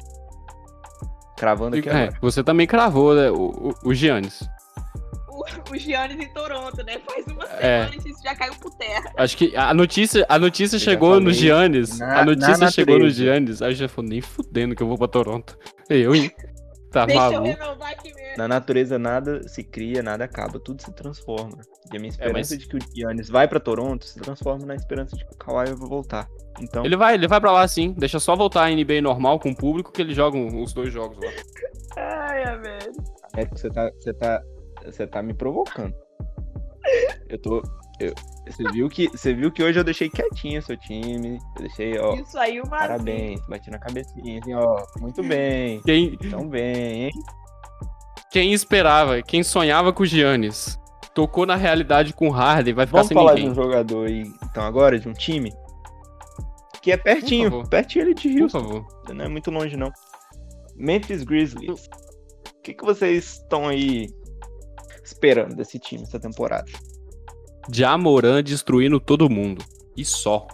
Cravando 1.37 1.77
aqui 1.77 1.89
É, 1.89 2.05
agora. 2.05 2.17
você 2.21 2.43
também 2.43 2.65
cravou 2.65 3.13
né, 3.13 3.29
o, 3.29 3.35
o, 3.83 3.89
o 3.89 3.93
Giannis. 3.93 4.49
O, 5.71 5.77
Giannis 5.77 6.19
em 6.19 6.33
Toronto, 6.33 6.77
né? 6.83 6.99
Faz 7.07 7.25
uma 7.27 7.43
É. 7.59 7.85
semana 7.87 8.03
e 8.05 8.09
isso 8.11 8.23
já 8.23 8.35
caiu 8.35 8.53
por 8.55 8.71
terra. 8.75 9.11
Acho 9.17 9.37
que 9.37 9.55
a 9.55 9.73
notícia, 9.73 10.25
a 10.29 10.37
notícia 10.39 10.75
Eu 10.75 10.79
chegou 10.79 11.19
no 11.19 11.31
Giannis. 11.31 11.97
na- 11.99 12.19
a 12.21 12.25
notícia 12.25 12.57
na 12.57 12.71
chegou 12.71 12.99
no. 12.99 13.09
Giannis. 13.09 13.61
Aí 13.61 13.73
já 13.75 13.87
falou, 13.87 14.09
nem 14.09 14.21
fudendo 14.21 14.75
que 14.75 14.83
eu 14.83 14.87
vou 14.87 14.97
pra 14.97 15.07
Toronto. 15.07 15.57
Eu, 15.89 16.15
hein? 16.15 16.31
Tá 16.91 17.05
Deixa 17.05 17.25
eu 17.25 17.31
maluco. 17.41 17.47
renovar 17.59 17.91
aqui 17.91 18.13
mesmo. 18.13 18.37
Na 18.37 18.47
natureza 18.47 18.97
nada 18.97 19.45
se 19.49 19.63
cria, 19.63 20.01
nada 20.01 20.23
acaba, 20.23 20.59
tudo 20.59 20.81
se 20.81 20.93
transforma. 20.93 21.57
E 21.91 21.97
a 21.97 21.99
minha 21.99 22.09
esperança 22.09 22.55
mas- 22.55 22.57
de 22.59 22.67
que 22.67 22.77
o 22.77 22.79
Giannis 22.95 23.27
vai 23.29 23.47
pra 23.49 23.59
Toronto 23.59 24.05
se 24.05 24.17
transforma 24.19 24.65
na 24.65 24.75
esperança 24.75 25.15
de 25.15 25.25
que 25.25 25.33
o 25.33 25.37
Kawhi 25.37 25.73
vai 25.73 25.89
voltar. 25.89 26.27
Então, 26.61 26.85
Ele 26.85 26.95
vai, 26.95 27.15
ele 27.15 27.27
vai 27.27 27.41
pra 27.41 27.51
lá 27.51 27.67
sim. 27.67 27.93
Deixa 27.97 28.17
só 28.17 28.33
voltar 28.33 28.63
a 28.63 28.71
NBA 28.71 29.01
normal 29.01 29.39
com 29.39 29.49
o 29.49 29.55
público 29.55 29.91
que 29.91 30.01
eles 30.01 30.15
jogam 30.15 30.47
os 30.63 30.71
dois 30.73 30.93
jogos 30.93 31.17
lá. 31.17 31.29
Ai, 31.97 32.43
é 32.43 32.57
velho. 32.57 32.93
Érico, 33.35 33.57
você 33.57 33.69
tá, 33.69 33.89
você 33.99 34.13
tá, 34.13 34.41
você 34.85 35.05
tá 35.07 35.21
me 35.21 35.33
provocando. 35.33 35.93
Eu 37.29 37.41
tô, 37.41 37.63
eu- 37.99 38.13
você 38.47 38.63
viu 38.71 38.87
que, 38.87 39.07
você 39.09 39.33
viu 39.33 39.51
que 39.51 39.63
hoje 39.63 39.79
eu 39.79 39.83
deixei 39.83 40.07
quietinho 40.09 40.61
seu 40.61 40.77
time, 40.77 41.39
eu 41.57 41.61
deixei, 41.61 41.97
ó, 41.97 42.13
Isso 42.15 42.37
aí, 42.37 42.59
uma. 42.61 42.69
parabéns, 42.69 43.41
bati 43.47 43.71
na 43.71 43.79
cabecinha, 43.79 44.39
assim, 44.39 44.53
ó, 44.53 44.83
muito 44.99 45.23
bem, 45.23 45.81
Quem, 45.81 46.15
tão 46.29 46.47
bem, 46.47 47.05
hein? 47.05 47.11
quem 48.31 48.53
esperava, 48.53 49.21
quem 49.23 49.41
sonhava 49.43 49.91
com 49.91 50.03
o 50.03 50.05
Giannis, 50.05 50.77
tocou 51.15 51.45
na 51.45 51.55
realidade 51.55 52.13
com 52.13 52.27
o 52.27 52.31
Harden, 52.31 52.73
vai 52.75 52.85
ficar 52.85 52.97
Vamos 52.99 53.07
sem 53.07 53.15
falar 53.15 53.33
ninguém. 53.33 53.51
de 53.51 53.59
um 53.59 53.63
jogador 53.63 54.07
aí, 54.07 54.23
então 54.43 54.63
agora, 54.63 54.99
de 54.99 55.09
um 55.09 55.13
time 55.13 55.51
que 56.83 56.91
é 56.91 56.97
pertinho, 56.97 57.67
pertinho 57.67 58.05
ali 58.05 58.13
de 58.13 58.29
Por 58.29 58.41
Houston. 58.43 58.59
favor. 58.59 58.85
não 59.11 59.25
é 59.25 59.27
muito 59.27 59.49
longe 59.49 59.75
não. 59.75 59.91
Memphis 60.75 61.23
Grizzlies. 61.23 61.87
O 61.87 62.61
que, 62.61 62.73
que 62.75 62.85
vocês 62.85 63.37
estão 63.41 63.67
aí 63.67 64.07
esperando 65.05 65.55
desse 65.55 65.79
time 65.79 66.03
essa 66.03 66.19
temporada? 66.19 66.71
Jamoran 67.71 68.43
destruindo 68.43 68.99
todo 68.99 69.29
mundo. 69.29 69.63
E 69.95 70.03
só. 70.03 70.47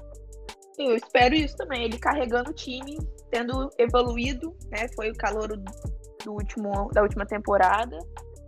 Eu 0.77 0.95
espero 0.95 1.35
isso 1.35 1.55
também. 1.55 1.85
Ele 1.85 1.97
carregando 1.97 2.51
o 2.51 2.53
time, 2.53 2.97
tendo 3.29 3.69
evoluído, 3.77 4.55
né? 4.69 4.87
Foi 4.95 5.09
o 5.09 5.15
calor 5.15 5.47
do 5.47 6.31
último, 6.31 6.89
da 6.93 7.01
última 7.01 7.25
temporada. 7.25 7.97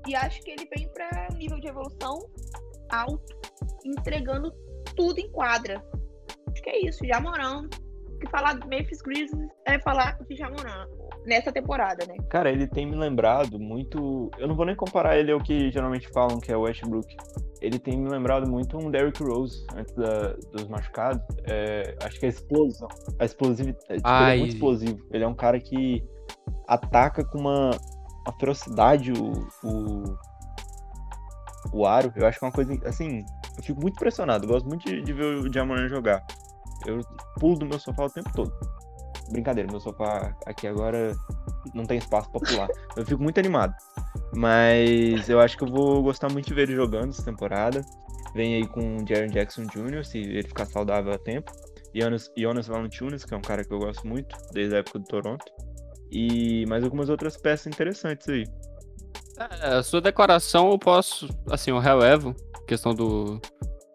E 0.07 0.15
acho 0.15 0.41
que 0.41 0.51
ele 0.51 0.67
vem 0.75 0.87
para 0.89 1.27
um 1.31 1.37
nível 1.37 1.59
de 1.59 1.67
evolução 1.67 2.29
alto, 2.89 3.35
entregando 3.85 4.51
tudo 4.95 5.19
em 5.19 5.31
quadra. 5.31 5.83
Acho 6.51 6.61
que 6.61 6.69
é 6.69 6.85
isso, 6.85 7.05
Jamoran. 7.05 7.67
Que 8.23 8.29
falar 8.29 8.53
de 8.57 8.65
Memphis 8.67 9.01
Grizzlies 9.01 9.49
é 9.65 9.77
falar 9.79 10.17
de 10.29 10.35
Jamoran 10.35 10.87
nessa 11.25 11.51
temporada, 11.51 12.05
né? 12.05 12.15
Cara, 12.29 12.49
ele 12.49 12.65
tem 12.67 12.85
me 12.85 12.95
lembrado 12.95 13.59
muito. 13.59 14.31
Eu 14.37 14.47
não 14.47 14.55
vou 14.55 14.65
nem 14.65 14.75
comparar 14.75 15.17
ele 15.17 15.31
ao 15.31 15.41
que 15.41 15.69
geralmente 15.71 16.07
falam 16.09 16.39
que 16.39 16.49
é 16.51 16.55
o 16.55 16.61
Westbrook. 16.61 17.07
Ele 17.61 17.77
tem 17.79 17.97
me 17.97 18.09
lembrado 18.09 18.49
muito 18.49 18.77
um 18.77 18.89
Derrick 18.89 19.21
Rose 19.21 19.65
antes 19.75 19.93
da- 19.95 20.33
dos 20.53 20.67
machucados. 20.69 21.21
É, 21.45 21.95
acho 22.03 22.19
que 22.19 22.25
a 22.25 22.29
explosão, 22.29 22.87
a 23.19 23.25
explosividade. 23.25 23.83
Tipo, 23.97 24.07
ele 24.07 24.35
é 24.35 24.37
muito 24.39 24.53
explosivo. 24.53 24.99
Ele 25.11 25.23
é 25.23 25.27
um 25.27 25.35
cara 25.35 25.59
que 25.59 26.01
ataca 26.67 27.25
com 27.25 27.39
uma, 27.39 27.71
uma 28.25 28.39
ferocidade 28.39 29.11
o, 29.11 29.67
o, 29.67 30.17
o 31.73 31.85
aro. 31.85 32.11
Eu 32.15 32.25
acho 32.25 32.39
que 32.39 32.45
é 32.45 32.47
uma 32.47 32.53
coisa 32.53 32.73
assim. 32.85 33.23
Eu 33.57 33.63
fico 33.63 33.81
muito 33.81 33.95
impressionado. 33.95 34.45
Eu 34.45 34.49
gosto 34.49 34.67
muito 34.67 34.85
de, 34.85 35.01
de 35.01 35.13
ver 35.13 35.25
o 35.25 35.51
Jamoran 35.53 35.87
jogar. 35.89 36.23
Eu 36.85 37.01
pulo 37.39 37.57
do 37.59 37.65
meu 37.65 37.79
sofá 37.79 38.05
o 38.05 38.09
tempo 38.09 38.31
todo. 38.33 38.53
Brincadeira, 39.31 39.71
meu 39.71 39.79
sofá 39.79 40.35
aqui 40.45 40.67
agora 40.67 41.15
não 41.73 41.85
tem 41.85 41.97
espaço 41.97 42.29
pra 42.31 42.41
pular. 42.41 42.67
Eu 42.95 43.05
fico 43.05 43.21
muito 43.21 43.39
animado. 43.39 43.73
Mas 44.35 45.29
eu 45.29 45.39
acho 45.39 45.57
que 45.57 45.63
eu 45.63 45.67
vou 45.67 46.03
gostar 46.03 46.31
muito 46.31 46.47
de 46.47 46.53
ver 46.53 46.63
ele 46.63 46.75
jogando 46.75 47.09
essa 47.09 47.23
temporada. 47.23 47.81
Vem 48.33 48.55
aí 48.55 48.67
com 48.67 48.97
o 48.97 49.07
Jaren 49.07 49.27
Jackson 49.27 49.63
Jr., 49.63 50.03
se 50.03 50.17
ele 50.17 50.43
ficar 50.43 50.65
saudável 50.65 51.13
a 51.13 51.17
tempo. 51.17 51.51
Jonas, 51.93 52.31
Jonas 52.35 52.67
Valanciunas, 52.67 53.23
que 53.23 53.33
é 53.33 53.37
um 53.37 53.41
cara 53.41 53.63
que 53.63 53.71
eu 53.71 53.79
gosto 53.79 54.07
muito, 54.07 54.35
desde 54.51 54.75
a 54.75 54.79
época 54.79 54.99
do 54.99 55.05
Toronto. 55.05 55.45
E 56.11 56.65
mais 56.67 56.83
algumas 56.83 57.09
outras 57.09 57.37
peças 57.37 57.67
interessantes 57.67 58.27
aí. 58.27 58.43
É, 59.37 59.75
a 59.75 59.83
sua 59.83 60.01
declaração 60.01 60.71
eu 60.71 60.79
posso, 60.79 61.27
assim, 61.49 61.71
eu 61.71 61.79
relevo, 61.79 62.35
questão 62.67 62.93
do, 62.93 63.39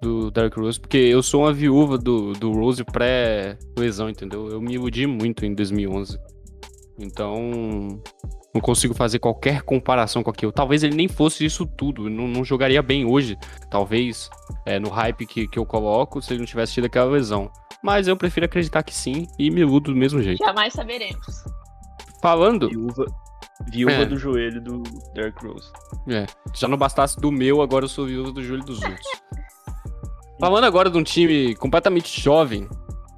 do 0.01 0.31
Derrick 0.31 0.59
Rose, 0.59 0.79
porque 0.79 0.97
eu 0.97 1.23
sou 1.23 1.43
uma 1.43 1.53
viúva 1.53 1.99
do, 1.99 2.33
do 2.35 2.53
Rose 2.53 2.85
pré-lesão, 2.85 4.09
entendeu? 4.09 4.49
Eu 4.49 4.61
me 4.61 4.75
iludi 4.75 5.07
muito 5.07 5.45
em 5.45 5.55
2011. 5.55 6.19
Então, 7.01 8.01
não 8.55 8.61
consigo 8.61 8.95
fazer 8.95 9.19
qualquer 9.19 9.63
comparação 9.63 10.23
com 10.23 10.31
aquilo. 10.31 10.53
Talvez 10.53 10.83
ele 10.83 10.95
nem 10.97 11.09
fosse 11.09 11.45
isso 11.45 11.67
tudo, 11.67 12.09
não, 12.11 12.27
não 12.27 12.45
jogaria 12.45 12.83
bem 12.83 13.05
hoje. 13.05 13.37
Talvez, 13.71 14.29
é, 14.67 14.79
no 14.79 14.89
hype 14.89 15.27
que, 15.27 15.47
que 15.49 15.59
eu 15.59 15.67
coloco, 15.67 16.21
se 16.23 16.33
ele 16.33 16.41
não 16.41 16.47
tivesse 16.47 16.75
tido 16.75 16.87
aquela 16.87 17.11
lesão. 17.11 17.51
Mas 17.83 18.09
eu 18.09 18.17
prefiro 18.17 18.47
acreditar 18.47 18.83
que 18.83 18.95
sim 18.95 19.27
e 19.39 19.51
me 19.51 19.61
iludo 19.61 19.93
do 19.93 19.97
mesmo 19.99 20.21
jeito. 20.21 20.45
Jamais 20.45 20.73
saberemos. 20.73 21.45
Falando, 22.21 22.69
Viúva, 22.69 23.05
viúva 23.71 23.93
É. 23.93 24.05
do 24.05 24.17
joelho 24.17 24.61
do 24.61 24.83
Derrick 25.15 25.47
Rose. 25.47 25.71
É, 26.09 26.27
já 26.53 26.67
não 26.67 26.77
bastasse 26.77 27.21
do 27.21 27.31
meu, 27.31 27.63
agora 27.63 27.85
eu 27.85 27.89
sou 27.89 28.07
viúva 28.07 28.33
do 28.33 28.43
joelho 28.43 28.65
dos 28.65 28.83
outros. 28.83 29.07
Falando 30.41 30.65
agora 30.65 30.89
de 30.91 30.97
um 30.97 31.03
time 31.03 31.55
completamente 31.57 32.21
jovem, 32.21 32.69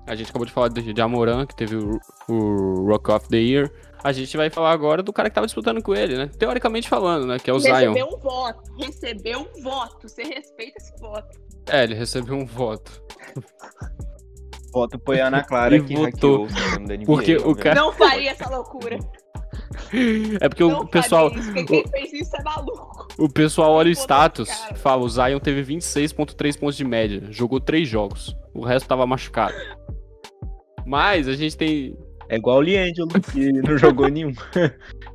a 0.06 0.14
gente 0.14 0.30
acabou 0.30 0.46
de 0.46 0.52
falar 0.52 0.68
de, 0.68 0.92
de 0.92 1.00
Amoran, 1.02 1.46
que 1.46 1.54
teve 1.54 1.76
o, 1.76 2.00
o 2.28 2.86
Rock 2.88 3.10
of 3.10 3.28
the 3.28 3.36
Year. 3.36 3.70
A 4.02 4.12
gente 4.12 4.34
vai 4.36 4.48
falar 4.48 4.70
agora 4.72 5.02
do 5.02 5.12
cara 5.12 5.28
que 5.28 5.34
tava 5.34 5.46
disputando 5.46 5.82
com 5.82 5.94
ele, 5.94 6.16
né? 6.16 6.26
Teoricamente 6.38 6.88
falando, 6.88 7.26
né? 7.26 7.38
Que 7.38 7.50
é 7.50 7.52
o 7.52 7.58
Zion. 7.58 7.74
Recebeu 7.92 8.06
um 8.06 8.18
voto. 8.18 8.72
Recebeu 8.78 9.40
um 9.40 9.62
voto. 9.62 10.08
Você 10.08 10.22
respeita 10.22 10.78
esse 10.78 10.98
voto. 10.98 11.38
É, 11.68 11.84
ele 11.84 11.94
recebeu 11.94 12.34
um 12.34 12.46
voto. 12.46 13.02
Voto 14.72 14.98
foi 15.04 15.20
a 15.20 15.26
Ana 15.26 15.44
Clara 15.44 15.76
E 15.76 15.82
que 15.84 15.94
votou. 15.94 16.44
hackeou 16.44 16.44
o 16.44 16.48
sistema 16.48 16.86
da 16.86 16.94
NBA. 16.96 17.04
Porque 17.06 17.36
o 17.36 17.54
cara- 17.54 17.74
Não 17.78 17.92
faria 17.92 18.30
essa 18.30 18.48
loucura. 18.48 18.98
É 20.40 20.48
porque 20.48 20.62
não 20.62 20.80
o 20.80 20.86
pessoal, 20.86 21.28
isso. 21.34 21.52
Porque 21.52 21.64
quem 21.64 21.86
fez 21.88 22.12
isso 22.12 22.36
é 22.36 22.42
maluco. 22.42 23.08
o 23.18 23.28
pessoal 23.28 23.72
olha 23.72 23.88
o 23.88 23.92
status, 23.92 24.48
cara. 24.48 24.74
fala, 24.76 25.02
o 25.02 25.08
Zion 25.08 25.38
teve 25.40 25.62
26.3 25.74 26.58
pontos 26.58 26.76
de 26.76 26.84
média, 26.84 27.22
jogou 27.30 27.60
três 27.60 27.88
jogos. 27.88 28.36
O 28.54 28.64
resto 28.64 28.88
tava 28.88 29.06
machucado. 29.06 29.54
Mas 30.86 31.28
a 31.28 31.34
gente 31.34 31.56
tem 31.56 31.96
É 32.28 32.36
igual 32.36 32.58
o 32.58 32.62
Liangelo, 32.62 33.08
que 33.32 33.52
não 33.52 33.76
jogou 33.76 34.06
nenhum. 34.10 34.32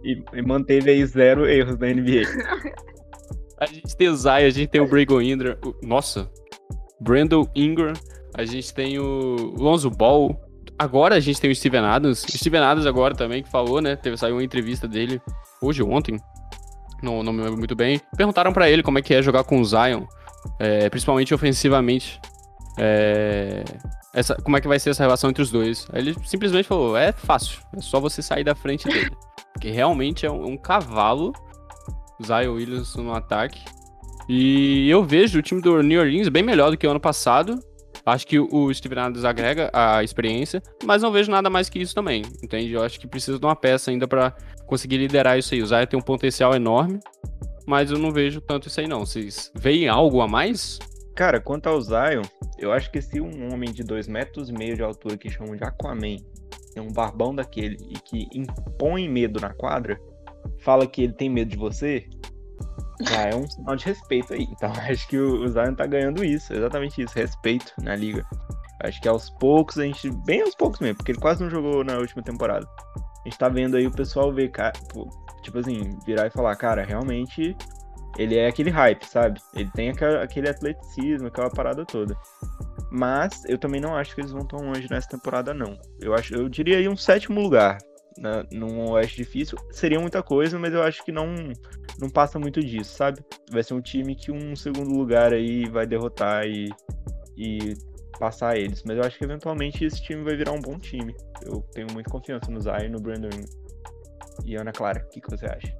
e, 0.03 0.21
e 0.33 0.41
manteve 0.41 0.91
aí 0.91 1.05
zero 1.05 1.47
erros 1.47 1.77
da 1.77 1.87
NBA. 1.87 2.23
A 3.59 3.65
gente 3.67 3.95
tem 3.95 4.09
o 4.09 4.15
Zay, 4.15 4.45
a 4.45 4.49
gente 4.49 4.67
tem 4.69 4.81
o 4.81 4.87
Brago 4.87 5.21
Ingram. 5.21 5.55
o- 5.65 5.73
Nossa. 5.85 6.29
Brandon 6.99 7.47
Ingram. 7.55 7.93
A 8.33 8.43
gente 8.43 8.73
tem 8.73 8.99
o 8.99 9.53
Lonzo 9.57 9.89
Ball. 9.89 10.37
Agora 10.77 11.15
a 11.15 11.19
gente 11.19 11.39
tem 11.39 11.49
o 11.49 11.55
Steven 11.55 11.85
Adams. 11.85 12.25
Steven 12.29 12.61
Adams 12.61 12.85
agora 12.85 13.15
também, 13.15 13.43
que 13.43 13.49
falou, 13.49 13.81
né? 13.81 13.95
Teve, 13.95 14.17
saiu 14.17 14.35
uma 14.35 14.43
entrevista 14.43 14.87
dele 14.87 15.21
hoje 15.61 15.81
ou 15.81 15.91
ontem. 15.91 16.19
Não, 17.01 17.23
não 17.23 17.31
me 17.31 17.41
lembro 17.41 17.57
muito 17.57 17.75
bem. 17.75 18.01
Perguntaram 18.17 18.51
pra 18.51 18.69
ele 18.69 18.83
como 18.83 18.99
é 18.99 19.01
que 19.01 19.13
é 19.13 19.21
jogar 19.21 19.43
com 19.43 19.59
o 19.59 19.65
Zion. 19.65 20.03
é, 20.59 20.89
principalmente 20.89 21.33
ofensivamente. 21.33 22.19
É, 22.77 23.63
essa, 24.13 24.35
como 24.35 24.57
é 24.57 24.61
que 24.61 24.67
vai 24.67 24.79
ser 24.79 24.89
essa 24.89 25.03
relação 25.03 25.29
entre 25.29 25.43
os 25.43 25.51
dois. 25.51 25.87
Aí 25.91 26.01
ele 26.01 26.15
simplesmente 26.25 26.67
falou, 26.67 26.97
é 26.97 27.11
fácil. 27.11 27.59
É 27.75 27.81
só 27.81 27.99
você 27.99 28.21
sair 28.21 28.43
da 28.43 28.55
frente 28.55 28.87
dele. 28.87 29.11
Porque 29.53 29.69
realmente 29.69 30.25
é 30.25 30.31
um, 30.31 30.51
um 30.51 30.57
cavalo 30.57 31.33
Zion 32.23 32.53
Williams 32.53 32.95
no 32.95 33.13
ataque. 33.13 33.61
E 34.27 34.89
eu 34.89 35.03
vejo 35.03 35.39
o 35.39 35.41
time 35.41 35.61
do 35.61 35.81
New 35.81 35.99
Orleans 35.99 36.29
bem 36.29 36.43
melhor 36.43 36.71
do 36.71 36.77
que 36.77 36.87
o 36.87 36.89
ano 36.89 36.99
passado. 36.99 37.59
Acho 38.05 38.27
que 38.27 38.39
o 38.39 38.71
Steven 38.71 38.99
Adams 38.99 39.25
agrega 39.25 39.69
a 39.73 40.03
experiência, 40.03 40.61
mas 40.83 41.01
não 41.01 41.11
vejo 41.11 41.31
nada 41.31 41.49
mais 41.49 41.69
que 41.69 41.79
isso 41.79 41.95
também, 41.95 42.21
entende? 42.43 42.71
Eu 42.71 42.83
acho 42.83 42.99
que 42.99 43.07
precisa 43.07 43.39
de 43.39 43.45
uma 43.45 43.55
peça 43.55 43.89
ainda 43.89 44.07
pra 44.07 44.31
conseguir 44.67 44.97
liderar 44.97 45.39
isso 45.39 45.55
aí. 45.55 45.61
O 45.63 45.65
Zion 45.65 45.85
tem 45.87 45.99
um 45.99 46.03
potencial 46.03 46.53
enorme, 46.53 46.99
mas 47.65 47.89
eu 47.89 47.97
não 47.97 48.11
vejo 48.11 48.39
tanto 48.41 48.67
isso 48.67 48.79
aí 48.79 48.87
não. 48.87 49.05
Vocês 49.05 49.51
veem 49.55 49.87
algo 49.87 50.21
a 50.21 50.27
mais? 50.27 50.77
Cara, 51.15 51.39
quanto 51.39 51.67
ao 51.67 51.81
Zion, 51.81 52.21
eu 52.59 52.71
acho 52.71 52.91
que 52.91 53.01
se 53.01 53.19
um 53.19 53.51
homem 53.51 53.71
de 53.71 53.83
2 53.83 54.07
metros 54.07 54.49
e 54.49 54.53
meio 54.53 54.75
de 54.75 54.83
altura 54.83 55.17
que 55.17 55.29
chamam 55.29 55.55
de 55.55 55.63
Aquaman 55.63 56.17
é 56.75 56.81
um 56.81 56.91
barbão 56.91 57.33
daquele 57.33 57.77
e 57.89 57.97
que 57.99 58.27
impõe 58.37 59.09
medo 59.09 59.39
na 59.39 59.53
quadra, 59.53 59.99
fala 60.59 60.85
que 60.85 61.01
ele 61.01 61.13
tem 61.13 61.29
medo 61.29 61.49
de 61.49 61.57
você, 61.57 62.05
já 63.01 63.21
é 63.29 63.35
um 63.35 63.49
sinal 63.49 63.75
de 63.75 63.85
respeito 63.85 64.33
aí. 64.33 64.47
Então 64.51 64.71
acho 64.89 65.07
que 65.07 65.17
o 65.17 65.47
Zion 65.47 65.75
tá 65.75 65.85
ganhando 65.85 66.23
isso, 66.23 66.53
exatamente 66.53 67.01
isso, 67.01 67.13
respeito 67.15 67.73
na 67.81 67.95
liga. 67.95 68.25
Acho 68.83 69.01
que 69.01 69.07
aos 69.07 69.29
poucos 69.29 69.77
a 69.79 69.83
gente, 69.83 70.09
bem 70.25 70.41
aos 70.41 70.53
poucos 70.55 70.79
mesmo, 70.79 70.97
porque 70.97 71.11
ele 71.11 71.19
quase 71.19 71.41
não 71.43 71.49
jogou 71.49 71.83
na 71.83 71.97
última 71.97 72.21
temporada. 72.21 72.67
A 72.97 73.27
gente 73.29 73.37
tá 73.37 73.49
vendo 73.49 73.75
aí 73.77 73.87
o 73.87 73.91
pessoal 73.91 74.31
ver, 74.33 74.49
ca- 74.49 74.73
pô, 74.93 75.09
tipo 75.41 75.57
assim, 75.57 75.97
virar 76.05 76.27
e 76.27 76.29
falar, 76.29 76.55
cara, 76.55 76.83
realmente 76.83 77.55
ele 78.17 78.37
é 78.37 78.47
aquele 78.47 78.69
hype, 78.69 79.03
sabe? 79.05 79.39
Ele 79.53 79.69
tem 79.71 79.89
aquele 79.89 80.49
atleticismo, 80.49 81.27
aquela 81.27 81.49
parada 81.49 81.85
toda. 81.85 82.15
Mas 82.91 83.43
eu 83.45 83.57
também 83.57 83.81
não 83.81 83.95
acho 83.95 84.13
que 84.13 84.21
eles 84.21 84.31
vão 84.31 84.45
tão 84.45 84.59
longe 84.59 84.87
nessa 84.89 85.09
temporada, 85.09 85.53
não. 85.53 85.77
Eu 85.99 86.13
acho, 86.13 86.33
eu 86.35 86.47
diria 86.47 86.77
aí 86.77 86.87
um 86.87 86.95
sétimo 86.95 87.41
lugar. 87.41 87.77
Na, 88.17 88.45
num 88.51 88.89
Oeste 88.91 89.17
difícil. 89.17 89.57
Seria 89.71 89.99
muita 89.99 90.23
coisa, 90.23 90.57
mas 90.57 90.73
eu 90.73 90.81
acho 90.81 91.03
que 91.03 91.11
não, 91.11 91.33
não 91.99 92.09
passa 92.09 92.39
muito 92.39 92.59
disso, 92.61 92.95
sabe? 92.95 93.19
Vai 93.51 93.63
ser 93.63 93.73
um 93.73 93.81
time 93.81 94.15
que 94.15 94.31
um 94.31 94.55
segundo 94.55 94.91
lugar 94.91 95.33
aí 95.33 95.67
vai 95.69 95.85
derrotar 95.85 96.45
e, 96.45 96.69
e 97.37 97.73
passar 98.19 98.57
eles. 98.57 98.83
Mas 98.83 98.97
eu 98.97 99.03
acho 99.03 99.17
que 99.17 99.23
eventualmente 99.23 99.83
esse 99.83 100.01
time 100.01 100.23
vai 100.23 100.35
virar 100.35 100.51
um 100.51 100.61
bom 100.61 100.79
time. 100.79 101.15
Eu 101.43 101.61
tenho 101.73 101.87
muita 101.91 102.09
confiança 102.09 102.49
no 102.49 102.61
Zion, 102.61 102.89
no 102.89 102.99
Brandon 102.99 103.29
e 104.45 104.55
Ana 104.55 104.71
Clara. 104.71 105.05
O 105.05 105.09
que, 105.09 105.21
que 105.21 105.29
você 105.29 105.45
acha? 105.45 105.75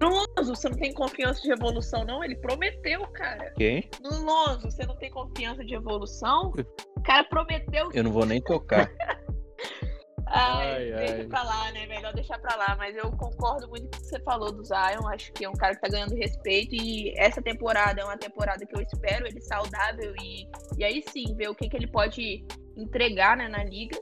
No 0.00 0.08
Lonzo, 0.08 0.56
você 0.56 0.68
não 0.68 0.76
tem 0.76 0.92
confiança 0.92 1.40
de 1.42 1.52
evolução, 1.52 2.04
não? 2.04 2.24
Ele 2.24 2.34
prometeu, 2.34 3.06
cara. 3.12 3.52
Quem? 3.56 3.88
No 4.02 4.10
Lonzo, 4.24 4.68
você 4.68 4.84
não 4.84 4.96
tem 4.96 5.08
confiança 5.10 5.64
de 5.64 5.76
evolução? 5.76 6.52
O 6.96 7.02
cara 7.02 7.22
prometeu. 7.22 7.88
Eu 7.94 8.02
não 8.02 8.10
vou 8.10 8.26
nem 8.26 8.42
tocar. 8.42 8.90
Ai, 10.34 10.92
Ai, 10.92 10.92
deixa 10.98 11.14
ai. 11.16 11.26
pra 11.26 11.42
lá, 11.42 11.72
né? 11.72 11.86
Melhor 11.86 12.12
deixar 12.14 12.38
pra 12.38 12.56
lá. 12.56 12.74
Mas 12.78 12.96
eu 12.96 13.10
concordo 13.12 13.68
muito 13.68 13.82
com 13.90 13.96
o 13.96 14.00
que 14.00 14.06
você 14.06 14.20
falou 14.22 14.50
do 14.52 14.64
Zion. 14.64 15.06
Acho 15.08 15.32
que 15.32 15.44
é 15.44 15.48
um 15.48 15.54
cara 15.54 15.74
que 15.74 15.80
tá 15.82 15.88
ganhando 15.88 16.14
respeito. 16.14 16.74
E 16.74 17.12
essa 17.18 17.42
temporada 17.42 18.00
é 18.00 18.04
uma 18.04 18.16
temporada 18.16 18.64
que 18.64 18.74
eu 18.76 18.80
espero 18.80 19.26
ele 19.26 19.40
saudável. 19.42 20.14
E, 20.22 20.48
e 20.78 20.84
aí 20.84 21.04
sim, 21.12 21.34
ver 21.36 21.48
o 21.48 21.54
que, 21.54 21.68
que 21.68 21.76
ele 21.76 21.86
pode 21.86 22.44
entregar 22.76 23.36
né, 23.36 23.46
na 23.48 23.62
liga. 23.64 23.98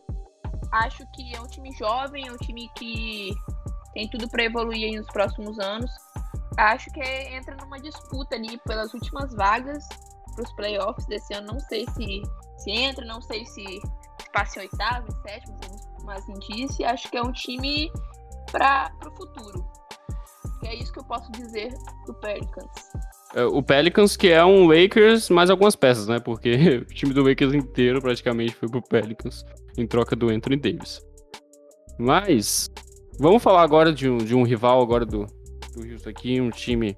Acho 0.72 1.04
que 1.14 1.34
é 1.34 1.40
um 1.40 1.48
time 1.48 1.72
jovem, 1.72 2.28
é 2.28 2.32
um 2.32 2.36
time 2.36 2.68
que 2.76 3.30
tem 3.92 4.08
tudo 4.08 4.28
pra 4.28 4.44
evoluir 4.44 4.84
aí 4.88 4.96
nos 4.96 5.08
próximos 5.08 5.58
anos. 5.58 5.90
Acho 6.56 6.88
que 6.92 7.00
é- 7.00 7.34
entra 7.34 7.56
numa 7.56 7.80
disputa 7.80 8.36
ali 8.36 8.56
pelas 8.66 8.94
últimas 8.94 9.34
vagas 9.34 9.84
pros 10.36 10.52
playoffs 10.52 11.06
desse 11.06 11.34
ano. 11.34 11.54
Não 11.54 11.58
sei 11.60 11.84
se, 11.90 12.22
se 12.58 12.70
entra, 12.70 13.04
não 13.04 13.20
sei 13.20 13.44
se 13.46 13.64
passa 14.32 14.60
em 14.60 14.62
oitavo, 14.62 15.08
sétimo, 15.22 15.58
tem 16.10 16.16
umas 16.16 16.28
indícios. 16.28 16.80
Acho 16.88 17.10
que 17.10 17.16
é 17.16 17.22
um 17.22 17.32
time 17.32 17.90
para 18.50 18.90
o 19.06 19.16
futuro. 19.16 19.64
E 20.62 20.68
é 20.68 20.74
isso 20.74 20.92
que 20.92 20.98
eu 20.98 21.04
posso 21.04 21.30
dizer 21.32 21.72
do 22.06 22.14
Pelicans. 22.14 22.70
É, 23.34 23.44
O 23.44 23.62
Pelicans, 23.62 24.16
que 24.16 24.28
é 24.28 24.44
um 24.44 24.66
Lakers, 24.66 25.30
mais 25.30 25.50
algumas 25.50 25.76
peças, 25.76 26.06
né? 26.08 26.18
Porque 26.18 26.78
o 26.82 26.84
time 26.86 27.14
do 27.14 27.22
Lakers 27.22 27.54
inteiro 27.54 28.00
praticamente 28.00 28.54
foi 28.54 28.68
pro 28.68 28.82
Pelicans 28.82 29.44
em 29.78 29.86
troca 29.86 30.16
do 30.16 30.28
Anthony 30.28 30.56
Davis. 30.56 31.00
Mas, 31.98 32.70
vamos 33.18 33.42
falar 33.42 33.62
agora 33.62 33.92
de 33.92 34.08
um, 34.08 34.18
de 34.18 34.34
um 34.34 34.42
rival 34.42 34.82
agora 34.82 35.04
do, 35.04 35.26
do 35.74 35.86
Houston 35.86 36.10
aqui, 36.10 36.40
um 36.40 36.50
time 36.50 36.96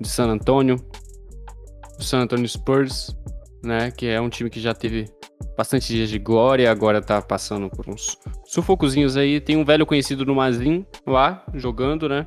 de 0.00 0.08
San 0.08 0.28
Antonio, 0.28 0.76
o 1.98 2.02
San 2.02 2.20
Antonio 2.20 2.48
Spurs, 2.48 3.14
né? 3.62 3.90
Que 3.90 4.06
é 4.06 4.20
um 4.20 4.28
time 4.28 4.50
que 4.50 4.60
já 4.60 4.74
teve 4.74 5.06
bastante 5.56 5.88
dias 5.88 6.08
de 6.08 6.18
glória, 6.18 6.70
agora 6.70 7.00
tá 7.00 7.20
passando 7.20 7.68
por 7.68 7.88
uns 7.88 8.18
sufocozinhos 8.44 9.16
aí. 9.16 9.40
Tem 9.40 9.56
um 9.56 9.64
velho 9.64 9.86
conhecido 9.86 10.24
do 10.24 10.34
Mazin 10.34 10.86
lá, 11.06 11.44
jogando, 11.54 12.08
né? 12.08 12.26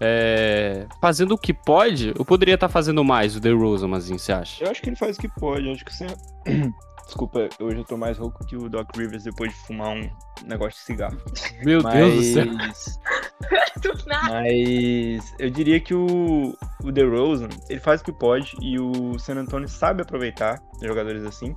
É, 0.00 0.86
fazendo 1.00 1.32
o 1.32 1.38
que 1.38 1.52
pode, 1.52 2.12
eu 2.16 2.24
poderia 2.24 2.54
estar 2.54 2.68
fazendo 2.68 3.04
mais 3.04 3.34
o 3.34 3.40
The 3.40 3.50
Rose, 3.50 3.86
Mazinho, 3.86 4.18
você 4.18 4.32
acha? 4.32 4.64
Eu 4.64 4.70
acho 4.70 4.80
que 4.80 4.88
ele 4.88 4.96
faz 4.96 5.16
o 5.16 5.20
que 5.20 5.28
pode. 5.28 5.68
Acho 5.68 5.84
que 5.84 5.94
você. 5.94 6.06
Desculpa, 7.08 7.48
hoje 7.58 7.78
eu 7.78 7.84
tô 7.84 7.96
mais 7.96 8.18
rouco 8.18 8.44
que 8.44 8.54
o 8.54 8.68
Doc 8.68 8.94
Rivers 8.94 9.24
depois 9.24 9.50
de 9.50 9.58
fumar 9.60 9.96
um 9.96 10.10
negócio 10.44 10.78
de 10.78 10.84
cigarro. 10.84 11.18
Meu 11.64 11.82
Deus 11.82 12.14
do 12.14 12.22
céu. 12.22 12.44
Mas, 12.52 13.00
mas 14.28 15.34
eu 15.38 15.48
diria 15.48 15.80
que 15.80 15.94
o, 15.94 16.54
o 16.84 16.92
DeRozan, 16.92 17.48
ele 17.70 17.80
faz 17.80 18.02
o 18.02 18.04
que 18.04 18.12
pode 18.12 18.54
e 18.60 18.78
o 18.78 19.18
San 19.18 19.36
Antonio 19.36 19.66
sabe 19.66 20.02
aproveitar 20.02 20.62
jogadores 20.82 21.24
assim. 21.24 21.56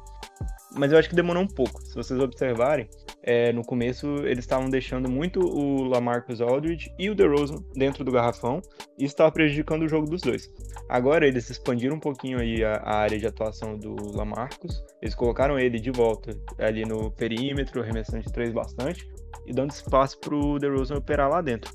Mas 0.74 0.94
eu 0.94 0.98
acho 0.98 1.10
que 1.10 1.16
demorou 1.16 1.44
um 1.44 1.48
pouco. 1.48 1.82
Se 1.82 1.96
vocês 1.96 2.18
observarem, 2.18 2.90
é, 3.24 3.52
no 3.54 3.64
começo 3.64 4.08
eles 4.26 4.40
estavam 4.40 4.70
deixando 4.70 5.10
muito 5.10 5.40
o 5.40 5.84
Lamarcus 5.84 6.42
Aldridge 6.42 6.94
e 6.98 7.10
o 7.10 7.16
DeRozan 7.16 7.64
dentro 7.76 8.04
do 8.04 8.12
garrafão 8.12 8.62
e 8.98 9.06
estava 9.06 9.32
prejudicando 9.32 9.84
o 9.84 9.88
jogo 9.88 10.10
dos 10.10 10.22
dois. 10.22 10.50
Agora 10.90 11.28
eles 11.28 11.50
expandiram 11.50 11.96
um 11.96 12.00
pouquinho 12.00 12.40
aí 12.40 12.64
a, 12.64 12.76
a 12.78 12.96
área 12.98 13.18
de 13.18 13.28
atuação 13.28 13.78
do 13.78 13.96
Lamarcus, 14.16 14.84
eles 15.02 15.16
colocaram 15.16 15.60
ele 15.60 15.80
de 15.80 15.92
volta 15.92 16.32
ali 16.58 16.84
no 16.84 17.12
perímetro, 17.12 17.82
arremessando 17.82 18.24
de 18.24 18.32
três 18.32 18.52
bastante 18.52 19.08
e 19.46 19.54
dando 19.54 19.72
espaço 19.72 20.20
pro 20.20 20.58
DeRozan 20.60 20.96
operar 20.96 21.30
lá 21.30 21.42
dentro. 21.42 21.72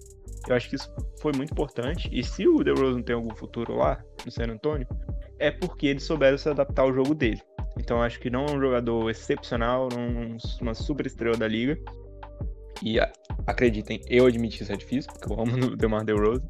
Eu 0.49 0.55
acho 0.55 0.69
que 0.69 0.77
isso 0.77 0.93
foi 1.21 1.33
muito 1.37 1.53
importante 1.53 2.09
e 2.13 2.23
se 2.23 2.47
o 2.47 2.63
DeRozan 2.63 3.03
tem 3.03 3.17
algum 3.17 3.35
futuro 3.35 3.77
lá 3.77 4.03
no 4.25 4.31
San 4.31 4.45
Antonio, 4.45 4.87
é 5.39 5.51
porque 5.51 5.89
eles 5.89 6.05
souberam 6.05 6.39
se 6.39 6.49
adaptar 6.49 6.83
ao 6.83 6.93
jogo 6.93 7.15
dele. 7.15 7.41
Então 7.79 8.03
acho 8.03 8.19
que 8.21 8.31
não 8.31 8.47
é 8.47 8.53
um 8.53 8.61
jogador 8.61 9.11
excepcional, 9.11 9.89
não 9.93 10.03
é 10.03 10.63
uma 10.63 10.75
super 10.75 11.07
estrela 11.07 11.37
da 11.37 11.47
liga. 11.47 11.79
E 12.83 12.99
acreditem, 13.47 14.01
eu 14.07 14.27
admiti 14.27 14.63
isso 14.63 14.73
é 14.73 14.77
difícil, 14.77 15.11
porque 15.13 15.33
eu 15.33 15.41
amo 15.41 15.73
o 15.73 15.77
DeMar 15.77 16.05
DeRozan. 16.05 16.43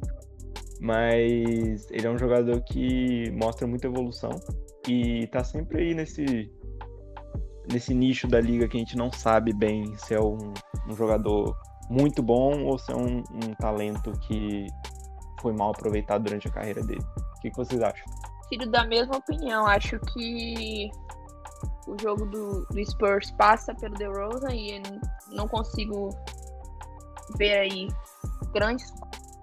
Mas 0.79 1.89
ele 1.89 2.05
é 2.05 2.09
um 2.09 2.17
jogador 2.17 2.61
que 2.61 3.31
mostra 3.31 3.65
muita 3.65 3.87
evolução 3.87 4.29
e 4.87 5.25
tá 5.27 5.43
sempre 5.43 5.81
aí 5.81 5.93
nesse 5.95 6.51
nesse 7.71 7.93
nicho 7.93 8.27
da 8.27 8.39
liga 8.39 8.67
que 8.67 8.77
a 8.77 8.79
gente 8.79 8.95
não 8.95 9.11
sabe 9.11 9.51
bem 9.53 9.93
se 9.97 10.13
é 10.13 10.21
um, 10.21 10.53
um 10.87 10.95
jogador 10.95 11.57
muito 11.89 12.21
bom 12.23 12.63
ou 12.63 12.77
se 12.77 12.91
é 12.91 12.95
um, 12.95 13.17
um 13.17 13.53
talento 13.59 14.11
que 14.19 14.67
foi 15.41 15.53
mal 15.53 15.71
aproveitado 15.71 16.23
durante 16.23 16.47
a 16.47 16.51
carreira 16.51 16.81
dele. 16.83 17.03
O 17.37 17.41
que, 17.41 17.49
que 17.49 17.57
vocês 17.57 17.81
acham? 17.81 18.05
Filho 18.49 18.69
da 18.69 18.85
mesma 18.85 19.17
opinião. 19.17 19.65
Acho 19.67 19.99
que 19.99 20.89
o 21.87 21.95
jogo 22.01 22.25
do, 22.25 22.65
do 22.65 22.85
Spurs 22.85 23.31
passa 23.31 23.73
pelo 23.75 23.95
DeRozan 23.95 24.53
e 24.53 24.81
não 25.31 25.47
consigo 25.47 26.09
ver 27.37 27.57
aí 27.59 27.87
grandes, 28.53 28.91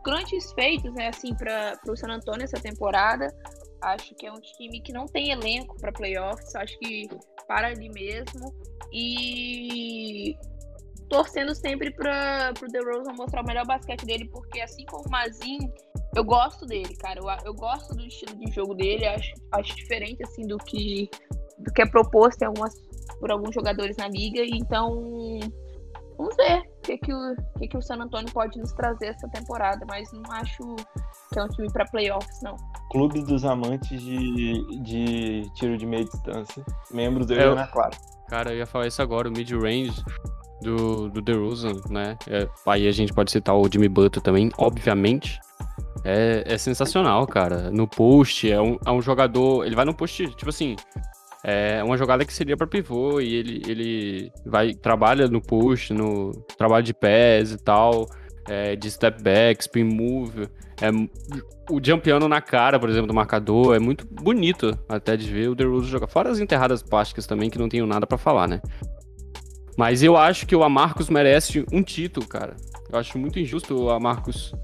grandes 0.04 0.52
feitos, 0.52 0.92
né, 0.94 1.08
assim, 1.08 1.34
para 1.34 1.78
o 1.88 1.96
San 1.96 2.08
Antonio 2.08 2.44
essa 2.44 2.60
temporada. 2.60 3.34
Acho 3.82 4.14
que 4.14 4.26
é 4.26 4.32
um 4.32 4.40
time 4.40 4.80
que 4.80 4.92
não 4.92 5.06
tem 5.06 5.30
elenco 5.30 5.76
para 5.78 5.92
playoffs. 5.92 6.54
Acho 6.54 6.78
que 6.78 7.08
para 7.46 7.68
ali 7.68 7.88
mesmo. 7.90 8.54
E 8.92 10.36
torcendo 11.08 11.54
sempre 11.54 11.90
para 11.92 12.52
o 12.62 12.72
DeRozan 12.72 13.12
mostrar 13.12 13.42
o 13.42 13.46
melhor 13.46 13.66
basquete 13.66 14.04
dele, 14.06 14.28
porque 14.30 14.60
assim 14.60 14.84
como 14.86 15.06
o 15.06 15.10
Mazin, 15.10 15.58
eu 16.16 16.24
gosto 16.24 16.64
dele, 16.64 16.94
cara. 16.96 17.20
Eu, 17.20 17.26
eu 17.44 17.54
gosto 17.54 17.94
do 17.94 18.06
estilo 18.06 18.34
de 18.36 18.50
jogo 18.52 18.74
dele. 18.74 19.06
Acho, 19.06 19.34
acho 19.52 19.76
diferente, 19.76 20.22
assim, 20.22 20.46
do 20.46 20.56
que, 20.58 21.10
do 21.64 21.72
que 21.72 21.82
é 21.82 21.86
proposto 21.86 22.42
em 22.42 22.46
algumas, 22.46 22.74
por 23.18 23.30
alguns 23.30 23.54
jogadores 23.54 23.96
na 23.96 24.08
liga. 24.08 24.40
Então, 24.44 25.40
vamos 26.16 26.36
ver 26.36 26.60
o 26.60 26.80
que, 26.82 26.98
que, 26.98 27.12
o, 27.12 27.36
que, 27.58 27.68
que 27.68 27.76
o 27.76 27.82
San 27.82 27.96
Antonio 27.96 28.30
pode 28.32 28.58
nos 28.58 28.72
trazer 28.72 29.06
essa 29.06 29.28
temporada. 29.28 29.84
Mas 29.88 30.10
não 30.12 30.22
acho 30.32 30.76
que 31.32 31.38
é 31.38 31.42
um 31.44 31.48
time 31.48 31.72
para 31.72 31.84
playoffs, 31.86 32.40
não. 32.42 32.56
Clube 32.90 33.22
dos 33.22 33.44
amantes 33.44 34.00
de, 34.00 34.80
de 34.82 35.42
tiro 35.54 35.76
de 35.76 35.86
meia 35.86 36.04
distância. 36.04 36.64
Membros 36.92 37.26
do 37.26 37.34
É, 37.34 37.44
eu- 37.46 37.52
Ana 37.52 37.66
Clara. 37.66 37.96
Cara, 38.28 38.52
eu 38.52 38.58
ia 38.58 38.66
falar 38.66 38.86
isso 38.86 39.02
agora, 39.02 39.28
o 39.28 39.32
mid-range 39.32 40.02
do, 40.62 41.10
do 41.10 41.20
DeRozan, 41.20 41.74
né? 41.90 42.16
É, 42.26 42.48
aí 42.66 42.88
a 42.88 42.92
gente 42.92 43.12
pode 43.12 43.30
citar 43.30 43.54
o 43.54 43.68
Jimmy 43.70 43.88
Butler 43.88 44.22
também, 44.22 44.50
obviamente. 44.56 45.38
É, 46.02 46.42
é 46.46 46.58
sensacional, 46.58 47.26
cara. 47.26 47.70
No 47.70 47.86
post, 47.86 48.50
é 48.50 48.60
um, 48.60 48.78
é 48.84 48.90
um 48.90 49.00
jogador. 49.02 49.66
Ele 49.66 49.76
vai 49.76 49.84
no 49.84 49.94
post, 49.94 50.26
tipo 50.36 50.48
assim. 50.48 50.74
É 51.46 51.84
uma 51.84 51.98
jogada 51.98 52.24
que 52.24 52.32
seria 52.32 52.56
pra 52.56 52.66
pivô 52.66 53.20
e 53.20 53.34
ele, 53.34 53.62
ele 53.68 54.32
vai, 54.46 54.72
trabalha 54.72 55.28
no 55.28 55.42
post, 55.42 55.92
no 55.92 56.32
trabalho 56.56 56.82
de 56.82 56.94
pés 56.94 57.52
e 57.52 57.58
tal, 57.58 58.08
é, 58.48 58.74
de 58.74 58.90
step 58.90 59.22
back, 59.22 59.62
spin 59.62 59.84
move. 59.84 60.48
É, 60.80 60.90
o 61.70 61.78
jumpiano 61.82 62.26
na 62.28 62.40
cara, 62.40 62.80
por 62.80 62.88
exemplo, 62.88 63.08
do 63.08 63.14
marcador, 63.14 63.76
é 63.76 63.78
muito 63.78 64.06
bonito 64.10 64.78
até 64.88 65.18
de 65.18 65.30
ver 65.30 65.50
o 65.50 65.54
DeRozan 65.54 65.86
jogar. 65.86 66.06
Fora 66.06 66.30
as 66.30 66.38
enterradas 66.38 66.82
plásticas 66.82 67.26
também, 67.26 67.50
que 67.50 67.58
não 67.58 67.68
tenho 67.68 67.86
nada 67.86 68.06
pra 68.06 68.16
falar, 68.16 68.48
né? 68.48 68.62
Mas 69.76 70.02
eu 70.02 70.16
acho 70.16 70.46
que 70.46 70.56
o 70.56 70.64
Amarcus 70.64 71.10
merece 71.10 71.62
um 71.70 71.82
título, 71.82 72.26
cara. 72.26 72.56
Eu 72.90 72.98
acho 72.98 73.18
muito 73.18 73.38
injusto 73.38 73.84
o 73.84 73.90
Amarcus 73.90 74.54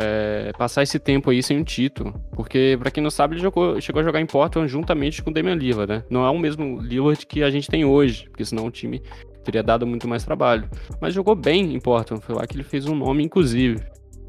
é, 0.00 0.52
passar 0.56 0.82
esse 0.84 0.98
tempo 0.98 1.30
aí 1.30 1.42
sem 1.42 1.58
um 1.58 1.64
título. 1.64 2.14
Porque, 2.32 2.76
pra 2.80 2.90
quem 2.90 3.02
não 3.02 3.10
sabe, 3.10 3.34
ele 3.34 3.42
jogou- 3.42 3.80
chegou 3.80 4.00
a 4.00 4.04
jogar 4.04 4.20
em 4.20 4.26
Portland 4.26 4.68
juntamente 4.70 5.22
com 5.22 5.30
o 5.30 5.34
Damian 5.34 5.54
Lillard, 5.56 5.92
né? 5.92 6.04
Não 6.08 6.24
é 6.24 6.30
o 6.30 6.38
mesmo 6.38 6.80
Lillard 6.80 7.26
que 7.26 7.42
a 7.42 7.50
gente 7.50 7.68
tem 7.68 7.84
hoje, 7.84 8.28
porque 8.30 8.44
senão 8.44 8.66
o 8.66 8.70
time 8.70 9.02
teria 9.44 9.62
dado 9.62 9.86
muito 9.86 10.06
mais 10.06 10.24
trabalho. 10.24 10.68
Mas 11.00 11.14
jogou 11.14 11.34
bem 11.34 11.74
em 11.74 11.80
Portland, 11.80 12.22
foi 12.24 12.34
lá 12.36 12.46
que 12.46 12.54
ele 12.56 12.62
fez 12.64 12.86
um 12.86 12.94
nome, 12.94 13.24
inclusive. 13.24 13.82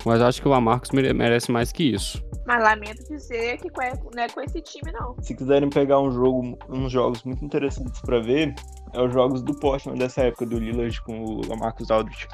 Mas 0.05 0.22
acho 0.22 0.41
que 0.41 0.47
o 0.47 0.53
Amarcus 0.53 0.91
mere- 0.91 1.11
merece 1.13 1.51
mais 1.51 1.74
que 1.74 1.84
isso. 1.84 2.24
Mas 2.47 2.63
lamento 2.63 3.03
dizer 3.09 3.57
que 3.57 3.70
com- 3.70 4.09
não 4.15 4.24
é 4.24 4.30
com 4.30 4.39
esse 4.41 4.61
time, 4.61 4.91
não. 4.93 5.13
Se 5.22 5.36
quiserem 5.36 5.70
pegar 5.70 5.99
um 5.99 6.09
jogo, 6.09 6.57
uns 6.70 6.89
jogos 6.91 7.22
muito 7.24 7.43
interessantes 7.43 7.99
pra 8.01 8.20
ver, 8.20 8.55
é 8.93 9.01
os 9.01 9.13
jogos 9.13 9.41
do 9.43 9.53
Portland 9.59 9.99
dessa 9.99 10.22
época, 10.22 10.45
do 10.45 10.57
Lillard 10.57 10.99
com 11.03 11.22
o 11.22 11.41
Lamarcus 11.47 11.91
Aldridge. 11.91 12.28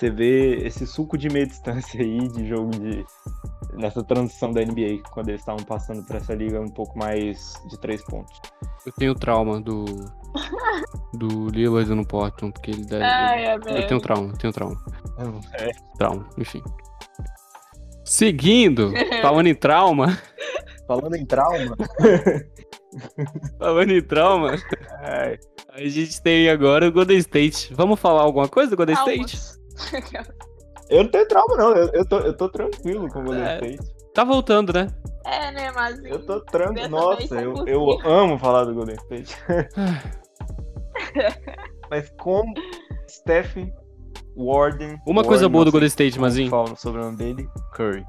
Você 0.00 0.08
vê 0.08 0.54
esse 0.66 0.86
suco 0.86 1.18
de 1.18 1.28
meia 1.28 1.46
distância 1.46 2.00
aí 2.00 2.26
de 2.28 2.48
jogo 2.48 2.70
de 2.70 3.04
nessa 3.74 4.02
transição 4.02 4.50
da 4.50 4.62
NBA, 4.62 5.02
quando 5.10 5.28
eles 5.28 5.42
estavam 5.42 5.62
passando 5.62 6.02
por 6.06 6.16
essa 6.16 6.34
liga 6.34 6.58
um 6.58 6.70
pouco 6.70 6.98
mais 6.98 7.52
de 7.68 7.78
três 7.78 8.02
pontos. 8.04 8.40
Eu 8.86 8.92
tenho 8.92 9.14
trauma 9.14 9.60
do. 9.60 9.84
do 11.12 11.48
Lillard 11.48 11.94
no 11.94 12.06
Portland, 12.06 12.50
porque 12.50 12.70
ele 12.70 12.86
deve. 12.86 13.04
Ai, 13.04 13.44
é 13.44 13.54
eu 13.56 13.86
tenho 13.88 14.00
trauma, 14.00 14.32
eu 14.32 14.38
tenho 14.38 14.52
trauma. 14.54 14.82
É, 15.52 15.68
Trauma, 15.98 16.26
enfim. 16.38 16.62
Seguindo, 18.02 18.94
falando 19.20 19.48
em 19.48 19.54
trauma, 19.54 20.18
falando 20.88 21.14
em 21.14 21.26
trauma, 21.26 21.76
falando 23.60 23.90
em 23.90 24.02
trauma, 24.02 24.56
ai, 25.02 25.38
a 25.74 25.86
gente 25.86 26.22
tem 26.22 26.48
agora 26.48 26.88
o 26.88 26.92
Golden 26.92 27.18
State. 27.18 27.74
Vamos 27.74 28.00
falar 28.00 28.22
alguma 28.22 28.48
coisa 28.48 28.70
do 28.70 28.78
Golden 28.78 28.96
State? 28.96 29.59
Eu 30.90 31.04
não 31.04 31.10
tenho 31.10 31.28
trauma, 31.28 31.56
não. 31.56 31.70
Eu, 31.72 31.88
eu, 31.92 32.08
tô, 32.08 32.18
eu 32.18 32.36
tô 32.36 32.48
tranquilo 32.48 33.08
com 33.08 33.20
o 33.20 33.24
Golden 33.24 33.44
É. 33.44 33.54
State. 33.54 33.94
Tá 34.12 34.24
voltando, 34.24 34.72
né? 34.72 34.88
É, 35.24 35.52
né, 35.52 35.70
mas. 35.70 36.04
Eu 36.04 36.26
tô 36.26 36.40
tranquilo. 36.40 36.88
Nossa, 36.88 37.40
é 37.40 37.44
eu, 37.44 37.52
possível. 37.52 38.00
eu 38.02 38.10
amo 38.10 38.36
falar 38.38 38.64
do 38.64 38.74
Golden 38.74 38.96
State. 38.96 39.36
Mas 41.90 42.10
como 42.18 42.52
Stephen 43.08 43.72
Warden. 44.36 44.98
Uma 45.06 45.22
coisa 45.24 45.44
Warden, 45.44 45.52
boa 45.52 45.64
do 45.64 45.70
Golden 45.72 45.88
State, 45.88 46.18
Mazinho. 46.18 46.50
fala 46.50 46.72
o 46.72 46.76
sobrenome 46.76 47.16
dele, 47.16 47.48
Curry. 47.74 48.04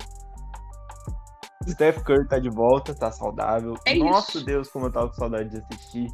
Steph 1.67 2.01
Curry 2.03 2.27
tá 2.27 2.39
de 2.39 2.49
volta, 2.49 2.95
tá 2.95 3.11
saudável. 3.11 3.75
É 3.85 3.95
Nossa 3.95 4.37
isso. 4.37 4.45
Deus, 4.45 4.69
como 4.69 4.87
eu 4.87 4.91
tava 4.91 5.07
com 5.09 5.13
saudade 5.13 5.49
de 5.49 5.57
assistir 5.57 6.07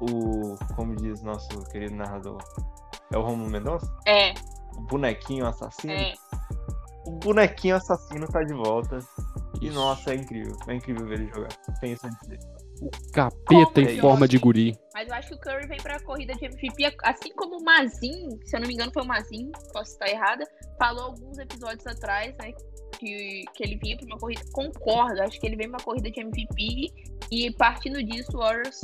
o. 0.00 0.56
Como 0.76 0.94
diz 0.96 1.22
nosso 1.22 1.48
querido 1.70 1.96
narrador. 1.96 2.38
É 3.12 3.18
o 3.18 3.22
Romulo 3.22 3.50
Mendonça? 3.50 3.86
É, 4.06 4.32
O 4.76 4.80
bonequinho 4.82 5.46
assassino. 5.46 5.92
é. 5.92 6.14
O 7.06 7.10
bonequinho 7.12 7.76
assassino 7.76 8.26
tá 8.26 8.42
de 8.42 8.54
volta. 8.54 8.98
E 9.60 9.70
nossa, 9.70 10.12
é 10.12 10.16
incrível. 10.16 10.56
É 10.68 10.74
incrível 10.74 11.06
ver 11.06 11.20
ele 11.20 11.32
jogar. 11.34 11.48
Tem 11.80 11.92
isso 11.92 12.06
a 12.06 12.10
dizer. 12.10 12.38
Capeta 13.12 13.80
em 13.80 13.86
Como 13.86 14.00
forma 14.00 14.26
de 14.26 14.38
guri. 14.38 14.76
Mas 14.94 15.08
eu 15.08 15.14
acho 15.14 15.28
que 15.28 15.34
o 15.34 15.38
Curry 15.38 15.66
vem 15.68 15.78
pra 15.78 16.00
corrida 16.00 16.34
de 16.34 16.46
MVP, 16.46 16.96
assim 17.04 17.32
como 17.34 17.58
o 17.58 17.64
Mazin, 17.64 18.28
se 18.44 18.56
eu 18.56 18.60
não 18.60 18.66
me 18.66 18.74
engano 18.74 18.90
foi 18.92 19.02
o 19.02 19.06
Mazin, 19.06 19.50
posso 19.72 19.92
estar 19.92 20.08
errada, 20.08 20.44
falou 20.78 21.04
alguns 21.04 21.38
episódios 21.38 21.86
atrás, 21.86 22.34
né, 22.42 22.52
que, 22.98 23.44
que 23.54 23.62
ele 23.62 23.76
vinha 23.76 23.96
pra 23.96 24.06
uma 24.06 24.18
corrida, 24.18 24.42
concordo, 24.52 25.22
acho 25.22 25.40
que 25.40 25.46
ele 25.46 25.56
vem 25.56 25.68
pra 25.70 25.78
uma 25.78 25.84
corrida 25.84 26.10
de 26.10 26.20
MVP 26.20 26.92
e 27.30 27.52
partindo 27.54 28.02
disso, 28.02 28.36
o 28.36 28.40
Warriors 28.40 28.80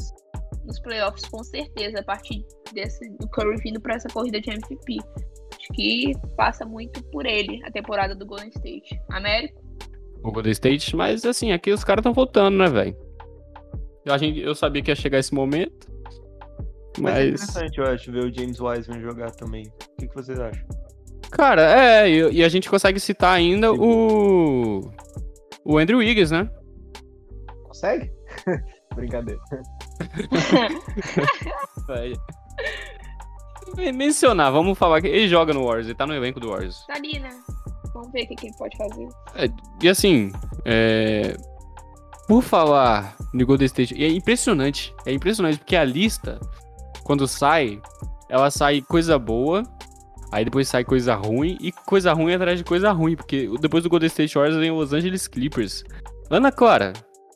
nos 0.64 0.78
playoffs 0.80 1.24
com 1.28 1.43
certeza, 1.43 1.99
a 2.01 2.05
partir 2.05 2.47
desse, 2.72 3.11
do 3.18 3.28
Curry 3.28 3.57
vindo 3.61 3.80
pra 3.80 3.95
essa 3.95 4.09
corrida 4.09 4.41
de 4.41 4.51
MVP. 4.51 4.99
Acho 5.70 5.72
que 5.72 6.12
passa 6.36 6.64
muito 6.64 7.02
por 7.10 7.24
ele 7.24 7.60
a 7.64 7.70
temporada 7.70 8.14
do 8.14 8.26
Golden 8.26 8.48
State. 8.48 9.00
Américo? 9.10 9.60
O 10.22 10.32
Golden 10.32 10.52
State, 10.52 10.96
mas 10.96 11.24
assim, 11.24 11.52
aqui 11.52 11.70
os 11.70 11.84
caras 11.84 12.00
estão 12.00 12.12
voltando, 12.12 12.58
né, 12.58 12.68
velho? 12.68 12.96
A 14.08 14.18
gente, 14.18 14.40
eu 14.40 14.54
sabia 14.54 14.82
que 14.82 14.90
ia 14.90 14.96
chegar 14.96 15.18
esse 15.18 15.34
momento. 15.34 15.88
Mas, 16.98 17.16
é 17.16 17.30
Mas. 17.30 17.42
interessante, 17.42 17.78
eu 17.78 17.84
acho, 17.84 18.12
ver 18.12 18.24
o 18.24 18.34
James 18.34 18.60
Wiseman 18.60 19.00
jogar 19.00 19.30
também. 19.32 19.64
O 19.66 19.96
que, 19.98 20.08
que 20.08 20.14
vocês 20.14 20.38
acham? 20.38 20.66
Cara, 21.30 21.62
é, 21.62 22.10
e, 22.10 22.32
e 22.32 22.44
a 22.44 22.48
gente 22.48 22.68
consegue 22.68 22.98
citar 22.98 23.34
ainda 23.34 23.72
o. 23.72 24.80
O 25.64 25.78
Andrew 25.78 25.98
Wiggins, 25.98 26.30
né? 26.30 26.50
Consegue? 27.64 28.10
Brincadeira. 28.94 29.40
Mencionar, 33.94 34.50
vamos 34.52 34.78
falar 34.78 35.00
que 35.00 35.06
ele 35.06 35.28
joga 35.28 35.52
no 35.52 35.64
Warriors, 35.64 35.86
ele 35.86 35.94
tá 35.94 36.06
no 36.06 36.14
elenco 36.14 36.40
do 36.40 36.50
Warriors. 36.50 36.84
Tá 36.86 36.94
ali, 36.94 37.18
né? 37.18 37.30
Vamos 37.92 38.10
ver 38.12 38.24
o 38.24 38.28
que, 38.28 38.36
que 38.36 38.46
ele 38.46 38.56
pode 38.56 38.76
fazer. 38.76 39.08
É, 39.34 39.48
e 39.82 39.88
assim, 39.88 40.32
é, 40.64 41.36
por 42.28 42.42
falar 42.42 43.16
no 43.32 43.44
Golden 43.46 43.66
State, 43.66 44.02
é 44.02 44.08
impressionante, 44.08 44.94
é 45.06 45.12
impressionante, 45.12 45.58
porque 45.58 45.76
a 45.76 45.84
lista, 45.84 46.38
quando 47.04 47.26
sai, 47.26 47.80
ela 48.28 48.50
sai 48.50 48.80
coisa 48.80 49.18
boa, 49.18 49.62
aí 50.30 50.44
depois 50.44 50.68
sai 50.68 50.84
coisa 50.84 51.14
ruim, 51.14 51.58
e 51.60 51.72
coisa 51.72 52.12
ruim 52.12 52.34
atrás 52.34 52.58
de 52.58 52.64
coisa 52.64 52.92
ruim, 52.92 53.16
porque 53.16 53.50
depois 53.60 53.82
do 53.82 53.90
Golden 53.90 54.06
State 54.06 54.36
Warriors 54.36 54.60
vem 54.60 54.70
o 54.70 54.76
Los 54.76 54.92
Angeles 54.92 55.26
Clippers. 55.26 55.82
Ana 56.30 56.52
Clara, 56.52 56.92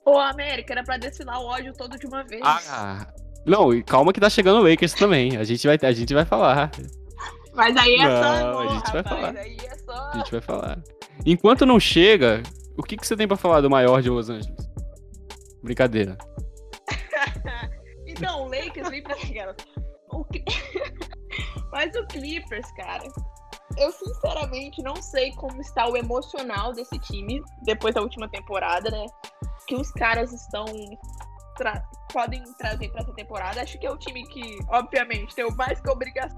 Ô, 0.07 0.18
América, 0.18 0.74
era 0.74 0.85
pra 0.85 0.99
desfilar 0.99 1.41
o 1.41 1.47
ódio 1.47 1.72
todo 1.72 1.99
de 1.99 2.07
uma 2.07 2.22
vez. 2.24 2.43
ah, 2.45 3.07
não, 3.47 3.73
e 3.73 3.83
calma 3.83 4.13
que 4.13 4.21
tá 4.21 4.31
chegando 4.31 4.61
o 4.61 4.69
Lakers 4.69 4.95
também, 4.95 5.37
a 5.37 5.45
gente 5.45 5.67
vai, 5.67 5.79
a 5.83 5.93
gente 5.93 6.15
vai 6.15 6.25
falar, 6.25 6.71
Mas 7.55 7.77
aí 7.77 7.95
é 7.95 8.07
só 8.07 8.23
Não, 8.23 8.59
amor, 8.59 8.67
a 8.67 8.75
gente 8.75 8.93
vai 8.93 9.03
rapaz. 9.03 9.21
falar. 9.21 9.37
Aí 9.39 9.57
é 9.57 9.77
só. 9.77 9.93
a 9.93 10.17
gente 10.19 10.33
vai 10.33 10.41
falar. 10.41 10.83
Enquanto 11.25 11.67
não 11.67 11.79
chega, 11.79 12.43
o 12.77 12.83
que, 12.83 12.97
que 12.97 13.07
você 13.07 13.17
tem 13.17 13.29
pra 13.29 13.37
falar 13.37 13.61
do 13.61 13.71
maior 13.71 14.03
de 14.03 14.11
Los 14.11 14.29
Angeles? 14.29 14.69
Brincadeira. 15.63 16.19
então, 18.07 18.43
o 18.43 18.49
Lakers 18.49 18.89
vem 18.91 19.03
pra. 19.03 19.17
O 20.11 20.27
Mas 21.73 21.95
o 21.97 22.07
Clippers, 22.07 22.71
cara. 22.77 23.05
Eu 23.77 23.91
sinceramente 23.91 24.83
não 24.83 24.95
sei 24.97 25.33
como 25.33 25.61
está 25.61 25.89
o 25.89 25.97
emocional 25.97 26.73
desse 26.73 26.97
time 27.01 27.43
depois 27.65 27.95
da 27.95 28.01
última 28.03 28.29
temporada, 28.29 28.91
né? 28.91 29.07
Que 29.67 29.75
os 29.75 29.91
caras 29.93 30.33
estão. 30.33 30.65
Tra- 31.57 31.83
podem 32.13 32.43
trazer 32.59 32.89
pra 32.91 33.01
essa 33.03 33.13
temporada. 33.15 33.61
Acho 33.63 33.79
que 33.79 33.87
é 33.87 33.91
o 33.91 33.97
time 33.99 34.27
que, 34.29 34.59
obviamente, 34.69 35.35
tem 35.35 35.49
mais 35.57 35.81
que 35.81 35.89
a 35.89 35.93
obrigação 35.93 36.37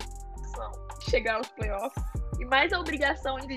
de 0.98 1.10
chegar 1.10 1.36
aos 1.36 1.48
playoffs. 1.48 2.02
E 2.38 2.44
mais 2.44 2.72
a 2.72 2.78
obrigação 2.80 3.36
de, 3.38 3.56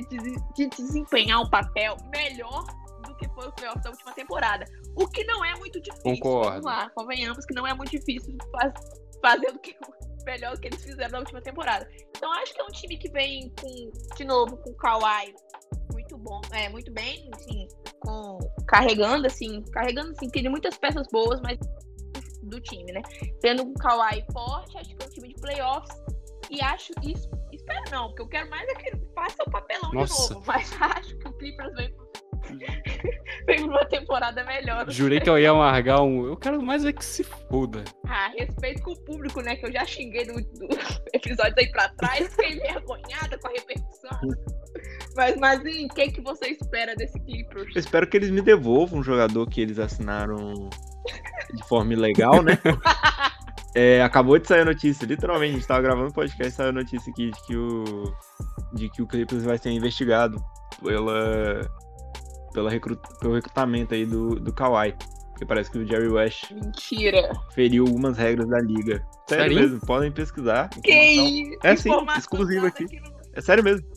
de 0.56 0.68
desempenhar 0.70 1.42
um 1.42 1.50
papel 1.50 1.98
melhor 2.12 2.64
do 3.06 3.16
que 3.18 3.28
foi 3.30 3.48
o 3.48 3.52
playoff 3.52 3.80
da 3.82 3.90
última 3.90 4.14
temporada. 4.14 4.66
O 4.96 5.08
que 5.08 5.24
não 5.26 5.44
é 5.44 5.54
muito 5.56 5.80
difícil. 5.82 6.04
Concordo. 6.04 6.50
Vamos 6.50 6.66
lá, 6.66 6.90
convenhamos 6.96 7.46
que 7.46 7.54
não 7.54 7.68
é 7.68 7.74
muito 7.74 7.92
difícil 7.92 8.38
faz- 8.52 8.74
fazer 9.22 9.52
do 9.52 9.60
que 9.60 9.76
melhor 10.30 10.56
do 10.56 10.62
que 10.62 10.68
eles 10.68 10.84
fizeram 10.84 11.12
na 11.12 11.20
última 11.20 11.42
temporada. 11.42 11.90
Então 12.16 12.32
acho 12.34 12.54
que 12.54 12.62
é 12.62 12.64
um 12.64 12.68
time 12.68 12.98
que 12.98 13.10
vem 13.10 13.52
com, 13.60 13.92
de 14.16 14.24
novo, 14.24 14.58
com 14.58 14.70
o 14.70 14.76
Kawhi 14.76 15.34
muito 15.92 16.18
bom, 16.18 16.42
é 16.52 16.70
muito 16.70 16.92
bem, 16.92 17.30
assim, 17.34 17.68
com 18.00 18.40
carregando 18.68 19.28
assim, 19.28 19.64
carregando 19.72 20.12
assim, 20.12 20.30
tem 20.30 20.48
muitas 20.50 20.78
peças 20.78 21.08
boas, 21.12 21.42
mas 21.42 21.58
do 22.44 22.60
time, 22.62 22.92
né? 22.92 23.02
Tendo 23.42 23.64
um 23.64 23.74
Kawhi 23.74 24.26
forte, 24.32 24.78
acho 24.78 24.96
que 24.96 25.04
é 25.04 25.06
um 25.06 25.10
time 25.10 25.28
de 25.30 25.36
playoffs 25.36 26.02
e 26.50 26.62
acho 26.62 26.94
isso, 27.04 27.30
espero 27.52 27.84
não, 27.92 28.08
porque 28.08 28.22
eu 28.24 28.28
quero 28.28 28.50
mais 28.50 28.68
é 28.70 28.76
que 28.76 28.90
ele 28.90 29.08
faça 29.14 29.44
o 29.46 29.52
papelão 29.52 29.92
Nossa. 29.94 30.28
de 30.28 30.34
novo, 30.34 30.46
mas 30.48 30.72
acho 30.82 31.18
que 31.18 31.28
o 31.28 31.34
Clippers 31.34 31.74
vem 31.76 31.94
vem 33.46 33.58
pra 33.58 33.66
uma 33.66 33.86
temporada 33.86 34.44
melhor. 34.44 34.90
Jurei 34.90 35.20
que 35.20 35.30
eu 35.30 35.38
ia 35.38 35.52
amargar 35.52 36.02
um. 36.02 36.26
Eu 36.26 36.38
quero 36.38 36.62
mais 36.62 36.86
é 36.86 36.94
que 36.94 37.04
se 37.04 37.24
foda. 37.24 37.84
Ah, 38.08 38.32
respeito 38.38 38.82
com 38.82 38.92
o 38.92 39.00
público, 39.02 39.42
né? 39.42 39.56
Que 39.56 39.68
eu 39.68 39.72
já 39.72 39.86
xinguei 39.86 40.26
do, 40.26 40.34
do 40.34 40.68
episódios 41.14 41.58
aí 41.58 41.72
pra 41.72 41.90
trás, 41.90 42.28
fiquei 42.30 42.58
envergonhada 42.58 43.38
com 43.38 43.48
a 43.48 43.52
repercussão. 43.52 44.20
Mas, 45.16 45.38
mas 45.38 45.62
e 45.66 45.86
o 45.86 45.90
que, 45.90 46.12
que 46.12 46.22
você 46.22 46.50
espera 46.50 46.96
desse 46.96 47.20
Clippers? 47.22 47.76
Eu 47.76 47.80
espero 47.80 48.08
que 48.08 48.18
eles 48.18 48.30
me 48.30 48.42
devolvam 48.42 49.00
um 49.00 49.04
jogador 49.04 49.48
que 49.48 49.62
eles 49.62 49.80
assinaram 49.80 50.70
de 51.54 51.68
forma 51.68 51.94
ilegal, 51.94 52.42
né? 52.44 52.58
É, 53.76 54.02
acabou 54.02 54.38
de 54.40 54.48
sair 54.48 54.62
a 54.62 54.66
notícia, 54.66 55.06
literalmente, 55.06 55.54
a 55.54 55.56
gente 55.58 55.68
tava 55.68 55.82
gravando 55.82 56.10
o 56.10 56.14
podcast, 56.14 56.54
saiu 56.54 56.70
a 56.70 56.74
notícia 56.74 57.12
aqui 57.12 57.30
de 57.30 57.46
que 57.46 57.56
o, 57.56 58.14
de 58.74 58.90
que 58.90 59.02
o 59.02 59.08
Clippers 59.08 59.44
vai 59.44 59.58
ser 59.58 59.70
investigado 59.70 60.44
pela, 60.84 61.70
pela 62.54 62.70
recru- 62.70 63.00
pelo 63.20 63.36
recrutamento 63.36 63.94
aí 63.94 64.06
do, 64.06 64.36
do 64.40 64.54
Kawhi. 64.54 64.94
Porque 65.32 65.46
parece 65.46 65.72
que 65.72 65.78
o 65.80 65.88
Jerry 65.88 66.10
West 66.10 66.52
Mentira. 66.52 67.32
feriu 67.54 67.86
algumas 67.86 68.18
regras 68.18 68.48
da 68.50 68.60
liga. 68.60 69.02
Sério 69.30 69.44
Sério? 69.46 69.56
mesmo, 69.56 69.80
podem 69.86 70.12
pesquisar. 70.12 70.70
Que 70.84 70.92
informação. 70.92 71.60
É 71.64 71.76
sim, 71.78 71.90
exclusivo 72.20 72.62
dada 72.64 72.68
aqui. 72.68 72.84
no- 73.00 73.14
É 73.34 73.42
sério 73.42 73.64
mesmo. 73.64 73.88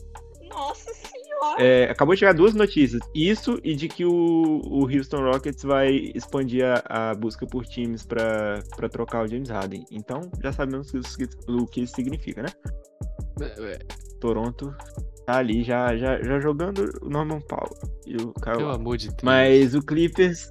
Nossa 0.49 0.89
senhora. 0.93 1.61
É, 1.61 1.89
acabou 1.89 2.13
de 2.15 2.19
chegar 2.19 2.33
duas 2.33 2.53
notícias. 2.53 3.01
Isso 3.13 3.59
e 3.63 3.75
de 3.75 3.89
que 3.89 4.05
o, 4.05 4.61
o 4.63 4.85
Houston 4.85 5.21
Rockets 5.29 5.63
vai 5.63 6.11
expandir 6.15 6.63
a, 6.65 7.09
a 7.09 7.13
busca 7.15 7.45
por 7.45 7.65
times 7.65 8.05
pra 8.05 8.59
pra 8.77 8.87
trocar 8.87 9.25
o 9.25 9.27
James 9.27 9.49
Harden. 9.49 9.83
Então, 9.91 10.21
já 10.41 10.53
sabemos 10.53 10.93
o 10.93 11.01
que, 11.01 11.27
o 11.51 11.67
que 11.67 11.81
isso 11.81 11.95
significa, 11.95 12.43
né? 12.43 12.49
Toronto 14.21 14.73
tá 15.25 15.37
ali 15.37 15.63
já, 15.63 15.95
já, 15.95 16.21
já 16.21 16.39
jogando 16.39 16.89
o 17.01 17.09
Norman 17.09 17.39
Powell 17.41 17.77
e 18.05 18.15
o 18.15 18.33
Kyle 18.33 18.57
Pelo 18.57 18.71
amor 18.71 18.97
de 18.97 19.07
Deus. 19.07 19.21
Mas 19.23 19.75
o 19.75 19.81
Clippers, 19.81 20.47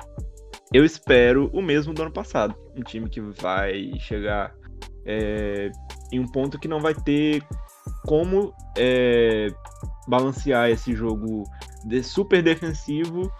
eu 0.72 0.84
espero 0.84 1.50
o 1.52 1.62
mesmo 1.62 1.92
do 1.92 2.02
ano 2.02 2.12
passado. 2.12 2.54
Um 2.76 2.82
time 2.82 3.08
que 3.08 3.20
vai 3.20 3.92
chegar 4.00 4.54
é, 5.04 5.70
em 6.12 6.20
um 6.20 6.26
ponto 6.26 6.58
que 6.58 6.68
não 6.68 6.80
vai 6.80 6.94
ter 6.94 7.42
como 8.06 8.52
é, 8.76 9.48
balancear 10.08 10.70
esse 10.70 10.94
jogo 10.94 11.44
de 11.84 12.02
super 12.02 12.42
defensivo 12.42 13.30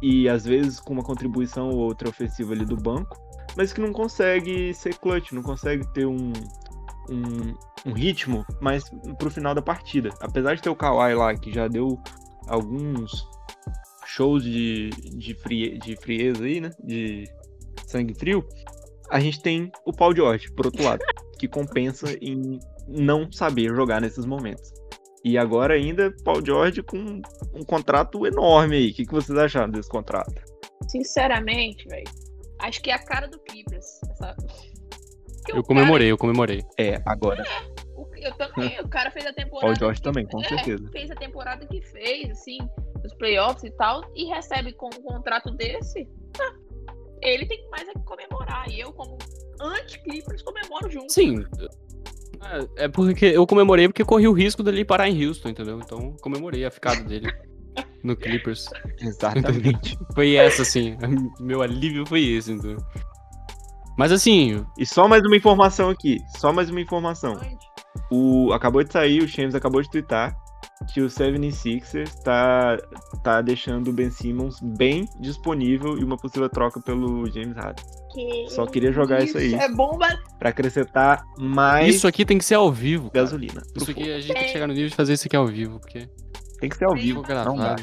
e 0.00 0.28
às 0.28 0.44
vezes 0.44 0.80
com 0.80 0.92
uma 0.92 1.02
contribuição 1.02 1.70
ou 1.70 1.78
outra 1.78 2.08
ofensiva 2.08 2.52
ali 2.52 2.64
do 2.64 2.76
banco, 2.76 3.16
mas 3.56 3.72
que 3.72 3.80
não 3.80 3.92
consegue 3.92 4.72
ser 4.74 4.94
clutch, 4.96 5.32
não 5.32 5.42
consegue 5.42 5.86
ter 5.92 6.06
um, 6.06 6.32
um, 7.08 7.54
um 7.90 7.92
ritmo 7.92 8.44
mais 8.60 8.84
pro 9.18 9.30
final 9.30 9.54
da 9.54 9.62
partida. 9.62 10.10
Apesar 10.20 10.54
de 10.54 10.62
ter 10.62 10.70
o 10.70 10.76
Kawhi 10.76 11.14
lá, 11.14 11.34
que 11.34 11.52
já 11.52 11.68
deu 11.68 11.98
alguns 12.46 13.26
shows 14.06 14.42
de, 14.42 14.90
de, 14.90 15.34
frie, 15.34 15.78
de 15.78 15.96
frieza 15.96 16.44
aí, 16.44 16.60
né? 16.60 16.70
De 16.82 17.24
sangue 17.86 18.14
frio. 18.14 18.46
A 19.10 19.20
gente 19.20 19.40
tem 19.40 19.70
o 19.86 19.92
Paul 19.92 20.14
George, 20.14 20.50
por 20.52 20.66
outro 20.66 20.82
lado, 20.84 21.02
que 21.38 21.48
compensa 21.48 22.06
em 22.20 22.58
não 22.86 23.30
saber 23.32 23.74
jogar 23.74 24.00
nesses 24.00 24.24
momentos. 24.24 24.72
E 25.24 25.36
agora 25.36 25.74
ainda 25.74 26.14
Paul 26.24 26.44
George 26.44 26.82
com 26.82 27.20
um 27.54 27.64
contrato 27.64 28.26
enorme 28.26 28.76
aí. 28.76 28.90
O 28.90 28.94
que, 28.94 29.06
que 29.06 29.12
vocês 29.12 29.36
acharam 29.38 29.70
desse 29.70 29.88
contrato? 29.88 30.32
Sinceramente, 30.88 31.86
velho, 31.88 32.04
acho 32.60 32.80
que 32.80 32.90
é 32.90 32.94
a 32.94 32.98
cara 33.04 33.26
do 33.28 33.38
Clippers. 33.40 34.00
essa- 34.10 34.36
Porque 35.48 35.58
Eu 35.58 35.64
comemorei, 35.64 36.10
eu 36.10 36.18
comemorei. 36.18 36.62
É, 36.76 37.00
agora. 37.06 37.42
cara- 37.44 37.66
o- 37.96 38.08
eu 38.16 38.32
também, 38.34 38.80
o 38.80 38.88
cara 38.88 39.10
fez 39.10 39.26
a 39.26 39.32
temporada. 39.32 39.66
Paul 39.66 39.76
George 39.78 40.00
que- 40.00 40.04
também, 40.04 40.26
com 40.26 40.40
é, 40.40 40.48
certeza. 40.48 40.88
Fez 40.92 41.10
a 41.10 41.14
temporada 41.14 41.66
que 41.66 41.80
fez, 41.82 42.30
assim, 42.30 42.58
nos 43.02 43.14
playoffs 43.14 43.64
e 43.64 43.70
tal, 43.70 44.02
e 44.14 44.24
recebe 44.26 44.72
com 44.72 44.86
um 44.86 45.02
contrato 45.02 45.50
desse. 45.52 46.08
ah, 46.40 46.54
ele 47.22 47.46
tem 47.46 47.66
mais 47.70 47.88
a 47.88 47.92
que 47.92 48.04
comemorar. 48.04 48.68
E 48.70 48.80
eu, 48.80 48.92
como 48.92 49.16
anti-Clippers, 49.60 50.42
comemoro 50.42 50.90
junto. 50.90 51.12
Sim. 51.12 51.44
É 52.76 52.84
é 52.84 52.88
porque 52.88 53.24
eu 53.26 53.44
comemorei 53.46 53.88
porque 53.88 54.04
corri 54.04 54.28
o 54.28 54.32
risco 54.32 54.62
dele 54.62 54.84
parar 54.84 55.08
em 55.08 55.26
Houston, 55.26 55.48
entendeu? 55.48 55.80
Então 55.82 56.14
comemorei 56.20 56.64
a 56.64 56.70
ficada 56.70 57.02
dele 57.02 57.26
no 58.04 58.14
Clippers. 58.16 58.68
Exatamente. 59.00 59.98
Foi 60.14 60.36
essa, 60.36 60.62
assim. 60.62 60.96
Meu 61.40 61.60
alívio 61.62 62.06
foi 62.06 62.22
esse, 62.24 62.52
entendeu? 62.52 62.78
Mas 63.98 64.12
assim, 64.12 64.64
e 64.78 64.86
só 64.86 65.08
mais 65.08 65.24
uma 65.24 65.36
informação 65.36 65.90
aqui. 65.90 66.20
Só 66.36 66.52
mais 66.52 66.70
uma 66.70 66.80
informação. 66.80 67.36
O, 68.12 68.52
acabou 68.52 68.84
de 68.84 68.92
sair, 68.92 69.20
o 69.20 69.26
James 69.26 69.56
acabou 69.56 69.82
de 69.82 69.90
twittar 69.90 70.38
que 70.94 71.00
o 71.00 71.06
76ers 71.06 72.08
tá, 72.22 72.76
tá 73.24 73.42
deixando 73.42 73.88
o 73.88 73.92
Ben 73.92 74.08
Simmons 74.08 74.60
bem 74.60 75.04
disponível 75.18 75.98
e 75.98 76.04
uma 76.04 76.16
possível 76.16 76.48
troca 76.48 76.80
pelo 76.80 77.26
James 77.26 77.56
Harden. 77.56 77.84
Que 78.14 78.46
Só 78.50 78.66
queria 78.66 78.92
jogar 78.92 79.20
isso 79.24 79.36
aí. 79.36 79.52
É 79.54 79.68
bomba. 79.68 80.06
Pra 80.38 80.50
acrescentar 80.50 81.24
mais 81.36 81.96
isso 81.96 82.06
aqui 82.06 82.24
tem 82.24 82.38
que 82.38 82.44
ser 82.44 82.54
ao 82.54 82.70
vivo. 82.70 83.10
cara. 83.10 83.24
gasolina. 83.24 83.62
Isso 83.74 83.90
aqui 83.90 84.04
fogo. 84.04 84.14
a 84.14 84.20
gente 84.20 84.32
tem 84.32 84.44
que 84.44 84.52
chegar 84.52 84.68
no 84.68 84.74
nível 84.74 84.90
de 84.90 84.94
fazer 84.94 85.14
isso 85.14 85.26
aqui 85.26 85.34
ao 85.34 85.46
vivo, 85.48 85.80
porque 85.80 86.08
Tem 86.60 86.70
que 86.70 86.76
ser 86.76 86.84
ao 86.84 86.94
vivo. 86.94 87.22
ficou 87.24 87.44
Não 87.44 87.56
dá. 87.56 87.74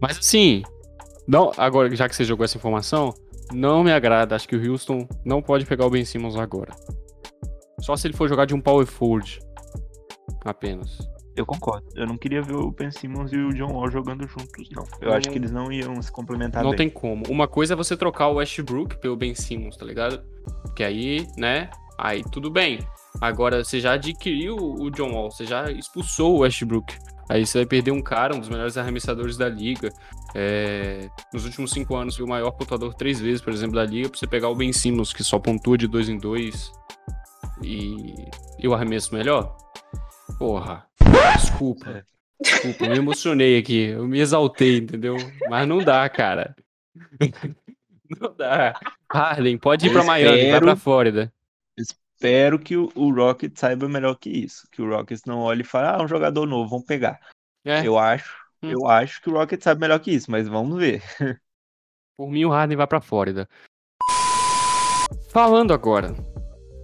Mas 0.00 0.16
assim, 0.16 0.62
não, 1.26 1.52
agora 1.58 1.94
já 1.94 2.08
que 2.08 2.16
você 2.16 2.24
jogou 2.24 2.44
essa 2.44 2.56
informação, 2.56 3.12
não 3.52 3.82
me 3.84 3.92
agrada. 3.92 4.34
Acho 4.36 4.48
que 4.48 4.56
o 4.56 4.70
Houston 4.70 5.06
não 5.24 5.40
pode 5.42 5.64
pegar 5.66 5.86
o 5.86 5.90
Ben 5.90 6.04
Simmons 6.04 6.36
agora. 6.36 6.72
Só 7.80 7.96
se 7.96 8.06
ele 8.06 8.14
for 8.16 8.28
jogar 8.28 8.44
de 8.44 8.54
um 8.54 8.60
power 8.60 8.86
forward. 8.86 9.38
Apenas. 10.44 10.98
Eu 11.36 11.46
concordo. 11.46 11.86
Eu 11.94 12.06
não 12.06 12.16
queria 12.16 12.42
ver 12.42 12.56
o 12.56 12.72
Ben 12.72 12.90
Simmons 12.90 13.32
e 13.32 13.36
o 13.36 13.50
John 13.54 13.72
Wall 13.72 13.90
jogando 13.90 14.26
juntos, 14.26 14.68
não. 14.72 14.84
Eu 15.00 15.10
Não- 15.10 15.16
acho 15.16 15.30
que 15.30 15.38
eles 15.38 15.52
não 15.52 15.70
iam 15.70 16.00
se 16.02 16.10
complementar 16.10 16.62
não 16.64 16.70
bem. 16.70 16.78
tem 16.78 16.90
como. 16.90 17.22
Uma 17.28 17.46
coisa 17.46 17.74
é 17.74 17.76
você 17.76 17.96
trocar 17.96 18.28
o 18.28 18.34
Westbrook 18.34 18.96
pelo 18.98 19.16
Ben 19.16 19.34
Simmons, 19.34 19.76
tá 19.76 19.84
ligado? 19.86 20.20
Que 20.74 20.82
aí, 20.82 21.26
né? 21.36 21.70
Aí 21.96 22.24
tudo 22.32 22.50
bem. 22.50 22.80
Agora 23.20 23.62
você 23.64 23.78
já 23.80 23.92
adquiriu 23.92 24.56
o 24.56 24.90
John 24.90 25.12
Wall, 25.12 25.30
você 25.30 25.44
já 25.44 25.70
expulsou 25.70 26.36
o 26.36 26.38
Westbrook. 26.40 26.92
Aí 27.28 27.44
você 27.44 27.58
vai 27.58 27.66
perder 27.66 27.90
um 27.90 28.00
cara, 28.02 28.34
um 28.34 28.40
dos 28.40 28.48
melhores 28.48 28.76
arremessadores 28.76 29.36
da 29.36 29.48
liga. 29.48 29.90
É, 30.34 31.08
Nos 31.32 31.44
últimos 31.44 31.70
cinco 31.70 31.94
anos 31.96 32.16
foi 32.16 32.24
o 32.24 32.28
maior 32.28 32.50
pontuador 32.52 32.94
três 32.94 33.20
vezes, 33.20 33.40
por 33.40 33.52
exemplo, 33.52 33.76
da 33.76 33.84
liga, 33.84 34.08
pra 34.08 34.18
você 34.18 34.26
pegar 34.26 34.48
o 34.48 34.54
Ben 34.54 34.72
Simmons, 34.72 35.12
que 35.12 35.22
só 35.22 35.38
pontua 35.38 35.76
de 35.76 35.86
dois 35.86 36.08
em 36.08 36.16
dois. 36.16 36.72
E, 37.62 38.14
e 38.58 38.68
o 38.68 38.74
arremesso 38.74 39.14
melhor? 39.14 39.56
Porra. 40.38 40.86
Desculpa. 41.34 41.90
É. 41.90 42.02
Desculpa, 42.40 42.84
eu 42.84 42.90
me 42.90 42.98
emocionei 42.98 43.58
aqui. 43.58 43.88
Eu 43.88 44.06
me 44.06 44.20
exaltei, 44.20 44.78
entendeu? 44.78 45.16
Mas 45.48 45.66
não 45.66 45.78
dá, 45.78 46.08
cara. 46.08 46.54
Não 48.18 48.34
dá. 48.34 48.74
Harden, 49.12 49.58
pode 49.58 49.84
ir 49.84 49.88
Eu 49.88 49.92
pra 49.92 50.02
Miami, 50.02 50.50
vai 50.50 50.60
pra 50.60 50.74
Flórida. 50.76 51.30
Espero 52.20 52.58
que 52.58 52.76
o, 52.76 52.90
o 52.96 53.14
Rocket 53.14 53.56
saiba 53.56 53.88
melhor 53.88 54.16
que 54.16 54.28
isso. 54.28 54.66
Que 54.72 54.82
o 54.82 54.90
Rockets 54.90 55.22
não 55.24 55.38
olhe 55.38 55.60
e 55.60 55.64
fale, 55.64 55.86
ah, 55.86 56.02
um 56.02 56.08
jogador 56.08 56.46
novo, 56.46 56.68
vamos 56.68 56.84
pegar. 56.84 57.20
É, 57.64 57.86
Eu 57.86 57.96
acho, 57.96 58.36
Hum. 58.60 58.70
eu 58.72 58.88
acho 58.88 59.22
que 59.22 59.30
o 59.30 59.34
Rocket 59.34 59.62
sabe 59.62 59.80
melhor 59.80 60.00
que 60.00 60.10
isso, 60.10 60.28
mas 60.28 60.48
vamos 60.48 60.76
ver. 60.80 61.00
por 62.18 62.28
mim 62.28 62.44
o 62.44 62.48
Harden 62.50 62.76
vai 62.76 62.88
pra 62.88 63.00
Flórida. 63.00 63.48
Falando 65.30 65.72
agora 65.72 66.12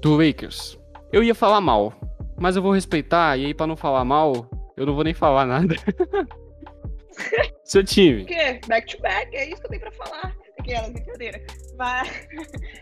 do 0.00 0.16
Lakers. 0.16 0.78
Eu 1.12 1.20
ia 1.24 1.34
falar 1.34 1.60
mal, 1.60 1.92
mas 2.38 2.54
eu 2.54 2.62
vou 2.62 2.70
respeitar, 2.72 3.36
e 3.36 3.46
aí 3.46 3.54
pra 3.54 3.66
não 3.66 3.76
falar 3.76 4.04
mal, 4.04 4.48
eu 4.76 4.86
não 4.86 4.94
vou 4.94 5.02
nem 5.02 5.14
falar 5.14 5.46
nada. 5.46 5.74
Seu 7.64 7.80
O 7.80 7.84
time. 7.84 8.24
quê? 8.24 8.60
Back 8.68 8.94
to 8.96 9.02
back, 9.02 9.34
é 9.34 9.48
isso 9.48 9.60
que 9.60 9.66
eu 9.66 9.70
tenho 9.70 9.80
pra 9.82 9.90
falar. 9.92 10.32
Aquela 10.64 10.88
brincadeira. 10.90 11.44
Mas, 11.76 12.08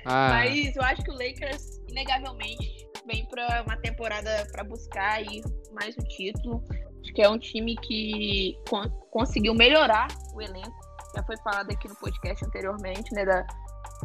Ah, 0.05 0.29
mas 0.31 0.77
eu 0.77 0.83
acho 0.83 1.03
que 1.03 1.11
o 1.11 1.15
Lakers, 1.15 1.81
inegavelmente, 1.89 2.87
vem 3.07 3.27
pra 3.27 3.63
uma 3.67 3.77
temporada 3.79 4.47
pra 4.53 4.63
buscar 4.65 5.15
aí 5.15 5.43
mais 5.73 5.97
um 5.99 6.03
título. 6.05 6.63
Acho 7.03 7.13
que 7.15 7.23
é 7.23 7.29
um 7.29 7.39
time 7.39 7.75
que 7.77 8.57
con- 8.69 8.89
conseguiu 9.11 9.55
melhorar 9.55 10.07
o 10.35 10.41
elenco. 10.41 10.71
Já 11.17 11.23
foi 11.25 11.37
falado 11.39 11.71
aqui 11.73 11.89
no 11.89 11.97
podcast 11.97 12.45
anteriormente, 12.45 13.13
né? 13.15 13.25
Da, 13.25 13.47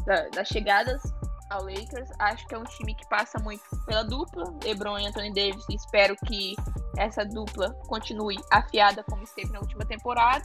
da- 0.06 0.30
das 0.30 0.48
chegadas 0.48 1.02
ao 1.52 1.64
Lakers. 1.64 2.10
Acho 2.20 2.46
que 2.48 2.56
é 2.56 2.58
um 2.58 2.64
time 2.64 2.96
que 2.96 3.08
passa 3.10 3.38
muito 3.40 3.64
pela 3.86 4.04
dupla, 4.04 4.44
LeBron 4.64 4.98
e 5.00 5.06
Anthony 5.08 5.34
Davis. 5.34 5.64
Espero 5.70 6.16
que 6.26 6.56
essa 6.98 7.24
dupla 7.24 7.72
continue 7.88 8.36
afiada 8.52 9.04
como 9.04 9.22
esteve 9.24 9.52
na 9.52 9.60
última 9.60 9.86
temporada. 9.86 10.44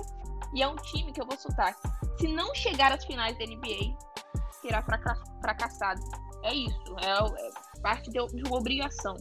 E 0.55 0.63
é 0.63 0.69
um 0.69 0.77
time 0.77 1.13
que 1.13 1.21
eu 1.21 1.27
vou 1.27 1.37
soltar. 1.39 1.75
Se 2.19 2.29
não 2.29 2.55
chegar 2.55 2.93
às 2.93 3.05
finais 3.05 3.37
da 3.39 3.45
NBA, 3.45 3.97
será 4.61 4.83
fraca- 4.83 5.23
fracassado. 5.41 6.01
É 6.45 6.55
isso. 6.55 6.97
É, 7.03 7.11
é 7.47 7.81
parte 7.81 8.11
de, 8.11 8.19
de 8.27 8.43
uma 8.49 8.59
obrigação. 8.59 9.17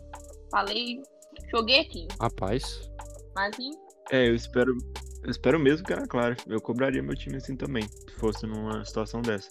Falei, 0.52 1.02
joguei 1.50 1.80
aqui. 1.82 2.08
rapaz. 2.20 2.90
Mas 3.36 3.58
em- 3.60 3.72
É, 4.12 4.28
eu 4.28 4.36
espero, 4.36 4.76
eu 5.24 5.32
espero 5.32 5.60
mesmo 5.60 5.86
que 5.86 5.94
era 5.94 6.06
claro. 6.08 6.36
Eu 6.48 6.60
cobraria 6.62 7.02
meu 7.02 7.16
time 7.16 7.38
assim 7.38 7.56
também, 7.56 7.84
se 7.84 8.12
fosse 8.20 8.46
numa 8.46 8.84
situação 8.84 9.22
dessa. 9.22 9.50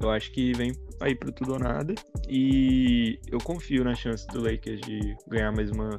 Eu 0.00 0.10
acho 0.10 0.30
que 0.32 0.52
vem 0.52 0.72
aí 1.00 1.14
pro 1.14 1.32
tudo 1.32 1.54
ou 1.54 1.58
nada. 1.58 1.94
E 2.28 3.18
eu 3.30 3.38
confio 3.38 3.82
na 3.84 3.94
chance 3.94 4.26
do 4.28 4.40
Lakers 4.42 4.80
de 4.82 5.16
ganhar 5.28 5.50
mais 5.52 5.70
uma 5.70 5.90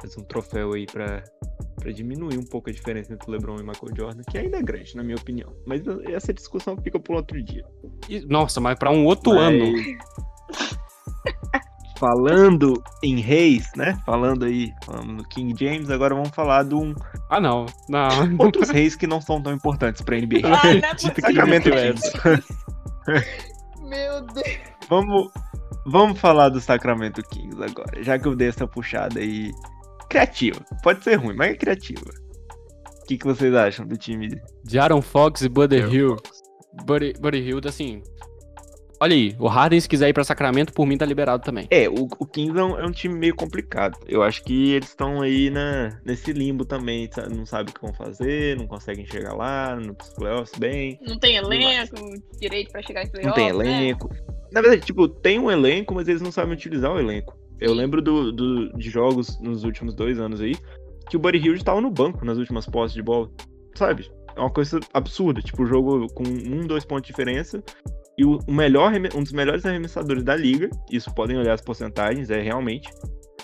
mais 0.00 0.16
um 0.16 0.22
troféu 0.22 0.74
aí 0.74 0.86
pra, 0.86 1.24
pra 1.78 1.90
diminuir 1.92 2.38
um 2.38 2.44
pouco 2.44 2.68
a 2.70 2.72
diferença 2.72 3.12
entre 3.12 3.30
LeBron 3.30 3.56
e 3.56 3.62
Michael 3.62 3.94
Jordan, 3.96 4.22
que 4.30 4.36
ainda 4.38 4.58
é 4.58 4.62
grande, 4.62 4.96
na 4.96 5.02
minha 5.02 5.16
opinião. 5.16 5.52
Mas 5.66 5.82
essa 6.12 6.32
discussão 6.34 6.76
fica 6.76 6.98
por 6.98 7.16
outro 7.16 7.42
dia. 7.42 7.64
E- 8.08 8.20
nossa, 8.26 8.60
mas 8.60 8.78
pra 8.78 8.90
um 8.90 9.04
outro 9.04 9.34
Mas- 9.34 9.42
ano. 9.54 9.72
Falando 11.98 12.80
em 13.02 13.16
reis, 13.18 13.68
né? 13.76 13.98
Falando 14.06 14.44
aí, 14.44 14.72
falando 14.84 15.14
no 15.14 15.24
King 15.28 15.52
James, 15.58 15.90
agora 15.90 16.14
vamos 16.14 16.30
falar 16.30 16.62
de 16.62 16.72
um, 16.74 16.94
Ah, 17.28 17.40
não. 17.40 17.66
Não. 17.88 18.08
outros 18.38 18.70
reis 18.70 18.94
que 18.94 19.04
não 19.06 19.20
são 19.20 19.42
tão 19.42 19.52
importantes 19.52 20.00
pra 20.02 20.16
NBA. 20.16 20.42
Ah, 20.46 20.62
não 20.64 20.90
é 20.90 20.96
Sacramento 20.96 21.70
Kings. 21.70 22.12
Meu 23.82 24.20
Deus. 24.26 24.58
Vamos, 24.88 25.32
vamos 25.86 26.20
falar 26.20 26.50
do 26.50 26.60
Sacramento 26.60 27.20
Kings 27.30 27.60
agora, 27.60 28.00
já 28.02 28.16
que 28.16 28.28
eu 28.28 28.36
dei 28.36 28.48
essa 28.48 28.66
puxada 28.66 29.18
aí. 29.18 29.50
Criativa. 30.08 30.60
Pode 30.82 31.04
ser 31.04 31.16
ruim, 31.16 31.34
mas 31.34 31.50
é 31.50 31.54
criativa. 31.54 32.10
O 33.02 33.06
que, 33.06 33.18
que 33.18 33.24
vocês 33.26 33.54
acham 33.54 33.86
do 33.86 33.96
time? 33.96 34.28
De 34.64 34.78
Aaron 34.78 35.02
Fox 35.02 35.42
e 35.42 35.48
Buddy 35.48 35.76
Hill. 35.76 36.16
Buddy, 36.84 37.14
Buddy 37.20 37.38
Hill, 37.38 37.60
assim. 37.64 38.02
Olha 39.00 39.14
aí, 39.14 39.36
o 39.38 39.46
Harden, 39.46 39.80
se 39.80 39.88
quiser 39.88 40.08
ir 40.08 40.12
pra 40.12 40.24
Sacramento, 40.24 40.72
por 40.72 40.84
mim 40.84 40.98
tá 40.98 41.06
liberado 41.06 41.42
também. 41.44 41.68
É, 41.70 41.88
o, 41.88 42.08
o 42.18 42.26
Kings 42.26 42.58
é 42.58 42.64
um, 42.64 42.78
é 42.80 42.84
um 42.84 42.90
time 42.90 43.14
meio 43.14 43.34
complicado. 43.34 43.96
Eu 44.08 44.24
acho 44.24 44.42
que 44.42 44.72
eles 44.72 44.88
estão 44.88 45.22
aí 45.22 45.50
na, 45.50 46.00
nesse 46.04 46.32
limbo 46.32 46.64
também, 46.64 47.08
sabe? 47.12 47.36
não 47.36 47.46
sabem 47.46 47.70
o 47.70 47.74
que 47.74 47.80
vão 47.80 47.94
fazer, 47.94 48.56
não 48.56 48.66
conseguem 48.66 49.06
chegar 49.06 49.34
lá 49.34 49.76
nos 49.76 49.94
playoffs 50.14 50.58
bem. 50.58 50.98
Não 51.00 51.16
tem 51.16 51.36
elenco, 51.36 51.94
direito 52.40 52.72
pra 52.72 52.82
chegar 52.82 53.02
em 53.02 53.04
Não 53.04 53.32
playoff, 53.32 53.40
tem 53.40 53.52
né? 53.52 53.82
elenco. 53.84 54.10
Na 54.50 54.60
verdade, 54.60 54.84
tipo, 54.84 55.08
tem 55.08 55.38
um 55.38 55.50
elenco, 55.50 55.94
mas 55.94 56.08
eles 56.08 56.22
não 56.22 56.32
sabem 56.32 56.54
utilizar 56.54 56.92
o 56.92 56.98
elenco. 56.98 57.38
Eu 57.60 57.74
lembro 57.74 58.00
do, 58.00 58.30
do- 58.32 58.72
de 58.76 58.88
jogos 58.90 59.38
nos 59.40 59.64
últimos 59.64 59.94
dois 59.94 60.18
anos 60.18 60.40
aí, 60.40 60.54
que 61.08 61.16
o 61.16 61.20
Buddy 61.20 61.38
Hill 61.38 61.54
estava 61.54 61.80
no 61.80 61.90
banco 61.90 62.24
nas 62.24 62.38
últimas 62.38 62.66
posses 62.66 62.94
de 62.94 63.02
bola. 63.02 63.30
Sabe? 63.74 64.10
É 64.36 64.40
uma 64.40 64.50
coisa 64.50 64.78
absurda. 64.94 65.40
Tipo, 65.42 65.62
o 65.62 65.66
jogo 65.66 66.06
com 66.14 66.22
um, 66.24 66.66
dois 66.66 66.84
pontos 66.84 67.02
de 67.06 67.08
diferença. 67.12 67.62
E 68.16 68.24
o, 68.24 68.38
melhor, 68.48 68.92
um 69.14 69.22
dos 69.22 69.32
melhores 69.32 69.64
arremessadores 69.64 70.24
da 70.24 70.34
liga, 70.34 70.68
isso 70.90 71.12
podem 71.14 71.38
olhar 71.38 71.54
as 71.54 71.60
porcentagens, 71.60 72.30
é 72.30 72.40
realmente 72.40 72.88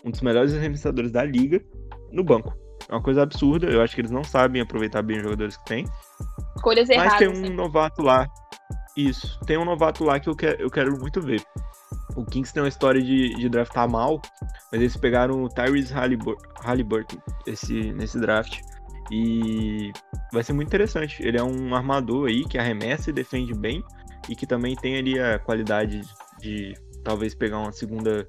um 0.04 0.10
dos 0.10 0.20
melhores 0.20 0.52
arremessadores 0.54 1.10
da 1.12 1.24
liga 1.24 1.60
no 2.12 2.22
banco. 2.24 2.52
É 2.88 2.92
uma 2.92 3.02
coisa 3.02 3.22
absurda. 3.22 3.66
Eu 3.68 3.80
acho 3.80 3.94
que 3.94 4.00
eles 4.00 4.10
não 4.10 4.22
sabem 4.24 4.60
aproveitar 4.60 5.02
bem 5.02 5.16
os 5.16 5.22
jogadores 5.22 5.56
que 5.56 5.64
têm. 5.64 5.84
Escolhas 6.56 6.88
Mas 6.88 6.96
erradas. 6.96 7.18
tem 7.18 7.28
um 7.28 7.40
né? 7.40 7.48
novato 7.50 8.02
lá. 8.02 8.26
Isso. 8.96 9.38
Tem 9.46 9.56
um 9.58 9.64
novato 9.64 10.04
lá 10.04 10.20
que 10.20 10.28
eu 10.28 10.36
quero, 10.36 10.60
eu 10.60 10.70
quero 10.70 10.92
muito 10.98 11.20
ver. 11.20 11.42
O 12.16 12.24
Kings 12.24 12.52
tem 12.52 12.62
uma 12.62 12.68
história 12.68 13.02
de, 13.02 13.34
de 13.34 13.48
draftar 13.48 13.88
mal, 13.90 14.20
mas 14.70 14.80
eles 14.80 14.96
pegaram 14.96 15.42
o 15.42 15.48
Tyrese 15.48 15.92
Hallibur- 15.92 16.38
Halliburton 16.60 17.16
esse, 17.46 17.92
nesse 17.92 18.20
draft. 18.20 18.60
E 19.10 19.92
vai 20.32 20.42
ser 20.42 20.52
muito 20.52 20.68
interessante. 20.68 21.22
Ele 21.22 21.38
é 21.38 21.42
um 21.42 21.74
armador 21.74 22.28
aí 22.28 22.44
que 22.44 22.56
arremessa 22.56 23.10
e 23.10 23.12
defende 23.12 23.52
bem. 23.52 23.82
E 24.28 24.34
que 24.34 24.46
também 24.46 24.74
tem 24.74 24.96
ali 24.96 25.18
a 25.18 25.38
qualidade 25.38 26.00
de 26.40 26.72
talvez 27.02 27.34
pegar 27.34 27.58
uma 27.58 27.72
segunda 27.72 28.26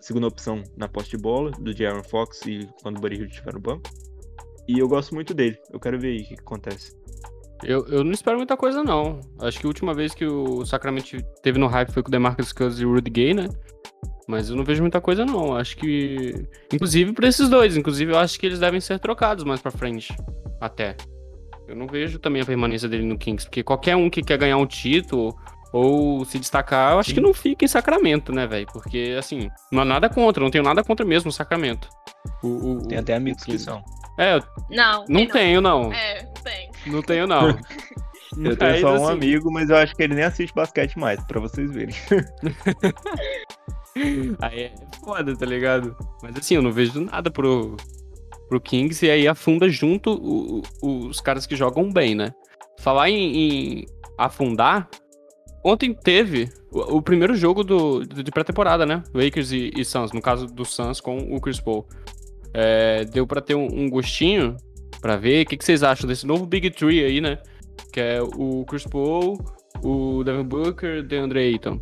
segunda 0.00 0.26
opção 0.26 0.62
na 0.76 0.88
posse 0.88 1.10
de 1.10 1.18
bola, 1.18 1.50
do 1.50 1.76
Jaron 1.76 2.02
Fox 2.02 2.40
e 2.46 2.66
quando 2.82 2.96
o 2.96 3.00
Buddy 3.00 3.16
Hield 3.16 3.30
estiver 3.30 3.52
no 3.52 3.60
banco. 3.60 3.82
E 4.66 4.78
eu 4.78 4.88
gosto 4.88 5.14
muito 5.14 5.34
dele. 5.34 5.58
Eu 5.70 5.78
quero 5.78 5.98
ver 5.98 6.08
aí 6.08 6.20
o 6.22 6.28
que, 6.28 6.34
que 6.34 6.40
acontece. 6.40 6.96
Eu, 7.64 7.86
eu 7.88 8.04
não 8.04 8.12
espero 8.12 8.36
muita 8.36 8.56
coisa, 8.56 8.82
não. 8.82 9.20
Acho 9.40 9.58
que 9.58 9.66
a 9.66 9.68
última 9.68 9.92
vez 9.92 10.14
que 10.14 10.24
o 10.24 10.64
Sacramento 10.64 11.16
teve 11.42 11.58
no 11.58 11.66
hype 11.66 11.90
foi 11.92 12.02
com 12.02 12.08
o 12.08 12.10
DeMarcus 12.12 12.52
Cousins 12.52 12.80
e 12.80 12.86
o 12.86 12.92
Rudy 12.94 13.10
Gay, 13.10 13.34
né? 13.34 13.48
Mas 14.28 14.50
eu 14.50 14.56
não 14.56 14.64
vejo 14.64 14.82
muita 14.82 15.00
coisa, 15.00 15.24
não. 15.24 15.56
Acho 15.56 15.76
que. 15.76 16.46
Inclusive 16.72 17.12
pra 17.12 17.26
esses 17.28 17.48
dois. 17.48 17.76
Inclusive, 17.76 18.12
eu 18.12 18.18
acho 18.18 18.38
que 18.38 18.46
eles 18.46 18.58
devem 18.60 18.80
ser 18.80 18.98
trocados 18.98 19.42
mais 19.44 19.60
pra 19.60 19.70
frente. 19.70 20.14
Até. 20.60 20.96
Eu 21.66 21.74
não 21.74 21.86
vejo 21.86 22.18
também 22.18 22.42
a 22.42 22.46
permanência 22.46 22.88
dele 22.88 23.04
no 23.04 23.18
Kings. 23.18 23.46
Porque 23.46 23.62
qualquer 23.62 23.96
um 23.96 24.08
que 24.10 24.22
quer 24.22 24.38
ganhar 24.38 24.56
um 24.58 24.66
título 24.66 25.34
ou 25.72 26.24
se 26.24 26.38
destacar, 26.38 26.92
eu 26.92 26.98
acho 26.98 27.10
Sim. 27.10 27.16
que 27.16 27.20
não 27.20 27.34
fica 27.34 27.64
em 27.64 27.68
Sacramento, 27.68 28.32
né, 28.32 28.46
velho? 28.46 28.66
Porque, 28.72 29.14
assim, 29.18 29.50
não 29.72 29.82
há 29.82 29.84
nada 29.84 30.08
contra. 30.08 30.42
Não 30.42 30.50
tenho 30.50 30.64
nada 30.64 30.82
contra 30.84 31.04
mesmo 31.06 31.30
o 31.30 31.32
Sacramento. 31.32 31.88
O, 32.42 32.48
o- 32.76 32.86
Tem 32.86 32.98
até 32.98 33.14
amigos 33.14 33.42
que 33.44 33.58
são. 33.58 33.82
É, 34.18 34.36
eu 34.36 34.42
Não, 34.70 35.00
não 35.00 35.06
tem 35.06 35.28
tenho, 35.28 35.60
não. 35.60 35.92
É, 35.92 36.22
não 36.24 36.32
tem. 36.42 36.67
Não 36.90 37.02
tenho, 37.02 37.26
não. 37.26 37.58
Eu 38.36 38.56
tenho 38.56 38.80
só 38.80 38.92
um 38.92 39.04
assim, 39.06 39.12
amigo, 39.14 39.50
mas 39.50 39.70
eu 39.70 39.76
acho 39.76 39.96
que 39.96 40.02
ele 40.02 40.14
nem 40.14 40.22
assiste 40.22 40.54
basquete 40.54 40.98
mais, 40.98 41.18
pra 41.24 41.40
vocês 41.40 41.70
verem. 41.72 41.94
Aí 44.40 44.60
é 44.64 44.74
foda, 45.04 45.36
tá 45.36 45.46
ligado? 45.46 45.96
Mas 46.22 46.36
assim, 46.36 46.54
eu 46.54 46.62
não 46.62 46.70
vejo 46.70 47.00
nada 47.00 47.30
pro, 47.30 47.76
pro 48.48 48.60
Kings 48.60 49.04
e 49.04 49.10
aí 49.10 49.26
afunda 49.26 49.68
junto 49.68 50.12
o- 50.12 50.62
o- 50.82 51.06
os 51.06 51.20
caras 51.20 51.46
que 51.46 51.56
jogam 51.56 51.90
bem, 51.90 52.14
né? 52.14 52.32
Falar 52.78 53.10
em, 53.10 53.36
em 53.80 53.86
afundar, 54.16 54.88
ontem 55.64 55.92
teve 55.94 56.48
o, 56.70 56.98
o 56.98 57.02
primeiro 57.02 57.34
jogo 57.34 57.64
do, 57.64 58.04
de 58.04 58.30
pré-temporada, 58.30 58.86
né? 58.86 59.02
Lakers 59.12 59.50
e, 59.52 59.70
e 59.76 59.84
Suns, 59.84 60.12
no 60.12 60.22
caso 60.22 60.46
do 60.46 60.64
Suns 60.64 61.00
com 61.00 61.16
o 61.34 61.40
Chris 61.40 61.60
Paul. 61.60 61.86
É, 62.54 63.04
deu 63.06 63.26
pra 63.26 63.40
ter 63.40 63.54
um, 63.54 63.66
um 63.66 63.90
gostinho 63.90 64.56
pra 65.00 65.16
ver. 65.16 65.44
O 65.44 65.48
que, 65.48 65.56
que 65.56 65.64
vocês 65.64 65.82
acham 65.82 66.08
desse 66.08 66.26
novo 66.26 66.46
Big 66.46 66.70
Tree 66.70 67.04
aí, 67.04 67.20
né? 67.20 67.38
Que 67.92 68.00
é 68.00 68.22
o 68.22 68.64
Chris 68.64 68.84
Paul, 68.84 69.38
o 69.82 70.22
Devin 70.24 70.44
Booker 70.44 71.00
o 71.00 71.02
DeAndre 71.02 71.40
Ayton. 71.40 71.80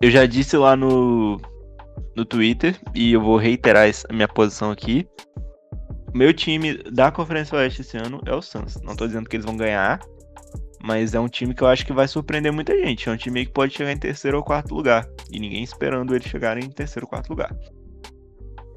Eu 0.00 0.10
já 0.10 0.26
disse 0.26 0.56
lá 0.56 0.76
no, 0.76 1.40
no 2.16 2.24
Twitter, 2.24 2.78
e 2.94 3.12
eu 3.12 3.20
vou 3.20 3.36
reiterar 3.36 3.90
a 4.08 4.12
minha 4.12 4.28
posição 4.28 4.70
aqui. 4.70 5.06
Meu 6.14 6.32
time 6.32 6.78
da 6.90 7.10
Conferência 7.10 7.56
Oeste 7.58 7.82
esse 7.82 7.96
ano 7.96 8.20
é 8.24 8.34
o 8.34 8.40
Suns. 8.40 8.80
Não 8.82 8.96
tô 8.96 9.06
dizendo 9.06 9.28
que 9.28 9.36
eles 9.36 9.44
vão 9.44 9.56
ganhar, 9.56 10.00
mas 10.82 11.14
é 11.14 11.20
um 11.20 11.28
time 11.28 11.54
que 11.54 11.62
eu 11.62 11.66
acho 11.66 11.84
que 11.84 11.92
vai 11.92 12.08
surpreender 12.08 12.52
muita 12.52 12.76
gente. 12.76 13.08
É 13.08 13.12
um 13.12 13.16
time 13.16 13.44
que 13.44 13.52
pode 13.52 13.74
chegar 13.74 13.92
em 13.92 13.98
terceiro 13.98 14.38
ou 14.38 14.42
quarto 14.42 14.74
lugar. 14.74 15.08
E 15.30 15.38
ninguém 15.38 15.62
esperando 15.62 16.14
eles 16.14 16.26
chegarem 16.26 16.64
em 16.64 16.70
terceiro 16.70 17.06
ou 17.06 17.10
quarto 17.10 17.28
lugar. 17.30 17.54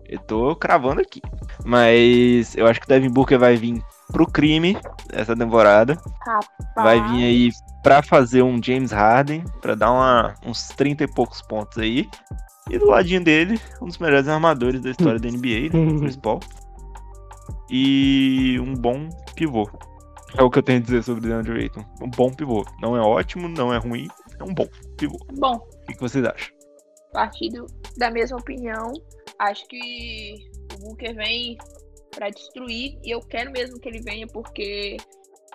Eu 0.09 0.19
tô 0.19 0.55
cravando 0.55 1.01
aqui. 1.01 1.21
Mas 1.65 2.55
eu 2.55 2.67
acho 2.67 2.79
que 2.79 2.85
o 2.85 2.89
Devin 2.89 3.09
Booker 3.09 3.37
vai 3.39 3.55
vir 3.55 3.83
pro 4.11 4.25
crime 4.25 4.77
essa 5.11 5.35
temporada. 5.35 5.97
Rapaz. 6.25 6.47
Vai 6.75 7.01
vir 7.09 7.23
aí 7.23 7.49
pra 7.83 8.01
fazer 8.03 8.41
um 8.43 8.61
James 8.61 8.91
Harden, 8.91 9.43
pra 9.61 9.75
dar 9.75 9.91
uma- 9.91 10.35
uns 10.45 10.67
30 10.69 11.03
e 11.03 11.07
poucos 11.07 11.41
pontos 11.41 11.77
aí. 11.77 12.09
E 12.69 12.77
do 12.77 12.85
ladinho 12.87 13.23
dele, 13.23 13.59
um 13.81 13.87
dos 13.87 13.97
melhores 13.97 14.27
armadores 14.27 14.81
da 14.81 14.91
história 14.91 15.19
da 15.19 15.27
NBA, 15.27 15.69
né? 15.73 15.99
Chris 15.99 16.15
Paul. 16.15 16.39
E 17.69 18.59
um 18.59 18.73
bom 18.75 19.09
pivô. 19.35 19.69
É 20.37 20.43
o 20.43 20.49
que 20.49 20.59
eu 20.59 20.63
tenho 20.63 20.79
a 20.79 20.81
dizer 20.81 21.03
sobre 21.03 21.25
o 21.25 21.29
DeAndre 21.29 21.61
Ayton. 21.63 21.83
Um 22.01 22.09
bom 22.09 22.31
pivô. 22.31 22.65
Não 22.81 22.95
é 22.95 23.01
ótimo, 23.01 23.47
não 23.49 23.73
é 23.73 23.77
ruim, 23.77 24.07
é 24.39 24.43
um 24.43 24.53
bom 24.53 24.67
pivô. 24.97 25.17
Bom, 25.37 25.55
O 25.55 25.85
que, 25.87 25.93
que 25.95 25.99
vocês 26.01 26.23
acham? 26.25 26.49
partido 27.13 27.65
da 27.97 28.09
mesma 28.09 28.37
opinião. 28.37 28.93
Acho 29.41 29.67
que 29.67 30.35
o 30.75 30.77
Booker 30.79 31.15
vem 31.15 31.57
pra 32.11 32.29
destruir 32.29 32.99
e 33.03 33.09
eu 33.09 33.19
quero 33.21 33.51
mesmo 33.51 33.79
que 33.79 33.89
ele 33.89 34.01
venha 34.01 34.27
porque 34.27 34.97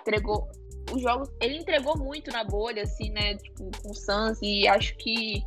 entregou 0.01 0.47
os 0.91 1.01
jogos, 1.01 1.29
ele 1.41 1.57
entregou 1.57 1.97
muito 1.97 2.31
na 2.31 2.43
bolha 2.43 2.83
assim, 2.83 3.09
né, 3.11 3.35
tipo, 3.35 3.69
com 3.81 3.89
o 3.91 3.93
Suns 3.93 4.39
e 4.41 4.67
acho 4.67 4.95
que 4.97 5.41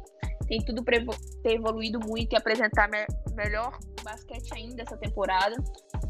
tem 0.48 0.62
tudo 0.64 0.82
evo- 0.92 1.14
ter 1.42 1.54
evoluído 1.54 1.98
muito 2.00 2.32
e 2.32 2.36
apresentar 2.36 2.88
me- 2.88 3.06
melhor 3.34 3.78
basquete 4.02 4.50
ainda 4.54 4.82
essa 4.82 4.96
temporada. 4.96 5.54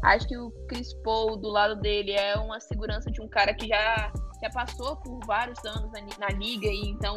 Acho 0.03 0.27
que 0.27 0.37
o 0.37 0.51
Chris 0.67 0.93
Paul 1.03 1.37
do 1.37 1.49
lado 1.49 1.75
dele 1.81 2.13
é 2.13 2.35
uma 2.37 2.59
segurança 2.59 3.11
de 3.11 3.21
um 3.21 3.27
cara 3.27 3.53
que 3.53 3.67
já 3.67 4.11
já 4.41 4.49
passou 4.49 4.95
por 4.97 5.19
vários 5.27 5.63
anos 5.65 5.91
na, 5.91 6.01
na 6.27 6.27
liga 6.35 6.65
e 6.67 6.89
então 6.89 7.15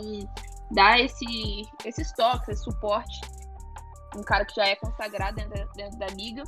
dá 0.73 1.01
esse, 1.01 1.25
esses 1.85 2.13
toques, 2.13 2.49
esse 2.49 2.65
suporte. 2.65 3.21
Um 4.17 4.23
cara 4.23 4.45
que 4.45 4.55
já 4.55 4.67
é 4.67 4.77
consagrado 4.77 5.37
dentro, 5.37 5.59
da- 5.59 5.73
dentro 5.75 5.99
da 5.99 6.07
liga. 6.09 6.43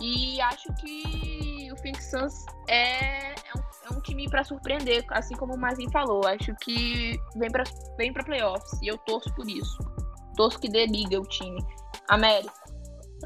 E 0.00 0.40
acho 0.40 0.74
que 0.80 1.70
o 1.72 1.76
Phoenix 1.76 2.10
Suns 2.10 2.34
é, 2.68 3.30
é, 3.30 3.34
um, 3.56 3.60
é 3.94 3.96
um 3.96 4.00
time 4.00 4.28
para 4.28 4.42
surpreender, 4.42 5.04
assim 5.10 5.36
como 5.36 5.54
o 5.54 5.58
Mazin 5.58 5.88
falou. 5.92 6.26
Acho 6.26 6.52
que 6.62 7.16
vem 7.36 7.50
para 7.50 7.62
vem 7.96 8.12
pra 8.12 8.24
playoffs 8.24 8.80
e 8.82 8.88
eu 8.88 8.98
torço 8.98 9.32
por 9.34 9.48
isso. 9.48 9.78
Torço 10.36 10.58
que 10.58 10.68
dê 10.68 10.86
liga 10.86 11.20
o 11.20 11.22
time. 11.22 11.64
América. 12.08 12.52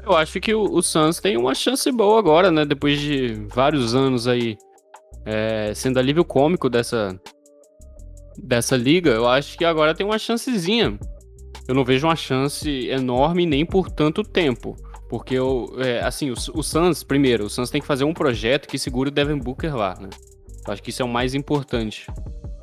Eu 0.03 0.15
acho 0.15 0.39
que 0.39 0.53
o, 0.53 0.61
o 0.61 0.81
Suns 0.81 1.19
tem 1.19 1.35
uma 1.37 1.55
chance 1.55 1.91
boa 1.91 2.19
agora, 2.19 2.51
né? 2.51 2.63
Depois 2.65 2.99
de 2.99 3.33
vários 3.51 3.95
anos 3.95 4.27
aí 4.27 4.55
é, 5.25 5.73
sendo 5.73 5.97
alívio 5.99 6.23
cômico 6.23 6.69
dessa, 6.69 7.19
dessa 8.37 8.77
liga, 8.77 9.09
eu 9.09 9.27
acho 9.27 9.57
que 9.57 9.65
agora 9.65 9.93
tem 9.95 10.05
uma 10.05 10.19
chancezinha. 10.19 10.97
Eu 11.69 11.75
não 11.75 11.85
vejo 11.85 12.07
uma 12.07 12.15
chance 12.15 12.87
enorme 12.87 13.45
nem 13.45 13.63
por 13.63 13.91
tanto 13.91 14.23
tempo. 14.23 14.75
Porque, 15.07 15.35
eu, 15.35 15.71
é, 15.77 15.99
assim, 15.99 16.31
o, 16.31 16.33
o 16.55 16.63
Suns, 16.63 17.03
primeiro, 17.03 17.45
o 17.45 17.49
Suns 17.49 17.69
tem 17.69 17.79
que 17.79 17.85
fazer 17.85 18.05
um 18.05 18.13
projeto 18.13 18.67
que 18.67 18.79
segure 18.79 19.09
o 19.09 19.11
Devin 19.11 19.37
Booker 19.37 19.75
lá, 19.75 19.95
né? 20.01 20.09
Eu 20.65 20.73
acho 20.73 20.81
que 20.81 20.89
isso 20.89 21.03
é 21.03 21.05
o 21.05 21.07
mais 21.07 21.35
importante 21.35 22.07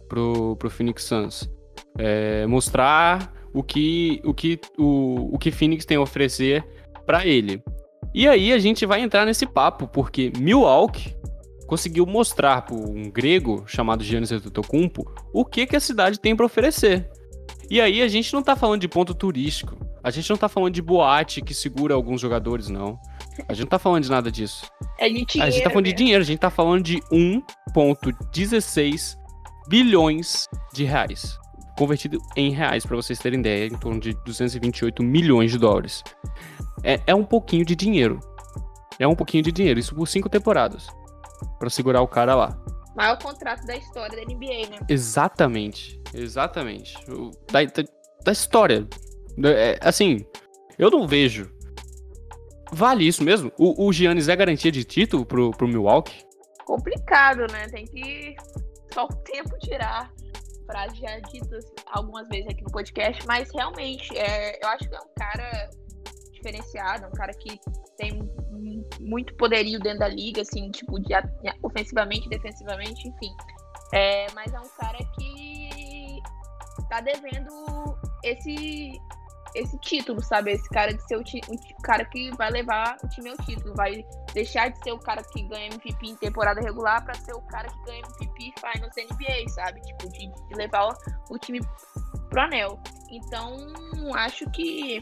pro, 0.08 0.56
pro 0.56 0.68
Phoenix 0.68 1.04
Suns. 1.04 1.48
É, 1.96 2.48
mostrar 2.48 3.32
o 3.54 3.62
que, 3.62 4.20
o, 4.24 4.34
que, 4.34 4.58
o, 4.76 5.36
o 5.36 5.38
que 5.38 5.52
Phoenix 5.52 5.84
tem 5.84 5.98
a 5.98 6.00
oferecer 6.00 6.66
para 7.06 7.24
ele. 7.24 7.62
E 8.12 8.26
aí 8.26 8.52
a 8.52 8.58
gente 8.58 8.84
vai 8.84 9.02
entrar 9.02 9.24
nesse 9.24 9.46
papo, 9.46 9.86
porque 9.86 10.32
Milwaukee 10.36 11.14
conseguiu 11.68 12.06
mostrar 12.06 12.62
para 12.62 12.74
um 12.74 13.08
grego 13.08 13.62
chamado 13.68 14.02
Giannis 14.02 14.32
Antetokounmpo 14.32 15.08
o 15.32 15.44
que, 15.44 15.64
que 15.64 15.76
a 15.76 15.80
cidade 15.80 16.18
tem 16.18 16.34
para 16.34 16.46
oferecer. 16.46 17.08
E 17.70 17.80
aí 17.80 18.02
a 18.02 18.08
gente 18.08 18.32
não 18.32 18.42
tá 18.42 18.54
falando 18.54 18.80
de 18.80 18.88
ponto 18.88 19.14
turístico, 19.14 19.76
a 20.02 20.10
gente 20.10 20.30
não 20.30 20.36
tá 20.36 20.48
falando 20.48 20.72
de 20.72 20.80
boate 20.80 21.42
que 21.42 21.52
segura 21.52 21.94
alguns 21.94 22.20
jogadores, 22.20 22.68
não. 22.68 22.98
A 23.48 23.52
gente 23.52 23.64
não 23.64 23.70
tá 23.70 23.78
falando 23.78 24.04
de 24.04 24.10
nada 24.10 24.30
disso. 24.30 24.70
É 24.98 25.08
de 25.08 25.26
a 25.40 25.50
gente 25.50 25.64
tá 25.64 25.70
falando 25.70 25.86
de 25.86 25.92
dinheiro, 25.92 26.22
a 26.22 26.26
gente 26.26 26.38
tá 26.38 26.48
falando 26.48 26.82
de 26.82 27.00
1,16 27.12 29.16
bilhões 29.68 30.46
de 30.72 30.84
reais. 30.84 31.36
Convertido 31.76 32.18
em 32.36 32.50
reais, 32.50 32.86
para 32.86 32.94
vocês 32.94 33.18
terem 33.18 33.40
ideia, 33.40 33.66
em 33.66 33.76
torno 33.76 34.00
de 34.00 34.14
228 34.24 35.02
milhões 35.02 35.50
de 35.50 35.58
dólares. 35.58 36.04
É, 36.84 37.00
é 37.08 37.14
um 37.14 37.24
pouquinho 37.24 37.64
de 37.64 37.74
dinheiro. 37.74 38.20
É 38.98 39.08
um 39.08 39.14
pouquinho 39.14 39.42
de 39.42 39.52
dinheiro, 39.52 39.80
isso 39.80 39.94
por 39.94 40.06
cinco 40.06 40.28
temporadas. 40.28 40.86
Pra 41.58 41.68
segurar 41.68 42.00
o 42.00 42.08
cara 42.08 42.34
lá. 42.34 42.58
Maior 42.96 43.18
contrato 43.22 43.64
da 43.66 43.76
história 43.76 44.16
da 44.16 44.22
NBA, 44.22 44.70
né? 44.70 44.78
Exatamente. 44.88 46.00
Exatamente. 46.14 46.96
Da, 47.52 47.64
da, 47.64 47.88
da 48.24 48.32
história. 48.32 48.88
É, 49.44 49.78
assim, 49.82 50.24
eu 50.78 50.90
não 50.90 51.06
vejo. 51.06 51.54
Vale 52.72 53.06
isso 53.06 53.22
mesmo? 53.22 53.52
O, 53.58 53.86
o 53.86 53.92
Giannis 53.92 54.28
é 54.28 54.34
garantia 54.34 54.72
de 54.72 54.82
título 54.82 55.24
pro, 55.24 55.50
pro 55.52 55.68
Milwaukee? 55.68 56.26
complicado, 56.66 57.46
né? 57.50 57.68
Tem 57.68 57.86
que 57.86 58.36
só 58.92 59.04
o 59.04 59.14
tempo 59.22 59.56
tirar. 59.60 60.12
Frase 60.66 60.96
já 60.96 61.20
ditas 61.20 61.64
algumas 61.86 62.28
vezes 62.28 62.48
aqui 62.48 62.64
no 62.64 62.70
podcast, 62.70 63.24
mas 63.24 63.48
realmente 63.54 64.18
é, 64.18 64.58
eu 64.62 64.68
acho 64.70 64.88
que 64.88 64.96
é 64.96 64.98
um 64.98 65.14
cara 65.16 65.70
diferenciado, 66.46 67.06
um 67.06 67.12
cara 67.12 67.32
que 67.32 67.60
tem 67.96 68.12
mu- 68.14 68.88
muito 69.00 69.34
poderio 69.36 69.80
dentro 69.80 70.00
da 70.00 70.08
liga, 70.08 70.42
assim, 70.42 70.70
tipo, 70.70 70.98
de, 71.00 71.12
ofensivamente, 71.62 72.28
defensivamente, 72.28 73.08
enfim. 73.08 73.34
É, 73.92 74.26
mas 74.32 74.52
é 74.52 74.60
um 74.60 74.68
cara 74.78 74.98
que 75.18 76.18
tá 76.88 77.00
devendo 77.00 77.98
esse 78.24 78.92
esse 79.54 79.78
título, 79.78 80.22
sabe? 80.22 80.52
Esse 80.52 80.68
cara 80.68 80.92
de 80.92 81.02
ser 81.06 81.16
o, 81.16 81.20
o 81.20 81.82
cara 81.82 82.04
que 82.04 82.30
vai 82.36 82.50
levar 82.50 82.98
o 83.02 83.08
time 83.08 83.30
ao 83.30 83.36
título, 83.38 83.74
vai 83.74 84.04
deixar 84.34 84.68
de 84.68 84.78
ser 84.82 84.92
o 84.92 84.98
cara 84.98 85.22
que 85.22 85.42
ganha 85.48 85.68
MVP 85.68 86.08
em 86.08 86.16
temporada 86.16 86.60
regular 86.60 87.02
para 87.02 87.14
ser 87.14 87.32
o 87.32 87.40
cara 87.40 87.66
que 87.66 87.84
ganha 87.84 88.02
MVP 88.20 88.52
Finals 88.60 88.92
NBA, 88.96 89.48
sabe? 89.48 89.80
Tipo, 89.80 90.10
de, 90.10 90.30
de 90.48 90.54
levar 90.54 90.88
o, 90.88 90.94
o 91.30 91.38
time 91.38 91.60
pro 92.28 92.42
anel. 92.42 92.78
Então, 93.10 93.56
acho 94.14 94.50
que. 94.50 95.00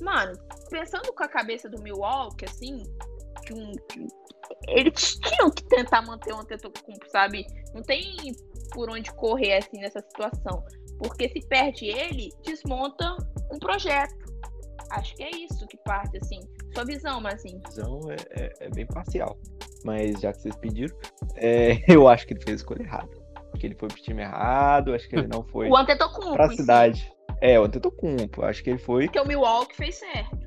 Mano, 0.00 0.32
pensando 0.70 1.12
com 1.12 1.24
a 1.24 1.28
cabeça 1.28 1.68
do 1.68 1.80
Milwaukee, 1.82 2.44
assim, 2.44 2.82
que 3.46 3.52
um, 3.54 3.72
que- 3.90 4.06
eles 4.68 5.18
tinham 5.18 5.50
que 5.50 5.64
tentar 5.64 6.02
manter 6.02 6.32
o 6.32 6.38
Antetokounmpo, 6.40 7.08
sabe? 7.10 7.46
Não 7.74 7.82
tem 7.82 8.16
por 8.72 8.90
onde 8.90 9.10
correr, 9.12 9.54
assim, 9.58 9.78
nessa 9.78 10.00
situação. 10.00 10.64
Porque 10.98 11.28
se 11.28 11.40
perde 11.48 11.86
ele, 11.86 12.30
desmonta 12.44 13.16
um 13.52 13.58
projeto. 13.58 14.14
Acho 14.90 15.14
que 15.16 15.22
é 15.22 15.30
isso 15.30 15.66
que 15.66 15.76
parte, 15.78 16.16
assim. 16.18 16.40
Sua 16.74 16.84
visão, 16.84 17.20
mas 17.20 17.34
assim. 17.34 17.60
visão 17.66 18.00
é, 18.10 18.16
é- 18.42 18.52
é 18.66 18.68
bem 18.70 18.86
parcial. 18.86 19.36
Mas 19.84 20.20
já 20.20 20.32
que 20.32 20.40
vocês 20.42 20.56
pediram, 20.56 20.96
é, 21.36 21.72
eu 21.88 22.08
acho 22.08 22.26
que 22.26 22.34
ele 22.34 22.40
fez 22.42 22.54
a 22.54 22.56
escolha 22.62 22.82
errada. 22.82 23.10
Acho 23.52 23.60
que 23.60 23.66
ele 23.66 23.74
foi 23.74 23.88
pro 23.88 24.00
time 24.00 24.22
errado, 24.22 24.94
acho 24.94 25.08
que 25.08 25.16
ele 25.16 25.26
não 25.28 25.42
foi 25.44 25.68
O 25.68 25.76
Antetokounmpo. 25.76 26.34
pra 26.34 26.48
cidade. 26.50 27.12
É, 27.40 27.58
o 27.60 27.64
Antetokounmpo, 27.64 28.44
acho 28.44 28.62
que 28.62 28.70
ele 28.70 28.78
foi... 28.78 29.04
Porque 29.04 29.20
o 29.20 29.26
Milwaukee 29.26 29.76
fez 29.76 29.96
certo. 29.96 30.46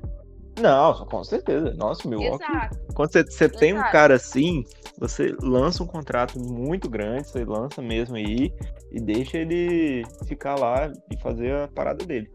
Não, 0.60 1.06
com 1.06 1.24
certeza. 1.24 1.74
Nossa, 1.76 2.08
o 2.08 2.10
Milwaukee... 2.10 2.44
Exato. 2.44 2.80
Quando 2.94 3.12
você, 3.12 3.24
você 3.24 3.48
tem 3.48 3.74
um 3.74 3.82
cara 3.92 4.16
assim, 4.16 4.64
você 4.98 5.36
lança 5.42 5.84
um 5.84 5.88
contrato 5.88 6.40
muito 6.40 6.90
grande, 6.90 7.28
você 7.28 7.46
lança 7.46 7.82
mesmo 7.82 8.16
aí, 8.16 8.54
e 8.92 9.00
deixa 9.00 9.38
ele 9.38 10.04
ficar 10.28 10.60
lá 10.60 10.92
e 11.12 11.18
fazer 11.22 11.56
a 11.56 11.68
parada 11.68 12.06
dele. 12.06 12.30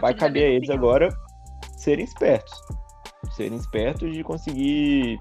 Vai 0.00 0.14
caber 0.14 0.44
a 0.44 0.46
eles 0.46 0.68
opinião. 0.68 0.78
agora 0.78 1.08
serem 1.76 2.04
espertos. 2.04 2.58
Serem 3.32 3.58
espertos 3.58 4.10
de 4.12 4.22
conseguir 4.22 5.18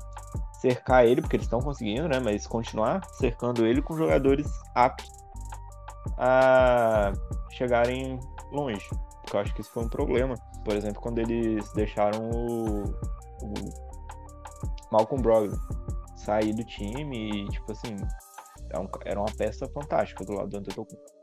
cercar 0.62 1.06
ele, 1.06 1.22
porque 1.22 1.36
eles 1.36 1.46
estão 1.46 1.60
conseguindo, 1.60 2.08
né? 2.08 2.20
Mas 2.24 2.48
continuar 2.48 3.04
cercando 3.16 3.66
ele 3.66 3.82
com 3.82 3.98
jogadores 3.98 4.48
aptos 4.74 5.10
a 6.18 7.12
chegarem 7.52 8.20
longe. 8.52 8.88
Porque 9.22 9.36
eu 9.38 9.40
acho 9.42 9.54
que 9.56 9.62
isso 9.62 9.72
foi 9.72 9.84
um 9.84 9.90
problema. 9.90 10.36
Por 10.64 10.76
exemplo, 10.76 11.02
quando 11.02 11.20
eles 11.20 11.72
deixaram 11.74 12.30
o, 12.30 12.84
o 12.84 13.54
Malcolm 14.92 15.22
Brogdon 15.22 15.58
sair 16.16 16.54
do 16.54 16.64
time 16.64 17.30
e, 17.44 17.50
tipo 17.50 17.72
assim, 17.72 17.96
era 18.70 18.82
um- 18.82 18.90
era 19.06 19.20
uma 19.20 19.32
peça 19.38 19.68
fantástica 19.70 20.24
do 20.26 20.34
lado 20.34 20.50
do 20.50 20.58
Antetokounmpo. 20.58 21.16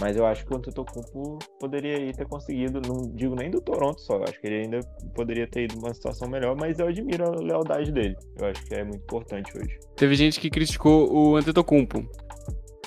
Mas 0.00 0.16
eu 0.16 0.24
acho 0.24 0.46
que 0.46 0.52
o 0.54 0.56
Antetokounmpo 0.56 1.38
poderia 1.58 2.12
ter 2.14 2.26
conseguido, 2.26 2.80
não 2.80 3.12
digo 3.14 3.34
nem 3.34 3.50
do 3.50 3.60
Toronto 3.60 4.00
só, 4.00 4.14
eu 4.16 4.24
acho 4.24 4.40
que 4.40 4.46
ele 4.46 4.62
ainda 4.64 4.80
poderia 5.14 5.46
ter 5.48 5.64
ido 5.64 5.76
numa 5.76 5.92
situação 5.92 6.28
melhor, 6.28 6.56
mas 6.56 6.78
eu 6.78 6.86
admiro 6.86 7.24
a 7.26 7.40
lealdade 7.40 7.92
dele. 7.92 8.16
Eu 8.38 8.46
acho 8.48 8.64
que 8.64 8.74
é 8.74 8.82
muito 8.84 9.02
importante 9.02 9.52
hoje. 9.58 9.78
Teve 9.96 10.14
gente 10.14 10.40
que 10.40 10.48
criticou 10.48 11.12
o 11.12 11.36
Antetokounmpo. 11.36 12.08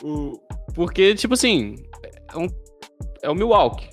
O... 0.02 0.40
Porque, 0.74 1.14
tipo 1.14 1.34
assim, 1.36 1.76
é, 2.04 2.38
um- 2.38 2.48
é 3.24 3.30
o 3.30 3.34
Milwaukee, 3.34 3.90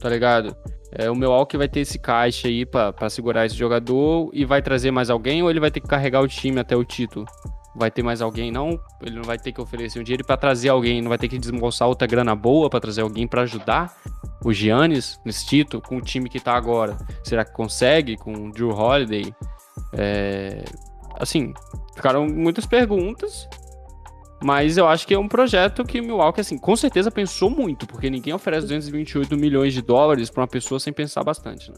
tá 0.00 0.08
ligado? 0.08 0.56
É, 0.90 1.10
o 1.10 1.14
Milwaukee 1.14 1.58
vai 1.58 1.68
ter 1.68 1.80
esse 1.80 1.98
caixa 1.98 2.48
aí 2.48 2.64
pra 2.64 3.10
segurar 3.10 3.44
esse 3.44 3.54
jogador 3.54 4.30
e 4.32 4.46
vai 4.46 4.62
trazer 4.62 4.90
mais 4.90 5.10
alguém 5.10 5.42
ou 5.42 5.50
ele 5.50 5.60
vai 5.60 5.70
ter 5.70 5.80
que 5.80 5.86
carregar 5.86 6.22
o 6.22 6.28
time 6.28 6.58
até 6.58 6.74
o 6.74 6.82
título? 6.82 7.26
Vai 7.76 7.90
ter 7.90 8.02
mais 8.02 8.22
alguém? 8.22 8.50
Não, 8.50 8.80
ele 9.02 9.16
não 9.16 9.22
vai 9.22 9.38
ter 9.38 9.52
que 9.52 9.60
oferecer 9.60 10.00
um 10.00 10.02
dinheiro 10.02 10.24
pra 10.24 10.38
trazer 10.38 10.70
alguém, 10.70 11.02
não 11.02 11.10
vai 11.10 11.18
ter 11.18 11.28
que 11.28 11.38
desembolsar 11.38 11.86
outra 11.86 12.06
grana 12.06 12.34
boa 12.34 12.70
pra 12.70 12.80
trazer 12.80 13.02
alguém 13.02 13.26
pra 13.28 13.42
ajudar 13.42 13.94
o 14.42 14.52
Giannis 14.52 15.20
nesse 15.26 15.44
título 15.46 15.82
com 15.82 15.98
o 15.98 16.00
time 16.00 16.30
que 16.30 16.40
tá 16.40 16.54
agora. 16.54 16.96
Será 17.22 17.44
que 17.44 17.52
consegue 17.52 18.16
com 18.16 18.32
o 18.32 18.50
Drew 18.50 18.70
Holiday? 18.70 19.34
É, 19.92 20.64
assim, 21.20 21.52
ficaram 21.94 22.26
muitas 22.26 22.64
perguntas, 22.64 23.46
mas 24.46 24.78
eu 24.78 24.86
acho 24.86 25.04
que 25.08 25.12
é 25.12 25.18
um 25.18 25.26
projeto 25.26 25.82
que 25.82 25.98
o 25.98 26.04
Milwaukee, 26.04 26.40
assim, 26.40 26.56
com 26.56 26.76
certeza 26.76 27.10
pensou 27.10 27.50
muito, 27.50 27.84
porque 27.84 28.08
ninguém 28.08 28.32
oferece 28.32 28.62
228 28.62 29.36
milhões 29.36 29.74
de 29.74 29.82
dólares 29.82 30.30
pra 30.30 30.42
uma 30.42 30.46
pessoa 30.46 30.78
sem 30.78 30.92
pensar 30.92 31.24
bastante, 31.24 31.68
né? 31.68 31.76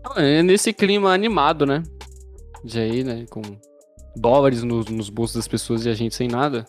Então, 0.00 0.12
É 0.16 0.42
nesse 0.42 0.72
clima 0.72 1.12
animado, 1.12 1.66
né? 1.66 1.82
De 2.64 2.78
aí, 2.78 3.04
né, 3.04 3.26
com 3.28 3.42
dólares 4.16 4.62
nos, 4.62 4.86
nos 4.86 5.10
bolsos 5.10 5.36
das 5.36 5.46
pessoas 5.46 5.84
e 5.84 5.90
a 5.90 5.94
gente 5.94 6.14
sem 6.14 6.26
nada, 6.26 6.64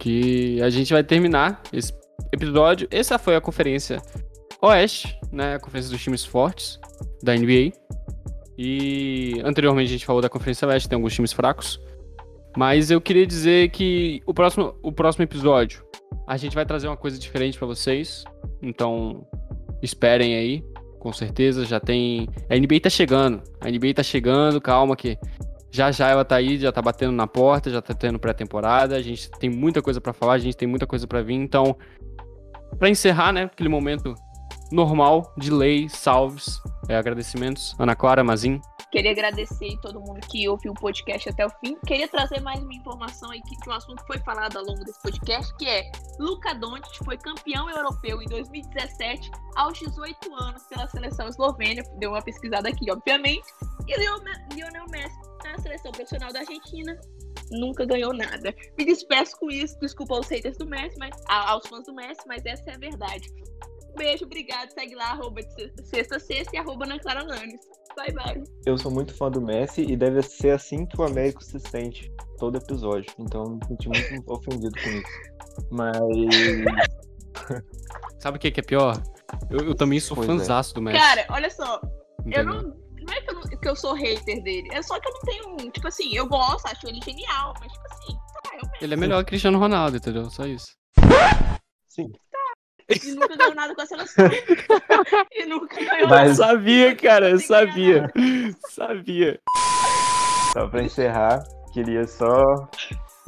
que 0.00 0.60
a 0.62 0.68
gente 0.68 0.92
vai 0.92 1.04
terminar 1.04 1.62
esse 1.72 1.92
episódio. 2.32 2.88
Essa 2.90 3.20
foi 3.20 3.36
a 3.36 3.40
conferência 3.40 4.02
Oeste, 4.60 5.16
né, 5.30 5.54
a 5.54 5.60
conferência 5.60 5.92
dos 5.92 6.02
times 6.02 6.24
fortes 6.24 6.76
da 7.22 7.36
NBA. 7.36 7.70
E 8.58 9.40
anteriormente 9.44 9.90
a 9.90 9.92
gente 9.92 10.06
falou 10.06 10.20
da 10.20 10.28
Conferência 10.28 10.66
Leste, 10.66 10.88
tem 10.88 10.96
alguns 10.96 11.14
times 11.14 11.32
fracos. 11.32 11.80
Mas 12.56 12.90
eu 12.90 13.00
queria 13.00 13.26
dizer 13.26 13.70
que 13.70 14.22
o 14.26 14.34
próximo, 14.34 14.74
o 14.82 14.92
próximo 14.92 15.24
episódio 15.24 15.84
a 16.26 16.36
gente 16.36 16.54
vai 16.54 16.64
trazer 16.64 16.86
uma 16.86 16.96
coisa 16.96 17.18
diferente 17.18 17.58
pra 17.58 17.66
vocês. 17.66 18.24
Então 18.60 19.26
esperem 19.82 20.34
aí, 20.34 20.64
com 20.98 21.12
certeza. 21.12 21.64
Já 21.64 21.80
tem. 21.80 22.28
A 22.48 22.56
NBA 22.56 22.80
tá 22.80 22.90
chegando. 22.90 23.42
A 23.60 23.70
NBA 23.70 23.94
tá 23.94 24.02
chegando, 24.02 24.60
calma 24.60 24.94
que 24.96 25.18
já 25.70 25.90
já 25.90 26.08
ela 26.08 26.24
tá 26.24 26.36
aí, 26.36 26.58
já 26.58 26.70
tá 26.70 26.82
batendo 26.82 27.12
na 27.12 27.26
porta, 27.26 27.70
já 27.70 27.80
tá 27.80 27.94
tendo 27.94 28.18
pré-temporada. 28.18 28.94
A 28.94 29.02
gente 29.02 29.30
tem 29.30 29.48
muita 29.48 29.80
coisa 29.80 30.00
pra 30.00 30.12
falar, 30.12 30.34
a 30.34 30.38
gente 30.38 30.56
tem 30.56 30.68
muita 30.68 30.86
coisa 30.86 31.06
pra 31.06 31.22
vir. 31.22 31.34
Então, 31.34 31.74
pra 32.78 32.90
encerrar, 32.90 33.32
né, 33.32 33.44
aquele 33.44 33.70
momento 33.70 34.14
normal 34.70 35.32
de 35.36 35.50
lei, 35.50 35.88
salves, 35.88 36.60
é, 36.88 36.96
agradecimentos. 36.96 37.74
Ana 37.78 37.96
Clara, 37.96 38.22
Mazin. 38.22 38.60
Queria 38.92 39.12
agradecer 39.12 39.78
todo 39.80 39.98
mundo 40.00 40.20
que 40.28 40.46
ouviu 40.46 40.72
o 40.72 40.74
podcast 40.74 41.26
até 41.26 41.46
o 41.46 41.50
fim. 41.64 41.78
Queria 41.86 42.06
trazer 42.06 42.42
mais 42.42 42.62
uma 42.62 42.74
informação 42.74 43.30
aí 43.30 43.40
que, 43.40 43.56
um 43.66 43.72
assunto 43.72 44.06
foi 44.06 44.18
falado 44.18 44.58
ao 44.58 44.64
longo 44.66 44.84
desse 44.84 45.00
podcast, 45.00 45.56
que 45.56 45.66
é 45.66 45.90
Luka 46.20 46.54
Doncic 46.54 47.02
foi 47.02 47.16
campeão 47.16 47.70
europeu 47.70 48.20
em 48.20 48.26
2017 48.26 49.30
aos 49.56 49.78
18 49.78 50.34
anos 50.34 50.62
pela 50.64 50.86
seleção 50.88 51.26
eslovênia. 51.26 51.82
Deu 51.98 52.10
uma 52.10 52.20
pesquisada 52.20 52.68
aqui, 52.68 52.90
obviamente. 52.90 53.46
E 53.88 53.96
Lionel 53.96 54.84
Messi 54.90 55.18
na 55.42 55.58
seleção 55.58 55.90
profissional 55.90 56.30
da 56.30 56.40
Argentina 56.40 56.94
nunca 57.50 57.86
ganhou 57.86 58.12
nada. 58.12 58.54
Me 58.76 58.84
despeço 58.84 59.38
com 59.38 59.50
isso, 59.50 59.78
desculpa 59.80 60.16
aos 60.16 60.28
haters 60.28 60.58
do 60.58 60.66
Messi, 60.66 60.98
mas 60.98 61.16
aos 61.28 61.66
fãs 61.66 61.86
do 61.86 61.94
Messi, 61.94 62.20
mas 62.26 62.44
essa 62.44 62.70
é 62.70 62.74
a 62.74 62.78
verdade. 62.78 63.26
Beijo, 63.96 64.24
obrigado. 64.24 64.70
Segue 64.70 64.94
lá, 64.94 65.10
arroba 65.12 65.42
sexta, 65.42 65.84
sexta, 65.84 66.18
sexta 66.18 66.56
e 66.56 66.58
arroba 66.58 66.84
Ana 66.84 66.98
Clara 66.98 67.22
Lanes. 67.24 67.60
Bye, 67.96 68.12
bye. 68.12 68.42
Eu 68.66 68.78
sou 68.78 68.90
muito 68.90 69.14
fã 69.14 69.30
do 69.30 69.40
Messi 69.40 69.82
e 69.82 69.96
deve 69.96 70.22
ser 70.22 70.50
assim 70.50 70.86
que 70.86 70.98
o 71.00 71.04
Américo 71.04 71.42
se 71.44 71.58
sente 71.60 72.10
todo 72.38 72.56
episódio. 72.56 73.12
Então 73.18 73.44
eu 73.44 73.50
me 73.50 73.66
senti 73.66 73.88
muito 73.88 74.24
ofendido 74.32 74.72
com 74.82 74.88
isso. 74.90 75.68
Mas. 75.70 75.98
Sabe 78.18 78.36
o 78.36 78.40
que, 78.40 78.50
que 78.50 78.60
é 78.60 78.62
pior? 78.62 79.02
Eu, 79.50 79.60
eu 79.66 79.74
também 79.74 79.98
sou 80.00 80.14
Pois 80.16 80.28
é. 80.28 80.32
fãzaço 80.32 80.74
do 80.74 80.82
Messi. 80.82 80.98
Cara, 80.98 81.26
olha 81.30 81.50
só, 81.50 81.80
eu 81.82 82.26
entendeu? 82.26 82.44
não. 82.62 82.82
Não 83.02 83.12
é 83.14 83.20
que 83.20 83.30
eu, 83.30 83.34
não- 83.34 83.42
que 83.42 83.68
eu 83.68 83.74
sou 83.74 83.94
hater 83.94 84.40
dele, 84.44 84.68
é 84.72 84.80
só 84.80 84.98
que 85.00 85.08
eu 85.08 85.12
não 85.12 85.20
tenho. 85.56 85.70
Tipo 85.72 85.88
assim, 85.88 86.14
eu 86.14 86.24
gosto, 86.28 86.66
acho 86.66 86.86
ele 86.86 87.00
genial, 87.04 87.52
mas 87.60 87.72
tipo 87.72 87.84
assim, 87.90 88.14
tá, 88.44 88.50
eu 88.54 88.70
Ele 88.80 88.94
é 88.94 88.96
melhor 88.96 89.24
que 89.24 89.30
Cristiano 89.30 89.58
Ronaldo, 89.58 89.96
entendeu? 89.96 90.30
Só 90.30 90.46
isso. 90.46 90.68
Sim. 91.88 92.12
E 92.88 93.12
nunca 93.12 93.36
ganhou 93.36 93.54
nada 93.54 93.74
com 93.74 93.82
a 93.82 93.86
seleção. 93.86 94.24
e 95.32 95.46
nunca 95.46 95.76
ganhou 95.76 96.08
Mas- 96.08 96.38
nada. 96.38 96.52
Sabia, 96.52 96.96
cara, 96.96 97.30
eu 97.30 97.38
sabia. 97.38 98.10
Sabia. 98.70 99.38
Só 100.52 100.68
pra 100.68 100.82
encerrar, 100.82 101.42
queria 101.72 102.06
só 102.06 102.42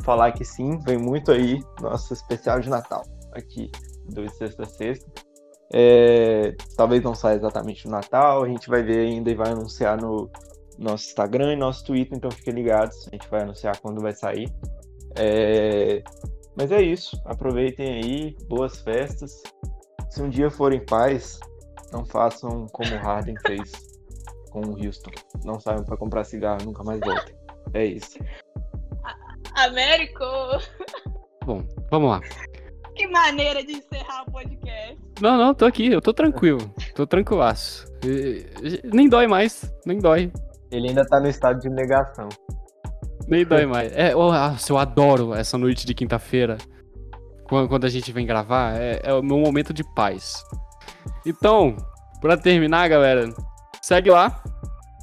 falar 0.04 0.32
que 0.32 0.44
sim, 0.44 0.78
vem 0.80 0.98
muito 0.98 1.32
aí 1.32 1.58
nosso 1.80 2.12
especial 2.12 2.60
de 2.60 2.68
Natal 2.68 3.02
aqui, 3.32 3.70
do 4.10 4.28
Sexta 4.30 4.64
a 4.64 4.66
Sexta. 4.66 5.10
É, 5.72 6.54
talvez 6.76 7.02
não 7.02 7.14
saia 7.14 7.36
exatamente 7.36 7.86
no 7.86 7.92
Natal, 7.92 8.44
a 8.44 8.48
gente 8.48 8.68
vai 8.68 8.82
ver 8.82 8.98
ainda 8.98 9.30
e 9.30 9.34
vai 9.34 9.50
anunciar 9.50 9.96
no 10.00 10.30
nosso 10.78 11.06
Instagram 11.08 11.52
e 11.54 11.56
nosso 11.56 11.84
Twitter, 11.84 12.16
então 12.16 12.30
fiquem 12.30 12.52
ligados, 12.54 13.08
a 13.08 13.10
gente 13.10 13.28
vai 13.30 13.42
anunciar 13.42 13.78
quando 13.80 14.00
vai 14.00 14.12
sair. 14.12 14.52
É, 15.16 16.02
mas 16.56 16.70
é 16.72 16.80
isso, 16.82 17.20
aproveitem 17.24 17.94
aí, 18.02 18.36
boas 18.48 18.80
festas. 18.80 19.42
Se 20.10 20.22
um 20.22 20.28
dia 20.28 20.50
forem 20.50 20.84
pais, 20.84 21.40
não 21.92 22.04
façam 22.04 22.66
como 22.72 22.94
o 22.94 22.98
Harden 22.98 23.34
fez 23.46 23.72
com 24.50 24.60
o 24.60 24.84
Houston. 24.84 25.10
Não 25.44 25.58
saiam 25.58 25.84
pra 25.84 25.96
comprar 25.96 26.24
cigarro 26.24 26.64
nunca 26.64 26.82
mais 26.84 27.00
voltem. 27.00 27.34
É 27.72 27.84
isso. 27.84 28.18
Américo! 29.56 30.24
Bom, 31.44 31.62
vamos 31.90 32.10
lá. 32.10 32.20
Que 32.94 33.06
maneira 33.08 33.64
de 33.64 33.72
encerrar 33.72 34.22
o 34.26 34.30
podcast. 34.30 34.96
Não, 35.20 35.36
não, 35.36 35.54
tô 35.54 35.64
aqui, 35.64 35.90
eu 35.92 36.00
tô 36.00 36.12
tranquilo. 36.14 36.60
Tô 36.94 37.06
tranquilaço. 37.06 37.86
E- 38.04 38.46
Nem 38.84 39.08
dói 39.08 39.26
mais, 39.26 39.72
nem 39.84 39.98
dói. 39.98 40.32
Ele 40.70 40.88
ainda 40.88 41.04
tá 41.04 41.20
no 41.20 41.28
estado 41.28 41.58
de 41.58 41.68
negação. 41.68 42.28
Nem 43.26 43.44
dói 43.44 43.66
mais. 43.66 43.92
É, 43.92 44.14
nossa, 44.14 44.72
eu 44.72 44.78
adoro 44.78 45.34
essa 45.34 45.56
noite 45.56 45.86
de 45.86 45.94
quinta-feira. 45.94 46.58
Quando, 47.48 47.68
quando 47.68 47.84
a 47.84 47.88
gente 47.88 48.10
vem 48.12 48.26
gravar, 48.26 48.74
é, 48.76 49.00
é 49.02 49.14
o 49.14 49.22
meu 49.22 49.38
momento 49.38 49.72
de 49.72 49.84
paz. 49.94 50.44
Então, 51.26 51.76
pra 52.20 52.36
terminar, 52.36 52.88
galera, 52.88 53.32
segue 53.80 54.10
lá. 54.10 54.42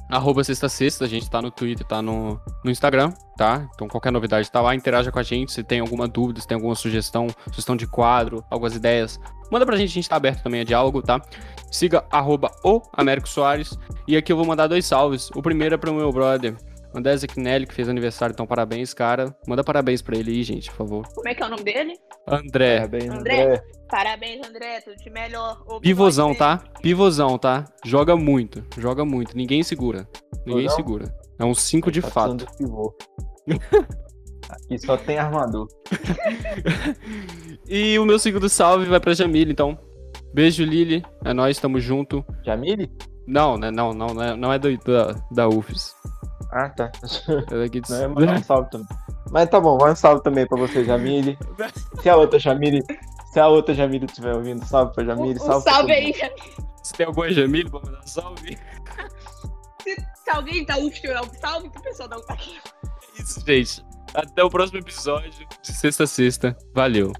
Arroba 0.08 0.44
sexta 0.44 0.68
sexta, 0.68 1.06
a 1.06 1.08
gente 1.08 1.30
tá 1.30 1.40
no 1.40 1.50
Twitter, 1.50 1.86
tá 1.86 2.02
no, 2.02 2.38
no 2.62 2.70
Instagram, 2.70 3.14
tá? 3.34 3.66
Então 3.74 3.88
qualquer 3.88 4.12
novidade 4.12 4.50
tá 4.50 4.60
lá, 4.60 4.74
interaja 4.74 5.10
com 5.10 5.18
a 5.18 5.22
gente. 5.22 5.50
Se 5.52 5.64
tem 5.64 5.80
alguma 5.80 6.06
dúvida, 6.06 6.38
se 6.38 6.46
tem 6.46 6.54
alguma 6.54 6.74
sugestão, 6.74 7.28
sugestão 7.46 7.74
de 7.74 7.86
quadro, 7.86 8.44
algumas 8.50 8.76
ideias, 8.76 9.18
manda 9.50 9.64
pra 9.64 9.74
gente, 9.74 9.88
a 9.88 9.94
gente 9.94 10.08
tá 10.10 10.16
aberto 10.16 10.42
também 10.42 10.60
a 10.60 10.64
diálogo, 10.64 11.00
tá? 11.00 11.18
Siga 11.70 12.04
arroba 12.10 12.50
o 12.62 12.82
Américo 12.92 13.26
Soares. 13.26 13.78
E 14.06 14.14
aqui 14.14 14.30
eu 14.30 14.36
vou 14.36 14.44
mandar 14.44 14.66
dois 14.66 14.84
salves. 14.84 15.30
O 15.34 15.40
primeiro 15.40 15.76
é 15.76 15.78
pro 15.78 15.94
meu 15.94 16.12
brother, 16.12 16.58
André 16.94 17.16
Zecnelli, 17.16 17.66
que 17.66 17.74
fez 17.74 17.88
aniversário, 17.88 18.32
então 18.32 18.46
parabéns, 18.46 18.92
cara. 18.92 19.34
Manda 19.46 19.64
parabéns 19.64 20.02
pra 20.02 20.16
ele 20.16 20.30
aí, 20.30 20.42
gente, 20.42 20.70
por 20.70 20.76
favor. 20.78 21.08
Como 21.14 21.28
é 21.28 21.34
que 21.34 21.42
é 21.42 21.46
o 21.46 21.48
nome 21.48 21.62
dele? 21.64 21.94
André. 22.28 22.76
Parabéns, 22.80 23.10
André. 23.10 23.42
André. 23.42 23.62
Parabéns, 23.88 24.46
André, 24.46 24.80
tudo 24.80 24.96
de 24.96 25.10
melhor. 25.10 25.62
Ouve 25.66 25.80
Pivôzão, 25.82 26.34
tá? 26.34 26.58
Pivôzão, 26.82 27.38
tá? 27.38 27.64
Joga 27.84 28.16
muito, 28.16 28.64
joga 28.78 29.04
muito. 29.04 29.36
Ninguém 29.36 29.62
segura. 29.62 30.08
Ninguém 30.46 30.68
segura. 30.68 31.14
É 31.38 31.44
um 31.44 31.54
5 31.54 31.90
de 31.90 32.00
Tá 32.02 32.08
fato. 32.08 32.46
pivô. 32.56 32.94
Aqui 34.50 34.78
só 34.78 34.96
tem 34.96 35.18
armador. 35.18 35.66
E 37.68 37.98
o 37.98 38.04
meu 38.04 38.18
segundo 38.18 38.48
salve 38.48 38.84
vai 38.86 39.00
pra 39.00 39.14
Jamile, 39.14 39.52
então. 39.52 39.78
Beijo, 40.34 40.64
Lili. 40.64 41.02
É 41.24 41.32
nóis, 41.32 41.58
tamo 41.58 41.80
junto. 41.80 42.24
Jamile? 42.44 42.90
Não, 43.26 43.56
né? 43.56 43.70
Não, 43.70 43.92
não, 43.94 44.08
não 44.08 44.22
é, 44.22 44.36
não 44.36 44.52
é 44.52 44.58
do, 44.58 44.76
da, 44.78 45.12
da 45.30 45.48
UFES. 45.48 45.94
Ah, 46.52 46.68
tá. 46.68 46.92
É 47.50 47.58
daqui 47.58 47.80
de... 47.80 47.90
Não 47.90 48.02
é 48.02 48.08
mandar 48.08 48.38
um 48.38 48.42
salve 48.42 48.70
também. 48.70 48.86
Mas 49.30 49.48
tá 49.48 49.58
bom, 49.60 49.78
vai 49.78 49.92
um 49.92 49.96
salve 49.96 50.22
também 50.22 50.46
pra 50.46 50.58
você, 50.58 50.84
Jamile. 50.84 51.38
Se 52.00 52.08
a 52.10 52.16
outra 52.16 52.38
Jamile, 52.38 52.82
se 53.32 53.40
a 53.40 53.48
outra 53.48 53.74
Jamile 53.74 54.04
estiver 54.04 54.34
ouvindo, 54.34 54.64
salve 54.64 54.92
pra 54.94 55.04
Jamile, 55.04 55.38
Um, 55.40 55.42
um 55.42 55.46
salve, 55.46 55.70
salve 55.70 55.92
aí. 55.92 56.12
Jamile. 56.12 56.42
Se 56.82 56.92
tem 56.92 57.06
alguma 57.06 57.30
Jamile 57.30 57.70
pra 57.70 57.80
mandar 57.80 58.06
salve. 58.06 58.58
Se 60.24 60.30
alguém 60.30 60.64
da 60.66 60.78
UF 60.78 61.00
tiver 61.00 61.20
um 61.20 61.34
salve 61.40 61.70
pro 61.70 61.82
pessoal 61.82 62.08
da 62.08 62.18
UF 62.18 62.30
aqui. 62.30 62.58
É 63.18 63.22
isso, 63.22 63.40
gente. 63.46 63.84
Até 64.14 64.44
o 64.44 64.50
próximo 64.50 64.78
episódio 64.78 65.30
de 65.30 65.72
Sexta 65.72 66.04
a 66.04 66.06
Sexta. 66.06 66.56
Valeu. 66.74 67.12